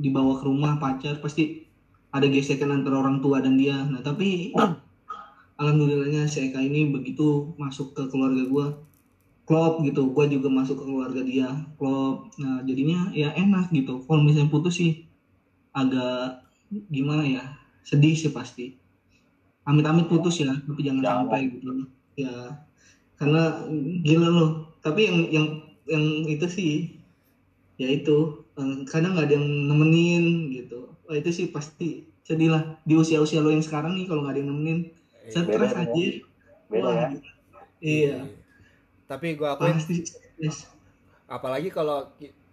dibawa 0.00 0.40
ke 0.40 0.44
rumah 0.50 0.82
pacar 0.82 1.22
pasti 1.22 1.68
ada 2.10 2.26
gesekan 2.26 2.74
antara 2.74 2.98
orang 2.98 3.22
tua 3.22 3.38
dan 3.38 3.54
dia 3.54 3.86
nah 3.86 4.02
tapi 4.02 4.50
alhamdulillahnya 5.62 6.26
si 6.26 6.50
Eka 6.50 6.58
ini 6.58 6.90
begitu 6.90 7.54
masuk 7.54 7.94
ke 7.94 8.02
keluarga 8.10 8.42
gua 8.50 8.66
klop 9.50 9.82
gitu. 9.82 10.14
Gua 10.14 10.30
juga 10.30 10.46
masuk 10.46 10.78
ke 10.78 10.84
keluarga 10.86 11.20
dia 11.26 11.48
klop. 11.74 12.30
Nah 12.38 12.62
jadinya 12.62 13.10
ya 13.10 13.34
enak 13.34 13.74
gitu. 13.74 14.06
Kalau 14.06 14.22
misalnya 14.22 14.46
putus 14.46 14.78
sih 14.78 15.10
agak 15.74 16.46
gimana 16.86 17.26
ya 17.26 17.42
sedih 17.82 18.14
sih 18.14 18.30
pasti. 18.30 18.78
Amit-amit 19.66 20.06
putus 20.06 20.38
ya 20.38 20.54
tapi 20.54 20.86
jangan 20.86 21.02
Jangan. 21.02 21.18
sampai 21.26 21.40
gitu. 21.50 21.66
Ya 22.14 22.62
karena 23.18 23.66
gila 24.06 24.28
loh. 24.30 24.50
Tapi 24.78 25.00
yang 25.10 25.18
yang 25.34 25.46
yang 25.90 26.04
itu 26.30 26.46
sih 26.46 26.72
ya 27.74 27.90
itu. 27.90 28.46
Eh, 28.54 28.84
kadang 28.86 29.18
nggak 29.18 29.26
ada 29.26 29.34
yang 29.34 29.48
nemenin 29.66 30.52
gitu. 30.54 30.94
Wah, 31.08 31.16
itu 31.18 31.32
sih 31.32 31.46
pasti 31.50 32.06
sedih 32.22 32.54
lah. 32.54 32.62
Di 32.86 32.94
usia-usia 32.94 33.42
lo 33.42 33.50
yang 33.50 33.64
sekarang 33.64 33.98
nih 33.98 34.06
kalau 34.06 34.22
nggak 34.22 34.38
ada 34.38 34.40
yang 34.46 34.50
nemenin 34.54 34.80
Iya. 35.30 35.46
stres 35.46 35.72
aja 35.76 36.06
beda 36.66 36.82
Wah, 36.82 36.94
ya. 36.96 37.08
iya 37.78 38.16
tapi 39.10 39.26
gue 39.38 39.48
akuin 39.54 39.76
pasti 39.76 39.94
stres 40.06 40.56
apalagi 41.36 41.68
kalau 41.70 41.98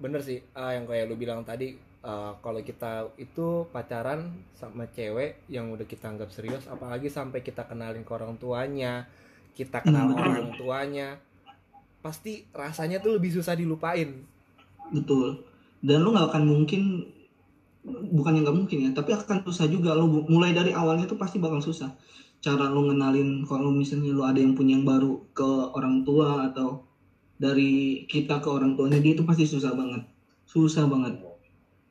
bener 0.03 0.21
sih 0.21 0.39
ah, 0.59 0.71
yang 0.75 0.85
kayak 0.89 1.05
lu 1.09 1.15
bilang 1.23 1.41
tadi 1.49 1.67
ah, 2.05 2.31
kalau 2.43 2.61
kita 2.69 2.91
itu 3.25 3.47
pacaran 3.73 4.21
sama 4.59 4.85
cewek 4.95 5.31
yang 5.55 5.65
udah 5.75 5.85
kita 5.93 6.05
anggap 6.13 6.29
serius 6.35 6.63
apalagi 6.69 7.07
sampai 7.17 7.39
kita 7.47 7.63
kenalin 7.69 8.03
ke 8.07 8.11
orang 8.13 8.33
tuanya 8.43 8.93
kita 9.57 9.79
kenal 9.85 10.07
Hmm. 10.13 10.21
orang 10.21 10.53
tuanya 10.59 11.07
pasti 12.05 12.33
rasanya 12.55 12.97
tuh 13.03 13.17
lebih 13.19 13.31
susah 13.35 13.53
dilupain. 13.57 14.09
Betul. 14.95 15.27
Dan 15.83 16.03
lo 16.03 16.09
nggak 16.15 16.27
akan 16.33 16.43
mungkin 16.47 16.81
bukan 17.87 18.31
yang 18.35 18.43
nggak 18.43 18.57
mungkin 18.59 18.77
ya 18.83 18.91
tapi 18.91 19.11
akan 19.15 19.37
susah 19.47 19.65
juga. 19.71 19.95
Lo 19.95 20.05
bu- 20.11 20.27
mulai 20.27 20.51
dari 20.51 20.71
awalnya 20.75 21.07
tuh 21.07 21.19
pasti 21.19 21.37
bakal 21.39 21.59
susah 21.63 21.89
cara 22.47 22.65
lo 22.71 22.81
ngenalin 22.87 23.29
kalau 23.43 23.69
misalnya 23.75 24.11
lo 24.15 24.23
ada 24.23 24.39
yang 24.39 24.55
punya 24.55 24.79
yang 24.79 24.87
baru 24.87 25.11
ke 25.35 25.49
orang 25.75 26.07
tua 26.07 26.47
atau 26.47 26.87
dari 27.35 27.71
kita 28.07 28.39
ke 28.39 28.49
orang 28.49 28.71
tuanya 28.79 28.97
dia 29.03 29.11
itu 29.13 29.23
pasti 29.27 29.43
susah 29.45 29.75
banget. 29.75 30.01
Susah 30.47 30.87
banget. 30.87 31.13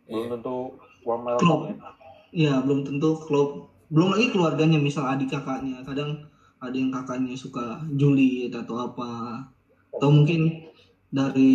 Belum 0.09 0.25
Iya. 0.25 0.27
tentu 0.39 0.57
warm 1.05 1.23
Klop. 1.37 1.61
welcome 1.61 1.77
ya. 1.77 1.91
Ya 2.35 2.55
belum 2.65 2.81
tentu 2.83 3.11
klub 3.27 3.49
belum 3.89 4.09
lagi 4.17 4.27
keluarganya 4.35 4.79
misal 4.81 5.05
adik 5.07 5.31
kakaknya. 5.31 5.85
Kadang 5.85 6.11
ada 6.59 6.75
yang 6.75 6.91
kakaknya 6.91 7.35
suka 7.37 7.65
julid 7.95 8.51
atau 8.53 8.75
apa. 8.83 9.11
Atau 9.95 10.09
mungkin 10.11 10.41
dari 11.13 11.53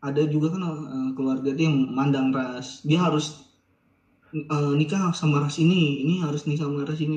ada 0.00 0.22
juga 0.24 0.54
kan 0.54 0.62
eh, 0.64 1.10
keluarga 1.12 1.50
dia 1.52 1.66
yang 1.68 1.90
mandang 1.92 2.30
ras. 2.32 2.80
Dia 2.88 3.04
harus 3.04 3.26
eh, 4.32 4.72
nikah 4.76 5.12
sama 5.12 5.44
ras 5.44 5.56
ini 5.58 6.04
ini 6.04 6.14
harus 6.24 6.48
nikah 6.48 6.68
sama 6.68 6.84
ras 6.84 7.00
ini 7.00 7.16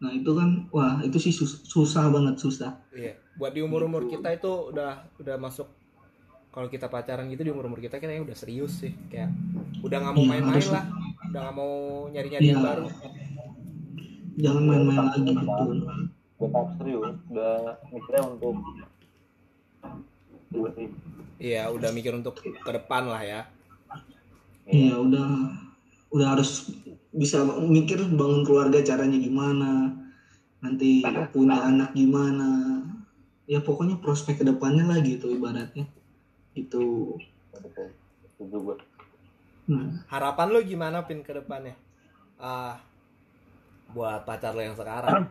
nah 0.00 0.10
itu 0.10 0.30
kan 0.32 0.48
wah 0.70 0.98
itu 1.00 1.18
sih 1.18 1.30
sus- 1.30 1.60
susah 1.62 2.08
banget 2.08 2.36
susah 2.36 2.72
iya 2.90 3.20
buat 3.36 3.52
di 3.52 3.60
umur 3.60 3.84
umur 3.84 4.04
Gitu. 4.04 4.16
kita 4.16 4.32
itu 4.32 4.48
udah 4.72 4.92
udah 5.16 5.36
masuk 5.36 5.68
kalau 6.50 6.66
kita 6.66 6.88
pacaran 6.88 7.28
gitu 7.28 7.42
di 7.42 7.52
umur 7.52 7.68
umur 7.68 7.78
kita 7.78 7.96
kayaknya 7.96 8.24
udah 8.24 8.34
serius 8.34 8.80
sih 8.80 8.96
kayak 9.06 9.28
udah 9.80 9.96
nggak 9.98 10.14
mau 10.14 10.24
Iya, 10.24 10.30
main-main 10.30 10.56
harus. 10.56 10.72
lah 10.72 10.84
udah 11.26 11.40
nggak 11.40 11.54
mau 11.54 11.72
nyari 12.08 12.28
nyari 12.28 12.44
yang 12.44 12.56
Iya. 12.56 12.66
baru 12.66 12.86
jangan 14.36 14.62
main-main 14.64 14.98
lagi 15.04 15.20
betul 15.30 15.76
udah 16.40 16.64
serius 16.74 17.14
udah 17.28 17.54
mikirnya 17.86 18.22
untuk 18.26 18.54
buat 20.50 20.74
ini 20.74 20.88
iya 21.38 21.62
udah 21.68 21.90
mikir 21.90 22.12
untuk 22.12 22.34
ke 22.40 22.70
depan 22.70 23.04
lah 23.04 23.20
ya 23.20 23.40
Iya 24.64 24.96
udah 24.96 25.28
udah 26.10 26.34
harus 26.34 26.70
bisa 27.10 27.42
mikir 27.62 28.02
bangun 28.10 28.42
keluarga 28.42 28.82
caranya 28.82 29.18
gimana 29.18 29.94
nanti 30.60 31.02
punya 31.32 31.58
anak 31.66 31.96
gimana. 31.96 32.82
Ya 33.50 33.58
pokoknya 33.58 33.98
prospek 33.98 34.42
ke 34.42 34.44
depannya 34.46 34.86
lah 34.86 35.02
gitu 35.02 35.26
ibaratnya. 35.32 35.88
Itu 36.54 37.16
nah, 39.66 40.06
harapan 40.06 40.46
lo 40.54 40.60
gimana 40.62 41.02
pin 41.02 41.24
ke 41.26 41.34
depannya? 41.34 41.74
Ah 42.38 42.78
buat 43.90 44.22
pacar 44.22 44.54
lo 44.54 44.62
yang 44.62 44.78
sekarang. 44.78 45.26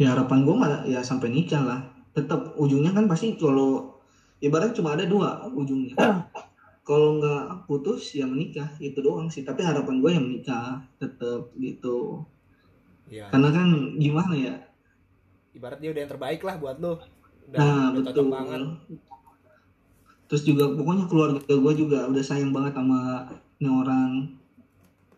Ya 0.00 0.16
harapan 0.16 0.38
gue 0.42 0.56
mah 0.56 0.72
ya 0.88 1.04
sampai 1.04 1.28
nikah 1.28 1.60
lah. 1.60 1.80
Tetap 2.16 2.56
ujungnya 2.56 2.96
kan 2.96 3.04
pasti 3.10 3.36
kalau 3.36 4.00
ibarat 4.40 4.72
cuma 4.72 4.96
ada 4.96 5.04
dua 5.04 5.50
ujungnya 5.52 5.98
kalau 6.84 7.18
nggak 7.18 7.64
putus 7.64 8.12
ya 8.12 8.28
menikah. 8.28 8.68
Itu 8.78 9.00
doang 9.00 9.32
sih. 9.32 9.42
Tapi 9.42 9.64
harapan 9.64 9.98
gue 10.04 10.10
yang 10.12 10.24
menikah 10.28 10.84
tetap 11.00 11.50
gitu. 11.56 12.22
Ya 13.08 13.28
karena 13.32 13.48
kan 13.50 13.68
gimana 13.96 14.34
ya? 14.36 14.54
Ibarat 15.56 15.80
dia 15.80 15.90
udah 15.92 16.00
yang 16.04 16.12
terbaik 16.12 16.40
lah 16.44 16.56
buat 16.60 16.76
lo 16.80 17.00
udah, 17.48 17.58
nah 17.58 17.88
udah 17.92 18.12
betul. 18.12 18.28
banget. 18.28 18.60
Terus 20.28 20.42
juga 20.44 20.64
pokoknya 20.72 21.04
keluarga 21.08 21.40
gue 21.40 21.72
juga 21.76 21.98
udah 22.08 22.24
sayang 22.24 22.52
banget 22.52 22.76
sama 22.76 23.28
ini 23.60 23.68
orang. 23.68 24.10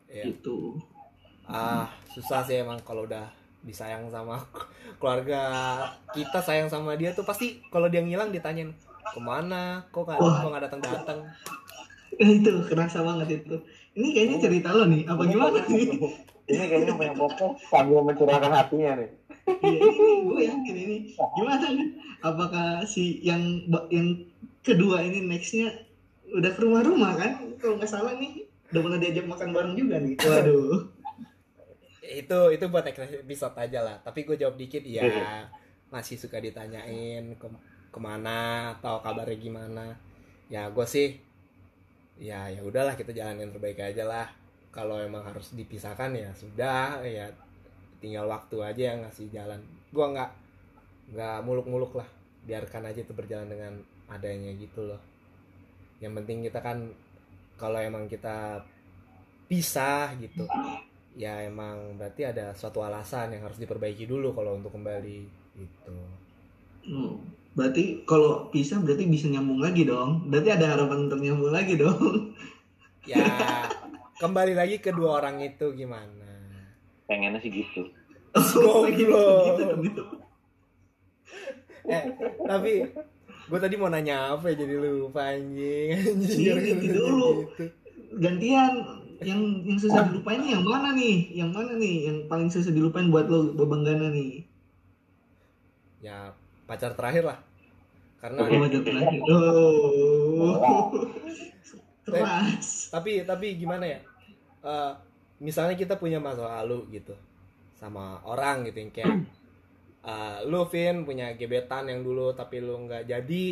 Ya. 0.06 0.32
gitu. 0.32 0.80
Ah 1.46 1.90
susah 2.16 2.40
sih 2.46 2.64
emang 2.64 2.80
kalau 2.80 3.04
udah 3.04 3.28
disayang 3.66 4.08
sama 4.08 4.40
keluarga 5.02 5.42
kita 6.14 6.38
sayang 6.40 6.70
sama 6.70 6.94
dia 6.94 7.12
tuh 7.12 7.26
pasti 7.26 7.60
kalau 7.68 7.90
dia 7.90 8.00
ngilang 8.00 8.30
ditanyain 8.30 8.72
ke 9.12 9.20
mana? 9.20 9.86
Kok 9.94 10.02
nggak 10.06 10.18
kok 10.18 10.48
nggak 10.50 10.64
datang 10.66 10.80
datang 10.82 11.18
itu 12.16 12.52
kerasa 12.68 13.04
banget 13.04 13.44
itu. 13.44 13.56
Ini 13.96 14.08
kayaknya 14.12 14.36
cerita 14.40 14.68
lo 14.72 14.84
nih 14.88 15.08
apa 15.08 15.22
gimana 15.24 15.58
nih 15.68 15.88
ini 16.52 16.64
kayaknya 16.70 16.94
punya 16.94 17.12
podcast 17.16 17.58
sambil 17.66 18.00
mencurahkan 18.06 18.52
hatinya 18.52 19.02
nih. 19.02 19.10
Iya 19.46 19.78
ini 19.82 20.12
gue 20.26 20.40
yakin 20.46 20.76
ini. 20.76 20.96
Gimana 21.16 21.66
nih? 21.74 21.88
Apakah 22.22 22.68
si 22.86 23.20
yang 23.24 23.66
yang 23.90 24.26
kedua 24.62 25.02
ini 25.02 25.26
nextnya 25.26 25.74
udah 26.30 26.50
ke 26.54 26.60
rumah-rumah 26.62 27.12
kan? 27.18 27.32
Kalau 27.58 27.80
nggak 27.80 27.90
salah 27.90 28.14
nih 28.14 28.46
udah 28.70 28.80
pernah 28.82 28.98
diajak 28.98 29.26
makan 29.26 29.48
bareng 29.50 29.74
juga 29.74 29.96
nih. 29.98 30.14
Waduh. 30.22 30.78
Itu 32.06 32.38
itu 32.54 32.64
buat 32.70 32.86
episode 32.86 33.56
aja 33.58 33.80
lah. 33.82 33.96
Tapi 34.02 34.22
gue 34.22 34.36
jawab 34.38 34.54
dikit 34.54 34.86
ya 34.86 35.02
masih 35.90 36.18
suka 36.18 36.38
ditanyain 36.42 37.34
ke 37.38 37.46
ke 37.96 38.00
mana 38.04 38.70
atau 38.76 39.00
kabarnya 39.00 39.40
gimana. 39.40 39.96
Ya 40.52 40.68
gue 40.68 40.84
sih 40.84 41.16
ya 42.20 42.48
ya 42.52 42.60
udahlah 42.60 42.92
kita 42.92 43.16
jalanin 43.16 43.48
terbaik 43.48 43.80
aja 43.80 44.04
lah. 44.04 44.28
Kalau 44.68 45.00
emang 45.00 45.24
harus 45.24 45.56
dipisahkan 45.56 46.12
ya 46.12 46.28
sudah 46.36 47.00
ya 47.00 47.32
tinggal 48.04 48.28
waktu 48.28 48.56
aja 48.60 48.82
yang 48.92 49.08
ngasih 49.08 49.32
jalan. 49.32 49.64
Gue 49.88 50.04
nggak 50.04 50.30
nggak 51.16 51.38
muluk-muluk 51.48 51.96
lah. 51.96 52.08
Biarkan 52.44 52.92
aja 52.92 53.00
itu 53.00 53.16
berjalan 53.16 53.48
dengan 53.48 53.80
adanya 54.12 54.52
gitu 54.52 54.84
loh. 54.92 55.00
Yang 56.04 56.12
penting 56.20 56.38
kita 56.44 56.60
kan 56.60 56.92
kalau 57.56 57.80
emang 57.80 58.04
kita 58.04 58.60
pisah 59.48 60.12
gitu 60.20 60.44
ya 61.16 61.40
emang 61.48 61.96
berarti 61.96 62.28
ada 62.28 62.52
suatu 62.52 62.84
alasan 62.84 63.32
yang 63.32 63.48
harus 63.48 63.56
diperbaiki 63.56 64.04
dulu 64.04 64.36
kalau 64.36 64.60
untuk 64.60 64.76
kembali 64.76 65.18
gitu. 65.56 65.96
Hmm, 66.84 67.16
berarti 67.56 68.04
kalau 68.04 68.52
bisa 68.52 68.76
berarti 68.76 69.08
bisa 69.08 69.26
nyambung 69.32 69.64
lagi 69.64 69.88
dong. 69.88 70.28
Berarti 70.28 70.48
ada 70.52 70.76
harapan 70.76 71.08
untuk 71.08 71.20
nyambung 71.24 71.50
lagi 71.50 71.74
dong. 71.80 72.00
Ya 73.06 73.22
kembali 74.18 74.58
lagi 74.58 74.82
kedua 74.82 75.22
orang 75.22 75.38
itu 75.38 75.70
gimana? 75.78 76.26
Pengennya 77.06 77.38
sih 77.38 77.54
gitu. 77.54 77.86
Oh, 78.34 78.82
gitu, 78.90 79.14
Goblok. 79.14 79.46
gitu, 79.46 79.64
gitu. 79.86 80.02
eh 81.86 82.02
tapi 82.50 82.82
gue 83.46 83.58
tadi 83.62 83.78
mau 83.78 83.86
nanya 83.86 84.34
apa 84.34 84.50
ya 84.50 84.58
jadi 84.58 84.74
lupa 84.90 85.38
anjing. 85.38 86.02
Anjing. 86.02 86.34
Iya, 86.50 86.54
gitu 86.82 86.98
dulu. 86.98 87.46
gitu. 87.54 87.64
gantian. 88.18 88.74
Yang 89.22 89.40
yang 89.70 89.78
susah 89.78 90.02
dilupain 90.10 90.42
nih 90.42 90.50
yang 90.58 90.66
mana 90.66 90.88
nih? 90.98 91.16
Yang 91.30 91.50
mana 91.54 91.72
nih? 91.78 91.96
Yang 92.10 92.18
paling 92.26 92.48
susah 92.50 92.74
dilupain 92.74 93.06
buat 93.06 93.30
lo 93.30 93.54
bebanggana 93.54 94.10
nih? 94.10 94.42
Ya 96.02 96.34
pacar 96.68 96.92
terakhir 96.98 97.24
lah. 97.30 97.38
Karena 98.20 98.42
oh 99.26 100.54
oh 100.54 100.86
keras. 102.06 102.68
tapi 102.92 103.26
tapi 103.26 103.46
gimana 103.58 103.84
ya? 103.86 104.00
Eh, 104.64 104.92
misalnya 105.42 105.76
kita 105.78 105.94
punya 106.00 106.18
masa 106.18 106.46
lalu 106.62 106.86
gitu 106.94 107.14
sama 107.76 108.18
orang 108.24 108.64
gitu 108.68 108.78
yang 108.82 108.92
kayak 108.94 109.16
eh, 110.10 110.38
lu 110.48 110.62
Vin 110.70 111.04
punya 111.08 111.34
gebetan 111.38 111.86
yang 111.90 112.00
dulu 112.06 112.32
tapi 112.34 112.62
lu 112.62 112.86
nggak 112.88 113.04
jadi 113.06 113.44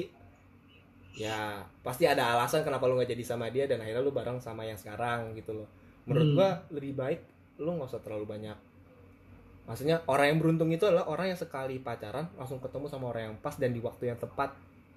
ya 1.14 1.62
pasti 1.86 2.04
ada 2.10 2.34
alasan 2.34 2.66
kenapa 2.66 2.90
lu 2.90 2.98
nggak 2.98 3.14
jadi 3.14 3.24
sama 3.24 3.46
dia 3.54 3.70
dan 3.70 3.78
akhirnya 3.82 4.02
lu 4.02 4.10
bareng 4.10 4.42
sama 4.42 4.66
yang 4.66 4.78
sekarang 4.78 5.34
gitu 5.38 5.54
loh. 5.54 5.68
Menurut 6.08 6.28
Hmm. 6.30 6.36
gua 6.36 6.50
lebih 6.74 6.92
baik 6.98 7.20
lu 7.62 7.70
nggak 7.78 7.90
usah 7.90 8.02
terlalu 8.02 8.26
banyak 8.26 8.58
maksudnya 9.64 10.04
orang 10.04 10.36
yang 10.36 10.38
beruntung 10.44 10.70
itu 10.72 10.84
adalah 10.84 11.08
orang 11.08 11.32
yang 11.32 11.40
sekali 11.40 11.80
pacaran 11.80 12.28
langsung 12.36 12.60
ketemu 12.60 12.86
sama 12.88 13.08
orang 13.08 13.32
yang 13.32 13.36
pas 13.40 13.56
dan 13.56 13.72
di 13.72 13.80
waktu 13.80 14.12
yang 14.12 14.18
tepat 14.20 14.52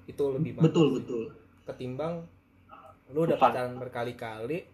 itu 0.07 0.23
lebih 0.27 0.59
bagus 0.59 0.67
betul 0.71 0.87
betul. 0.99 1.23
Ketimbang 1.63 2.23
lu 3.15 3.23
udah 3.23 3.39
pacaran 3.39 3.79
berkali-kali 3.79 4.67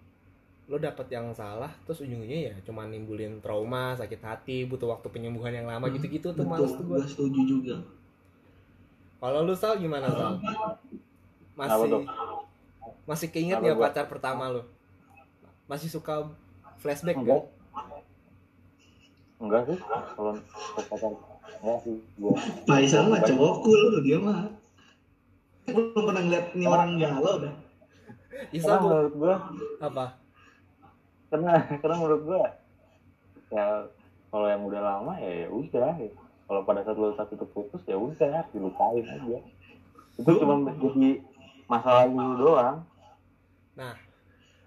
lu 0.72 0.80
dapet 0.80 1.12
yang 1.12 1.30
salah 1.36 1.70
terus 1.84 2.02
ujung-ujungnya 2.02 2.40
ya 2.50 2.56
cuma 2.64 2.88
nimbulin 2.88 3.44
trauma 3.44 3.94
sakit 4.00 4.22
hati 4.24 4.58
butuh 4.64 4.96
waktu 4.96 5.12
penyembuhan 5.12 5.52
yang 5.52 5.68
lama 5.68 5.86
Hmm, 5.86 5.96
gitu-gitu 6.00 6.32
tuh 6.32 6.46
males 6.48 6.72
tuh 6.72 6.82
betul 6.82 6.88
gua 6.88 6.98
gue 7.04 7.08
setuju 7.10 7.42
juga. 7.46 7.76
Kalau 9.20 9.40
lu 9.44 9.56
sal 9.56 9.78
gimana 9.80 10.08
sal? 10.10 10.40
Masih 11.56 11.88
tuh? 11.92 12.04
masih 13.04 13.28
keinget 13.30 13.60
ya 13.60 13.76
gua? 13.76 13.92
pacar 13.92 14.08
pertama 14.08 14.48
lu? 14.50 14.64
Masih 15.68 15.92
suka 15.92 16.26
flashback 16.80 17.20
enggak. 17.20 17.44
gak? 17.44 17.63
Enggak 19.44 19.62
sih 19.68 19.78
kalau 20.16 20.32
pacar 20.80 21.12
enggak 21.60 21.78
sih 21.84 21.96
gua 22.16 22.34
Faisal 22.64 23.12
mah 23.12 23.20
cowok 23.20 23.54
cool 23.68 23.84
dia 24.00 24.18
mah. 24.18 24.48
Belum 25.68 26.04
pernah 26.08 26.22
ngeliat 26.24 26.48
ini 26.56 26.66
orang 26.68 26.96
galau 27.00 27.36
dah. 27.44 27.56
Isa 28.56 28.72
karena 28.72 28.80
tuh 28.80 28.88
menurut 28.88 29.14
gua 29.20 29.36
apa? 29.84 30.06
Karena 31.28 31.54
karena 31.84 31.96
menurut 32.00 32.22
gua 32.24 32.44
ya 33.52 33.66
kalau 34.32 34.48
yang 34.50 34.64
udah 34.66 34.82
lama 34.82 35.14
ya 35.20 35.46
ya 35.46 35.48
udah 35.52 35.94
ya. 36.00 36.12
kalau 36.44 36.68
pada 36.68 36.84
saat 36.84 37.00
lu 37.00 37.16
satu 37.16 37.40
itu 37.40 37.48
putus 37.56 37.82
ya 37.88 37.96
udah 38.00 38.48
dilupain 38.52 39.04
aja. 39.04 39.40
Itu 40.20 40.32
cuma 40.40 40.72
jadi 40.76 41.24
masalah 41.68 42.08
dulu 42.08 42.34
doang. 42.40 42.78
Nah 43.76 43.96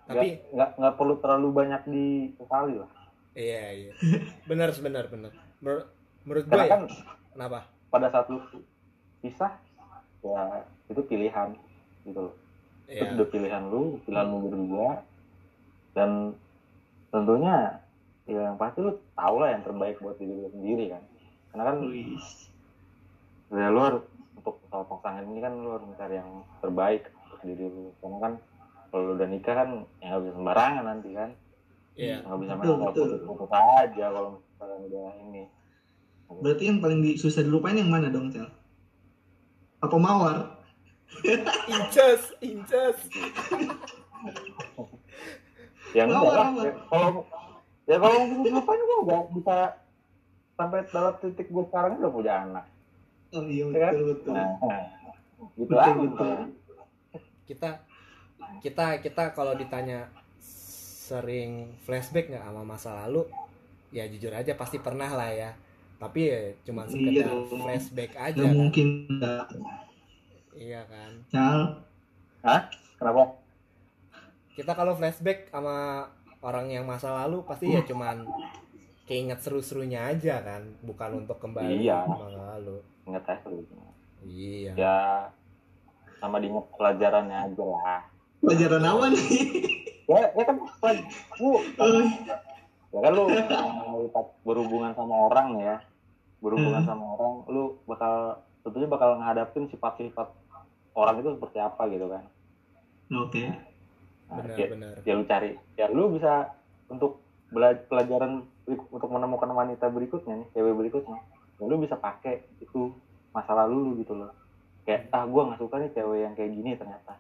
tapi 0.06 0.38
nggak 0.54 0.70
nggak 0.78 0.94
perlu 0.94 1.14
terlalu 1.18 1.48
banyak 1.50 1.82
dikali 1.90 2.78
lah 2.78 2.90
iya 3.36 3.62
iya. 3.70 3.92
Benar 4.50 4.72
benar 4.74 5.04
benar. 5.06 5.32
Menur- 5.60 5.88
menurut 6.24 6.44
gue 6.44 6.56
ya 6.56 6.66
kan 6.66 6.82
kenapa? 7.30 7.60
pada 7.86 8.08
saat 8.08 8.26
lu 8.26 8.42
pisah 9.20 9.52
ya 10.20 10.42
itu 10.88 11.00
pilihan 11.02 11.54
gitu 12.02 12.20
loh. 12.22 12.34
Itu 12.86 13.02
Iya. 13.02 13.14
udah 13.14 13.28
pilihan 13.28 13.62
lu 13.66 13.82
pilihan 14.02 14.26
lu 14.26 14.38
berdua 14.42 14.90
dan 15.92 16.34
tentunya 17.08 17.78
ya 18.26 18.40
yang 18.42 18.56
pasti 18.56 18.80
lu 18.80 18.92
tau 19.12 19.38
lah 19.38 19.54
yang 19.54 19.62
terbaik 19.62 19.96
buat 19.98 20.16
diri 20.16 20.34
lu 20.34 20.50
sendiri 20.50 20.90
kan. 20.90 21.02
Karena 21.50 21.62
kan 21.64 21.76
Wih. 21.84 22.18
ya 23.48 23.68
lu 23.70 23.80
harus 23.80 24.02
untuk 24.34 24.58
soal 24.66 24.82
pasangan 24.84 25.24
ini 25.24 25.38
kan 25.38 25.52
lu 25.54 25.70
harus 25.70 25.86
mencari 25.86 26.14
yang 26.16 26.30
terbaik 26.58 27.02
untuk 27.22 27.40
diri 27.44 27.66
lu. 27.66 27.94
Karena 28.00 28.18
kan 28.18 28.32
kalau 28.88 29.02
lu 29.02 29.12
udah 29.14 29.28
nikah 29.28 29.54
kan 29.54 29.68
ya 29.96 30.06
nggak 30.08 30.22
bisa 30.22 30.34
sembarangan 30.34 30.84
nanti 30.84 31.10
kan 31.12 31.30
iya. 31.96 32.16
Nggak 32.22 32.38
bisa 32.38 32.52
main 32.52 32.62
Betul, 32.62 32.76
betul. 32.78 33.08
aja 33.50 34.04
kalau 34.10 34.30
misalkan 34.38 34.78
udah 34.86 35.06
ini. 35.22 35.42
Berarti 36.26 36.62
yang 36.64 36.78
paling 36.78 37.00
di- 37.00 37.16
susah 37.16 37.40
dilupain 37.40 37.74
yang 37.74 37.88
mana 37.88 38.08
dong 38.08 38.28
Cel? 38.28 38.46
apa 39.76 39.92
mawar? 39.94 40.36
Incas 41.66 42.32
incas 42.40 42.98
ya 45.92 46.02
enggak 46.02 46.18
Awal, 46.18 46.34
lah 46.34 46.46
awal. 46.46 46.64
Ya, 46.64 46.72
kalau 46.90 47.08
ya 47.86 47.96
kalau 47.96 48.16
mungkin 48.26 48.52
lupain 48.52 48.80
gua 48.82 48.98
nggak 49.04 49.22
bisa 49.32 49.56
sampai 50.52 50.80
dalam 50.88 51.14
titik 51.20 51.46
gue 51.46 51.64
sekarang 51.64 52.00
udah 52.00 52.10
punya 52.10 52.34
anak. 52.42 52.64
Oh 53.30 53.44
iya 53.44 53.64
Ya 53.68 53.78
kan? 53.78 53.92
betul. 53.94 54.06
Betul 54.06 54.34
nah. 54.34 54.84
Gitu 55.54 55.62
betul 55.62 55.78
aja. 55.78 55.92
betul. 55.94 56.34
Kita 57.46 57.70
kita 58.58 58.86
kita 58.98 59.22
kalau 59.30 59.54
ditanya 59.54 60.10
sering 61.06 61.50
flashback 61.80 62.26
nggak 62.26 62.42
sama 62.42 62.62
masa 62.62 63.06
lalu? 63.06 63.22
Ya 63.94 64.04
jujur 64.06 64.34
aja 64.34 64.52
pasti 64.52 64.76
pernah 64.76 65.06
lah 65.08 65.30
ya. 65.30 65.50
Tapi 65.96 66.20
ya 66.26 66.40
cuma 66.62 66.82
Iya 66.84 66.90
sekedar 66.90 67.24
dong. 67.30 67.62
flashback 67.62 68.12
aja 68.12 68.34
nggak 68.34 68.48
kan. 68.48 68.58
mungkin 68.58 68.86
nggak. 69.08 69.44
Iya 70.52 70.80
kan. 70.84 71.10
Cal? 71.30 71.60
Kenapa? 72.96 73.22
Kita 74.52 74.72
kalau 74.72 74.92
flashback 74.92 75.46
sama 75.46 76.08
orang 76.40 76.66
yang 76.68 76.82
masa 76.82 77.14
lalu 77.14 77.44
pasti 77.44 77.68
ya 77.68 77.82
cuman 77.82 78.26
keinget 79.04 79.38
seru-serunya 79.38 80.10
aja 80.10 80.42
kan. 80.42 80.66
Bukan 80.82 81.22
untuk 81.22 81.38
kembali 81.38 81.80
Iya. 81.80 82.02
ke 82.02 82.10
masa 82.10 82.26
lalu. 82.58 82.76
Inget 83.06 83.24
aja 83.24 83.40
terus 83.40 83.66
iya. 84.26 84.72
Ya 84.74 84.96
sama 86.16 86.40
diinget 86.40 86.66
pelajarannya 86.74 87.38
aja 87.46 87.64
lah. 87.64 88.00
Pelajaran 88.42 88.82
apa 88.82 89.04
nih 89.08 89.26
ya 90.06 90.30
ya 90.34 90.42
kan 90.46 90.54
lu 91.42 91.54
ya 92.94 93.00
kan 93.02 93.12
lu 93.12 93.24
mau 93.26 94.06
berhubungan 94.46 94.92
sama 94.94 95.14
orang 95.28 95.48
ya. 95.60 95.76
Berhubungan 96.40 96.82
Hmm. 96.84 96.90
sama 96.90 97.04
orang 97.18 97.34
lu 97.50 97.64
bakal 97.84 98.14
tentunya 98.62 98.88
bakal 98.88 99.18
ngadapin 99.18 99.66
sifat-sifat 99.68 100.28
orang 100.94 101.20
itu 101.20 101.28
seperti 101.36 101.58
apa 101.60 101.82
gitu 101.90 102.06
kan. 102.08 102.24
Oke. 103.12 103.44
Nah, 104.26 104.42
benar 104.42 104.56
ya, 104.58 104.66
benar. 104.70 104.94
ya 105.06 105.12
lu 105.14 105.24
cari. 105.26 105.50
Ya 105.78 105.86
lu 105.90 106.10
bisa 106.14 106.54
untuk 106.90 107.22
belajar 107.50 107.86
pelajaran 107.86 108.42
untuk 108.66 109.10
menemukan 109.10 109.50
wanita 109.54 109.86
berikutnya 109.90 110.42
nih 110.42 110.48
cewek 110.54 110.74
berikutnya. 110.74 111.18
Ya 111.58 111.64
lu 111.66 111.78
bisa 111.78 111.94
pakai 111.98 112.42
itu 112.58 112.90
masa 113.30 113.54
lalu 113.54 113.74
lu 113.82 113.90
gitu 114.02 114.14
loh. 114.14 114.30
Kayak 114.86 115.10
ah 115.10 115.26
gua 115.26 115.50
nggak 115.50 115.60
suka 115.62 115.82
nih 115.82 115.90
cewek 115.94 116.18
yang 116.22 116.34
kayak 116.38 116.50
gini 116.54 116.70
ternyata 116.78 117.18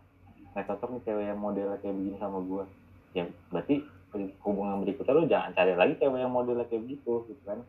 nggak 0.56 0.72
cocok 0.72 0.88
nih 0.96 1.02
cewek 1.04 1.24
yang 1.28 1.36
modelnya 1.36 1.76
kayak 1.84 1.92
begini 1.92 2.16
sama 2.16 2.40
gua. 2.40 2.64
Ya 3.12 3.28
berarti 3.52 3.84
hubungan 4.40 4.80
berikutnya 4.80 5.12
lu 5.12 5.28
jangan 5.28 5.52
cari 5.52 5.76
lagi 5.76 6.00
cewek 6.00 6.16
yang 6.16 6.32
modelnya 6.32 6.64
kayak 6.64 6.88
begitu 6.88 7.28
gitu 7.28 7.42
kan? 7.44 7.60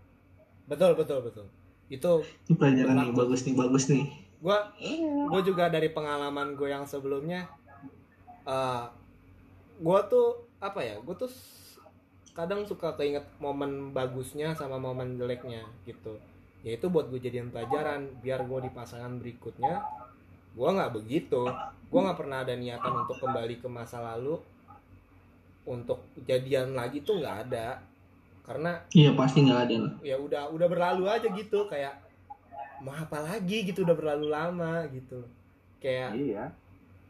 Betul 0.71 0.95
betul 0.95 1.19
betul. 1.19 1.45
Itu 1.91 2.23
ini 2.47 2.55
pelajaran 2.55 2.95
nih 2.95 3.11
bagus 3.11 3.43
nih 3.43 3.55
bagus 3.59 3.83
nih. 3.91 4.07
Gua 4.39 4.71
gue 5.27 5.41
juga 5.43 5.67
dari 5.67 5.91
pengalaman 5.91 6.55
gue 6.55 6.71
yang 6.71 6.87
sebelumnya 6.87 7.51
eh 8.47 8.87
gue 9.83 9.99
tuh 10.07 10.47
apa 10.63 10.79
ya 10.79 10.95
gue 11.03 11.15
tuh 11.19 11.29
kadang 12.31 12.63
suka 12.63 12.95
keinget 12.95 13.27
momen 13.43 13.91
bagusnya 13.91 14.55
sama 14.55 14.79
momen 14.79 15.19
jeleknya 15.19 15.67
gitu. 15.83 16.15
Ya 16.63 16.79
itu 16.79 16.87
buat 16.87 17.11
gue 17.11 17.19
jadian 17.19 17.51
pelajaran 17.51 18.07
biar 18.23 18.47
gue 18.47 18.59
di 18.63 18.71
pasangan 18.71 19.19
berikutnya 19.19 19.83
gue 20.57 20.69
nggak 20.73 20.91
begitu. 20.97 21.41
Gue 21.87 21.99
nggak 22.01 22.17
pernah 22.17 22.41
ada 22.41 22.57
niatan 22.57 23.05
untuk 23.05 23.21
kembali 23.21 23.61
ke 23.61 23.69
masa 23.69 24.01
lalu. 24.01 24.41
Untuk 25.69 26.01
jadian 26.25 26.73
lagi 26.73 27.05
tuh 27.05 27.21
nggak 27.21 27.37
ada. 27.47 27.77
Karena 28.41 28.81
iya 28.95 29.13
pasti 29.13 29.45
nggak 29.45 29.61
ada. 29.69 29.75
ya 30.01 30.17
udah 30.17 30.49
udah 30.49 30.67
berlalu 30.67 31.05
aja 31.05 31.29
gitu. 31.29 31.69
Kayak 31.69 32.01
mau 32.81 32.97
apa 32.97 33.21
lagi? 33.21 33.69
gitu 33.69 33.85
udah 33.85 33.93
berlalu 33.93 34.27
lama 34.33 34.81
gitu. 34.89 35.21
Kayak 35.77 36.17
iya. 36.17 36.45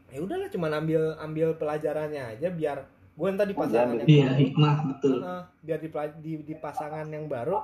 ya 0.08 0.24
udahlah 0.24 0.48
cuma 0.48 0.72
ambil 0.72 1.16
ambil 1.20 1.52
pelajarannya 1.60 2.36
aja 2.36 2.48
biar 2.48 2.80
gue 3.12 3.28
ntar 3.36 3.44
di 3.44 3.52
pasangan 3.52 3.92
yang 3.92 4.08
iya 4.08 4.28
baru. 4.32 4.40
hikmah 4.40 4.76
betul. 4.88 5.16
Heeh, 5.20 5.42
biar 5.64 5.78
di, 5.84 5.88
di 6.24 6.32
di 6.48 6.54
pasangan 6.56 7.04
yang 7.12 7.28
baru 7.28 7.60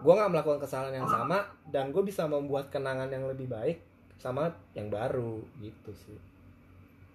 gue 0.00 0.12
nggak 0.16 0.30
melakukan 0.32 0.60
kesalahan 0.64 1.04
yang 1.04 1.08
sama 1.08 1.44
dan 1.68 1.92
gue 1.92 2.00
bisa 2.00 2.24
membuat 2.24 2.72
kenangan 2.72 3.12
yang 3.12 3.28
lebih 3.28 3.50
baik 3.50 3.89
sama 4.20 4.52
yang 4.76 4.92
baru 4.92 5.40
gitu 5.64 5.90
sih. 5.96 6.18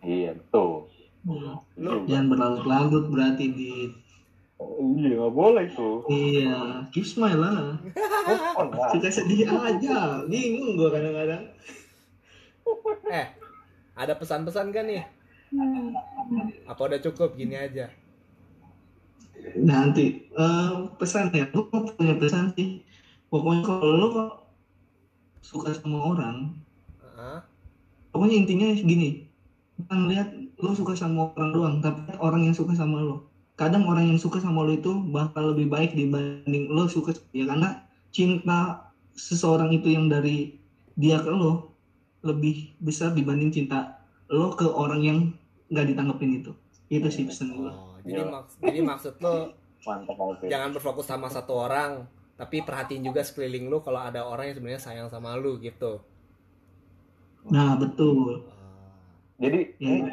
Iya 0.01 0.33
betul. 0.33 0.89
Hmm. 1.21 1.61
Lu- 1.77 2.05
jangan 2.09 2.33
berlarut-larut 2.33 3.05
berarti 3.13 3.45
di 3.53 3.73
iya 4.95 5.19
nggak 5.19 5.35
boleh 5.35 5.67
tuh 5.75 6.07
iya 6.09 6.81
keep 6.89 7.05
smile 7.05 7.37
lah. 7.37 7.77
On 8.57 8.73
lah. 8.73 8.89
suka 8.89 9.09
sedih 9.13 9.45
aja. 9.53 10.25
Bingung 10.25 10.81
gua 10.81 10.89
kadang-kadang. 10.89 11.45
Eh 13.05 13.27
ada 13.93 14.13
pesan-pesan 14.17 14.73
kan 14.73 14.85
nih? 14.89 15.05
Apa 16.65 16.81
udah 16.89 16.99
cukup? 17.05 17.37
Gini 17.37 17.53
aja. 17.53 17.93
Nanti. 19.61 20.25
Eh, 20.25 20.71
pesan 20.97 21.29
ya. 21.29 21.45
Gua 21.53 21.69
mau 21.69 21.85
punya 21.85 22.17
pesan 22.17 22.49
sih. 22.57 22.81
Pokoknya 23.29 23.61
kalau 23.61 23.93
lo 23.93 24.09
suka 25.45 25.69
sama 25.69 26.01
orang 26.01 26.57
Heeh. 27.25 27.41
pokoknya 28.13 28.35
intinya 28.45 28.67
gini 28.77 29.25
jangan 29.81 30.01
lihat 30.07 30.27
lo 30.61 30.71
suka 30.71 30.93
sama 30.93 31.33
orang 31.33 31.49
doang 31.51 31.75
tapi 31.81 32.13
orang 32.21 32.45
yang 32.45 32.55
suka 32.55 32.77
sama 32.77 33.01
lo 33.01 33.25
kadang 33.57 33.83
orang 33.89 34.13
yang 34.13 34.19
suka 34.21 34.37
sama 34.37 34.61
lo 34.63 34.71
itu 34.77 34.93
bakal 35.09 35.51
lebih 35.51 35.67
baik 35.67 35.91
dibanding 35.97 36.69
lo 36.69 36.85
suka 36.85 37.17
ya 37.33 37.49
karena 37.49 37.81
cinta 38.13 38.87
seseorang 39.17 39.73
itu 39.73 39.91
yang 39.91 40.07
dari 40.07 40.55
dia 40.95 41.19
ke 41.19 41.27
lo 41.27 41.75
lebih 42.23 42.71
besar 42.79 43.11
dibanding 43.11 43.51
cinta 43.51 43.99
lo 44.31 44.55
ke 44.55 44.63
orang 44.63 45.01
yang 45.03 45.19
nggak 45.73 45.91
ditanggepin 45.91 46.39
itu 46.45 46.51
itu 46.87 47.07
sih 47.09 47.25
pesan 47.25 47.57
gue 47.57 47.67
oh, 47.67 47.97
jadi 48.05 48.21
Iya. 48.21 48.31
maks 48.31 48.53
jadi 48.61 48.79
maksud 48.85 49.13
lo 49.19 49.33
mantap 49.83 50.17
jangan 50.45 50.69
berfokus 50.71 51.05
sama 51.09 51.27
satu 51.27 51.53
orang 51.57 52.05
tapi 52.35 52.61
perhatiin 52.61 53.05
juga 53.05 53.23
sekeliling 53.23 53.71
lu 53.71 53.79
kalau 53.79 54.03
ada 54.03 54.27
orang 54.27 54.51
yang 54.51 54.55
sebenarnya 54.59 54.81
sayang 54.83 55.07
sama 55.07 55.35
lu 55.39 55.57
gitu 55.59 56.03
nah 57.49 57.77
betul 57.77 58.41
Ah, 59.35 59.43
jadi 59.43 59.75
ini, 59.83 60.07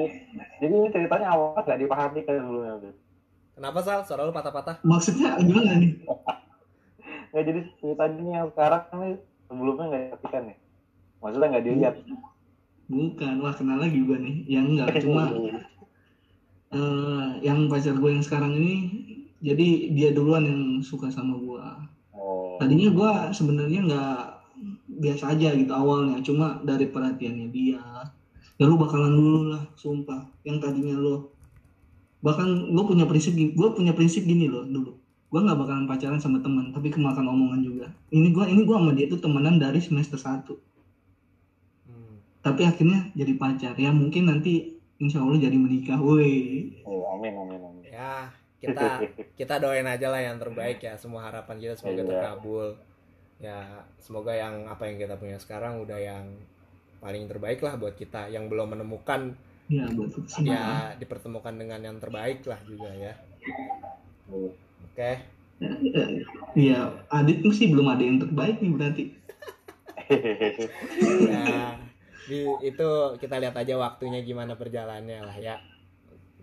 jadi 0.58 0.72
ini 0.74 0.88
ceritanya 0.90 1.30
awalnya 1.30 1.62
nggak 1.62 1.80
dipahami 1.86 2.20
kayak 2.26 2.42
dulu 2.42 2.60
ya 2.66 2.74
Beb. 2.82 2.96
Kenapa 3.54 3.78
Sal? 3.86 4.02
Suara 4.02 4.26
lu 4.26 4.34
patah-patah? 4.34 4.82
Maksudnya 4.82 5.38
gimana 5.38 5.78
nih? 5.78 6.02
nggak 7.30 7.44
jadi 7.48 7.60
tadinya 7.94 8.32
yang 8.42 8.48
sekarang 8.50 8.82
nih 8.98 9.14
sebelumnya 9.46 9.84
nggak 9.88 10.02
dikasihkan 10.10 10.42
nih 10.50 10.56
maksudnya 11.22 11.48
nggak 11.54 11.64
dilihat 11.64 11.94
Bukan, 12.92 13.40
wah 13.40 13.54
kenal 13.56 13.80
lagi 13.80 14.04
gue 14.04 14.18
nih. 14.20 14.36
Ya 14.44 14.60
enggak, 14.60 14.92
cuma 15.06 15.32
eh, 16.72 17.28
yang 17.40 17.70
pacar 17.72 17.96
gue 17.96 18.10
yang 18.10 18.24
sekarang 18.24 18.52
ini 18.58 18.74
jadi 19.40 19.68
dia 19.96 20.08
duluan 20.12 20.44
yang 20.44 20.62
suka 20.84 21.08
sama 21.08 21.40
gue. 21.40 21.64
oh 22.12 22.60
Tadinya 22.60 22.92
gue 22.92 23.12
sebenarnya 23.32 23.80
nggak 23.88 24.18
biasa 25.02 25.34
aja 25.34 25.50
gitu 25.52 25.72
awalnya, 25.74 26.22
cuma 26.22 26.62
dari 26.62 26.86
perhatiannya 26.86 27.50
dia. 27.50 27.82
Ya 28.54 28.64
lu 28.64 28.78
bakalan 28.78 29.10
dulu 29.10 29.50
lah, 29.50 29.66
sumpah. 29.74 30.30
Yang 30.46 30.56
tadinya 30.62 30.94
lo 30.96 31.16
bahkan 32.22 32.46
gue 32.70 32.84
punya 32.86 33.02
prinsip 33.02 33.34
gue 33.34 33.68
punya 33.74 33.90
prinsip 33.90 34.22
gini 34.22 34.46
loh 34.46 34.62
dulu 34.62 34.94
gue 35.26 35.40
nggak 35.42 35.58
bakalan 35.58 35.90
pacaran 35.90 36.22
sama 36.22 36.38
teman 36.38 36.70
tapi 36.70 36.86
kemakan 36.86 37.26
omongan 37.26 37.66
juga 37.66 37.90
ini 38.14 38.30
gue 38.30 38.46
ini 38.46 38.62
gue 38.62 38.76
sama 38.78 38.94
dia 38.94 39.10
tuh 39.10 39.18
temenan 39.18 39.58
dari 39.58 39.82
semester 39.82 40.14
1 40.14 40.46
Hmm. 41.82 42.22
tapi 42.38 42.62
akhirnya 42.62 43.10
jadi 43.18 43.34
pacar 43.34 43.74
ya 43.74 43.90
mungkin 43.90 44.30
nanti 44.30 44.78
insya 45.02 45.18
Allah 45.18 45.42
jadi 45.42 45.58
menikah 45.58 45.98
woi 45.98 46.78
oh 46.86 47.18
amin 47.18 47.34
amin 47.34 47.58
amin 47.58 47.82
Ya, 47.90 48.30
kita 48.62 49.02
kita 49.34 49.58
doain 49.58 49.84
aja 49.84 50.06
lah 50.08 50.22
yang 50.22 50.38
terbaik 50.38 50.78
ya. 50.78 50.94
Semua 50.94 51.26
harapan 51.26 51.58
kita 51.58 51.74
semoga 51.76 52.00
Iya. 52.00 52.08
terkabul. 52.08 52.68
Ya, 53.42 53.82
semoga 53.98 54.32
yang 54.38 54.70
apa 54.70 54.86
yang 54.86 55.02
kita 55.02 55.18
punya 55.18 55.34
sekarang 55.42 55.82
udah 55.82 55.98
yang 55.98 56.30
paling 57.02 57.26
terbaik 57.26 57.58
lah 57.58 57.74
buat 57.74 57.98
kita 57.98 58.30
yang 58.30 58.46
belum 58.46 58.78
menemukan 58.78 59.34
ya 59.66 59.90
buat 59.90 60.10
kita 60.14 60.30
semua 60.30 60.54
ya 60.54 60.64
dipertemukan 61.02 61.54
dengan 61.58 61.80
yang 61.82 61.96
terbaik 61.98 62.46
lah 62.46 62.60
juga 62.70 62.90
ya. 62.94 63.12
Oke. 64.86 65.12
Iya, 66.54 66.78
Adit 67.10 67.42
tuh 67.42 67.50
sih 67.54 67.66
belum 67.74 67.86
ada 67.90 68.02
yang 68.06 68.18
terbaik 68.22 68.62
nih 68.62 68.70
berarti. 68.70 69.04
Ya, 71.32 71.74
di- 72.28 72.58
itu 72.62 72.90
kita 73.18 73.36
lihat 73.42 73.56
aja 73.56 73.74
waktunya 73.80 74.20
gimana 74.22 74.54
perjalannya 74.54 75.18
lah 75.24 75.36
ya. 75.38 75.56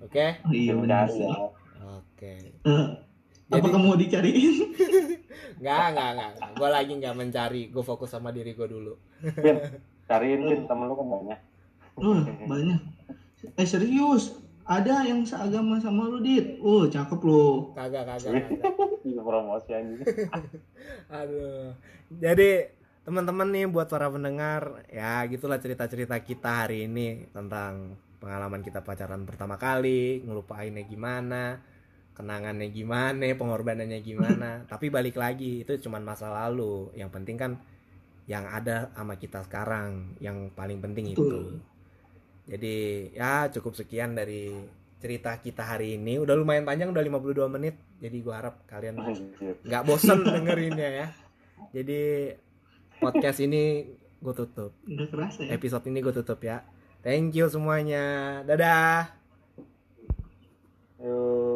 Oke. 0.03 0.39
Oh, 0.43 0.51
iya 0.51 0.73
benar 0.75 1.07
Mencari 1.07 1.15
sih. 1.15 1.23
ya. 1.23 3.08
Jadi- 3.49 3.61
apakah 3.65 3.79
mau 3.81 3.97
dicariin? 3.97 4.55
Nggak, 5.59 5.85
nggak, 5.91 6.09
nggak. 6.15 6.31
Gue 6.55 6.69
lagi 6.71 6.91
nggak 6.95 7.15
mencari. 7.19 7.61
Gue 7.67 7.83
fokus 7.83 8.15
sama 8.15 8.31
diri 8.31 8.55
gue 8.55 8.63
dulu. 8.63 8.95
Pin, 9.19 9.59
cariin 10.07 10.39
Pin, 10.47 10.63
temen 10.63 10.87
lu 10.87 10.95
kan 10.95 11.07
banyak 11.09 11.39
Oh, 11.99 12.15
banyak. 12.47 12.79
Eh 13.59 13.67
serius, 13.67 14.39
ada 14.63 15.03
yang 15.03 15.27
seagama 15.27 15.75
sama 15.83 16.07
lu, 16.07 16.23
Dit. 16.23 16.63
Oh, 16.63 16.87
cakep 16.87 17.19
lo. 17.19 17.75
Kagak, 17.75 18.07
kagak, 18.07 18.39
kagak. 18.39 18.71
Ini 19.03 19.19
promosi 19.19 19.71
anjing 19.75 19.99
Aduh. 21.11 21.75
Jadi 22.13 22.71
teman-teman 23.03 23.47
nih 23.51 23.65
buat 23.67 23.91
para 23.91 24.07
pendengar 24.07 24.85
ya 24.87 25.23
gitulah 25.25 25.57
cerita-cerita 25.57 26.19
kita 26.21 26.67
hari 26.67 26.85
ini 26.85 27.25
tentang 27.31 27.97
pengalaman 28.19 28.61
kita 28.61 28.79
pacaran 28.79 29.23
pertama 29.23 29.55
kali, 29.55 30.21
ngelupainnya 30.23 30.83
gimana, 30.83 31.63
kenangannya 32.19 32.67
gimana, 32.67 33.23
pengorbanannya 33.31 34.03
gimana. 34.03 34.49
Tapi 34.71 34.91
balik 34.91 35.15
lagi 35.15 35.63
itu 35.63 35.79
cuman 35.87 36.03
masa 36.03 36.27
lalu. 36.27 36.91
Yang 36.99 37.09
penting 37.15 37.39
kan 37.39 37.51
yang 38.27 38.43
ada 38.43 38.91
sama 38.91 39.15
kita 39.15 39.39
sekarang, 39.47 40.19
yang 40.19 40.51
paling 40.51 40.83
penting 40.83 41.15
itu. 41.15 41.55
Jadi 42.43 43.09
ya 43.15 43.47
cukup 43.47 43.79
sekian 43.79 44.19
dari 44.19 44.51
cerita 44.99 45.39
kita 45.39 45.63
hari 45.63 45.95
ini. 45.95 46.19
Udah 46.19 46.35
lumayan 46.35 46.67
panjang, 46.67 46.91
udah 46.91 46.99
52 46.99 47.47
menit. 47.47 47.79
Jadi 48.03 48.17
gua 48.19 48.43
harap 48.43 48.67
kalian 48.67 48.99
Anjir. 48.99 49.55
nggak 49.63 49.83
bosen 49.87 50.19
dengerinnya 50.27 50.89
ya. 50.91 51.07
Jadi 51.71 52.35
podcast 52.99 53.39
ini 53.39 53.87
gue 54.19 54.33
tutup. 54.35 54.75
Udah 54.83 55.07
kerasa 55.07 55.47
ya. 55.47 55.55
Episode 55.55 55.87
ini 55.87 55.99
gue 56.03 56.13
tutup 56.13 56.39
ya. 56.43 56.67
Thank 56.99 57.39
you 57.39 57.47
semuanya. 57.47 58.39
Dadah. 58.43 59.15
Yuk. 60.99 61.48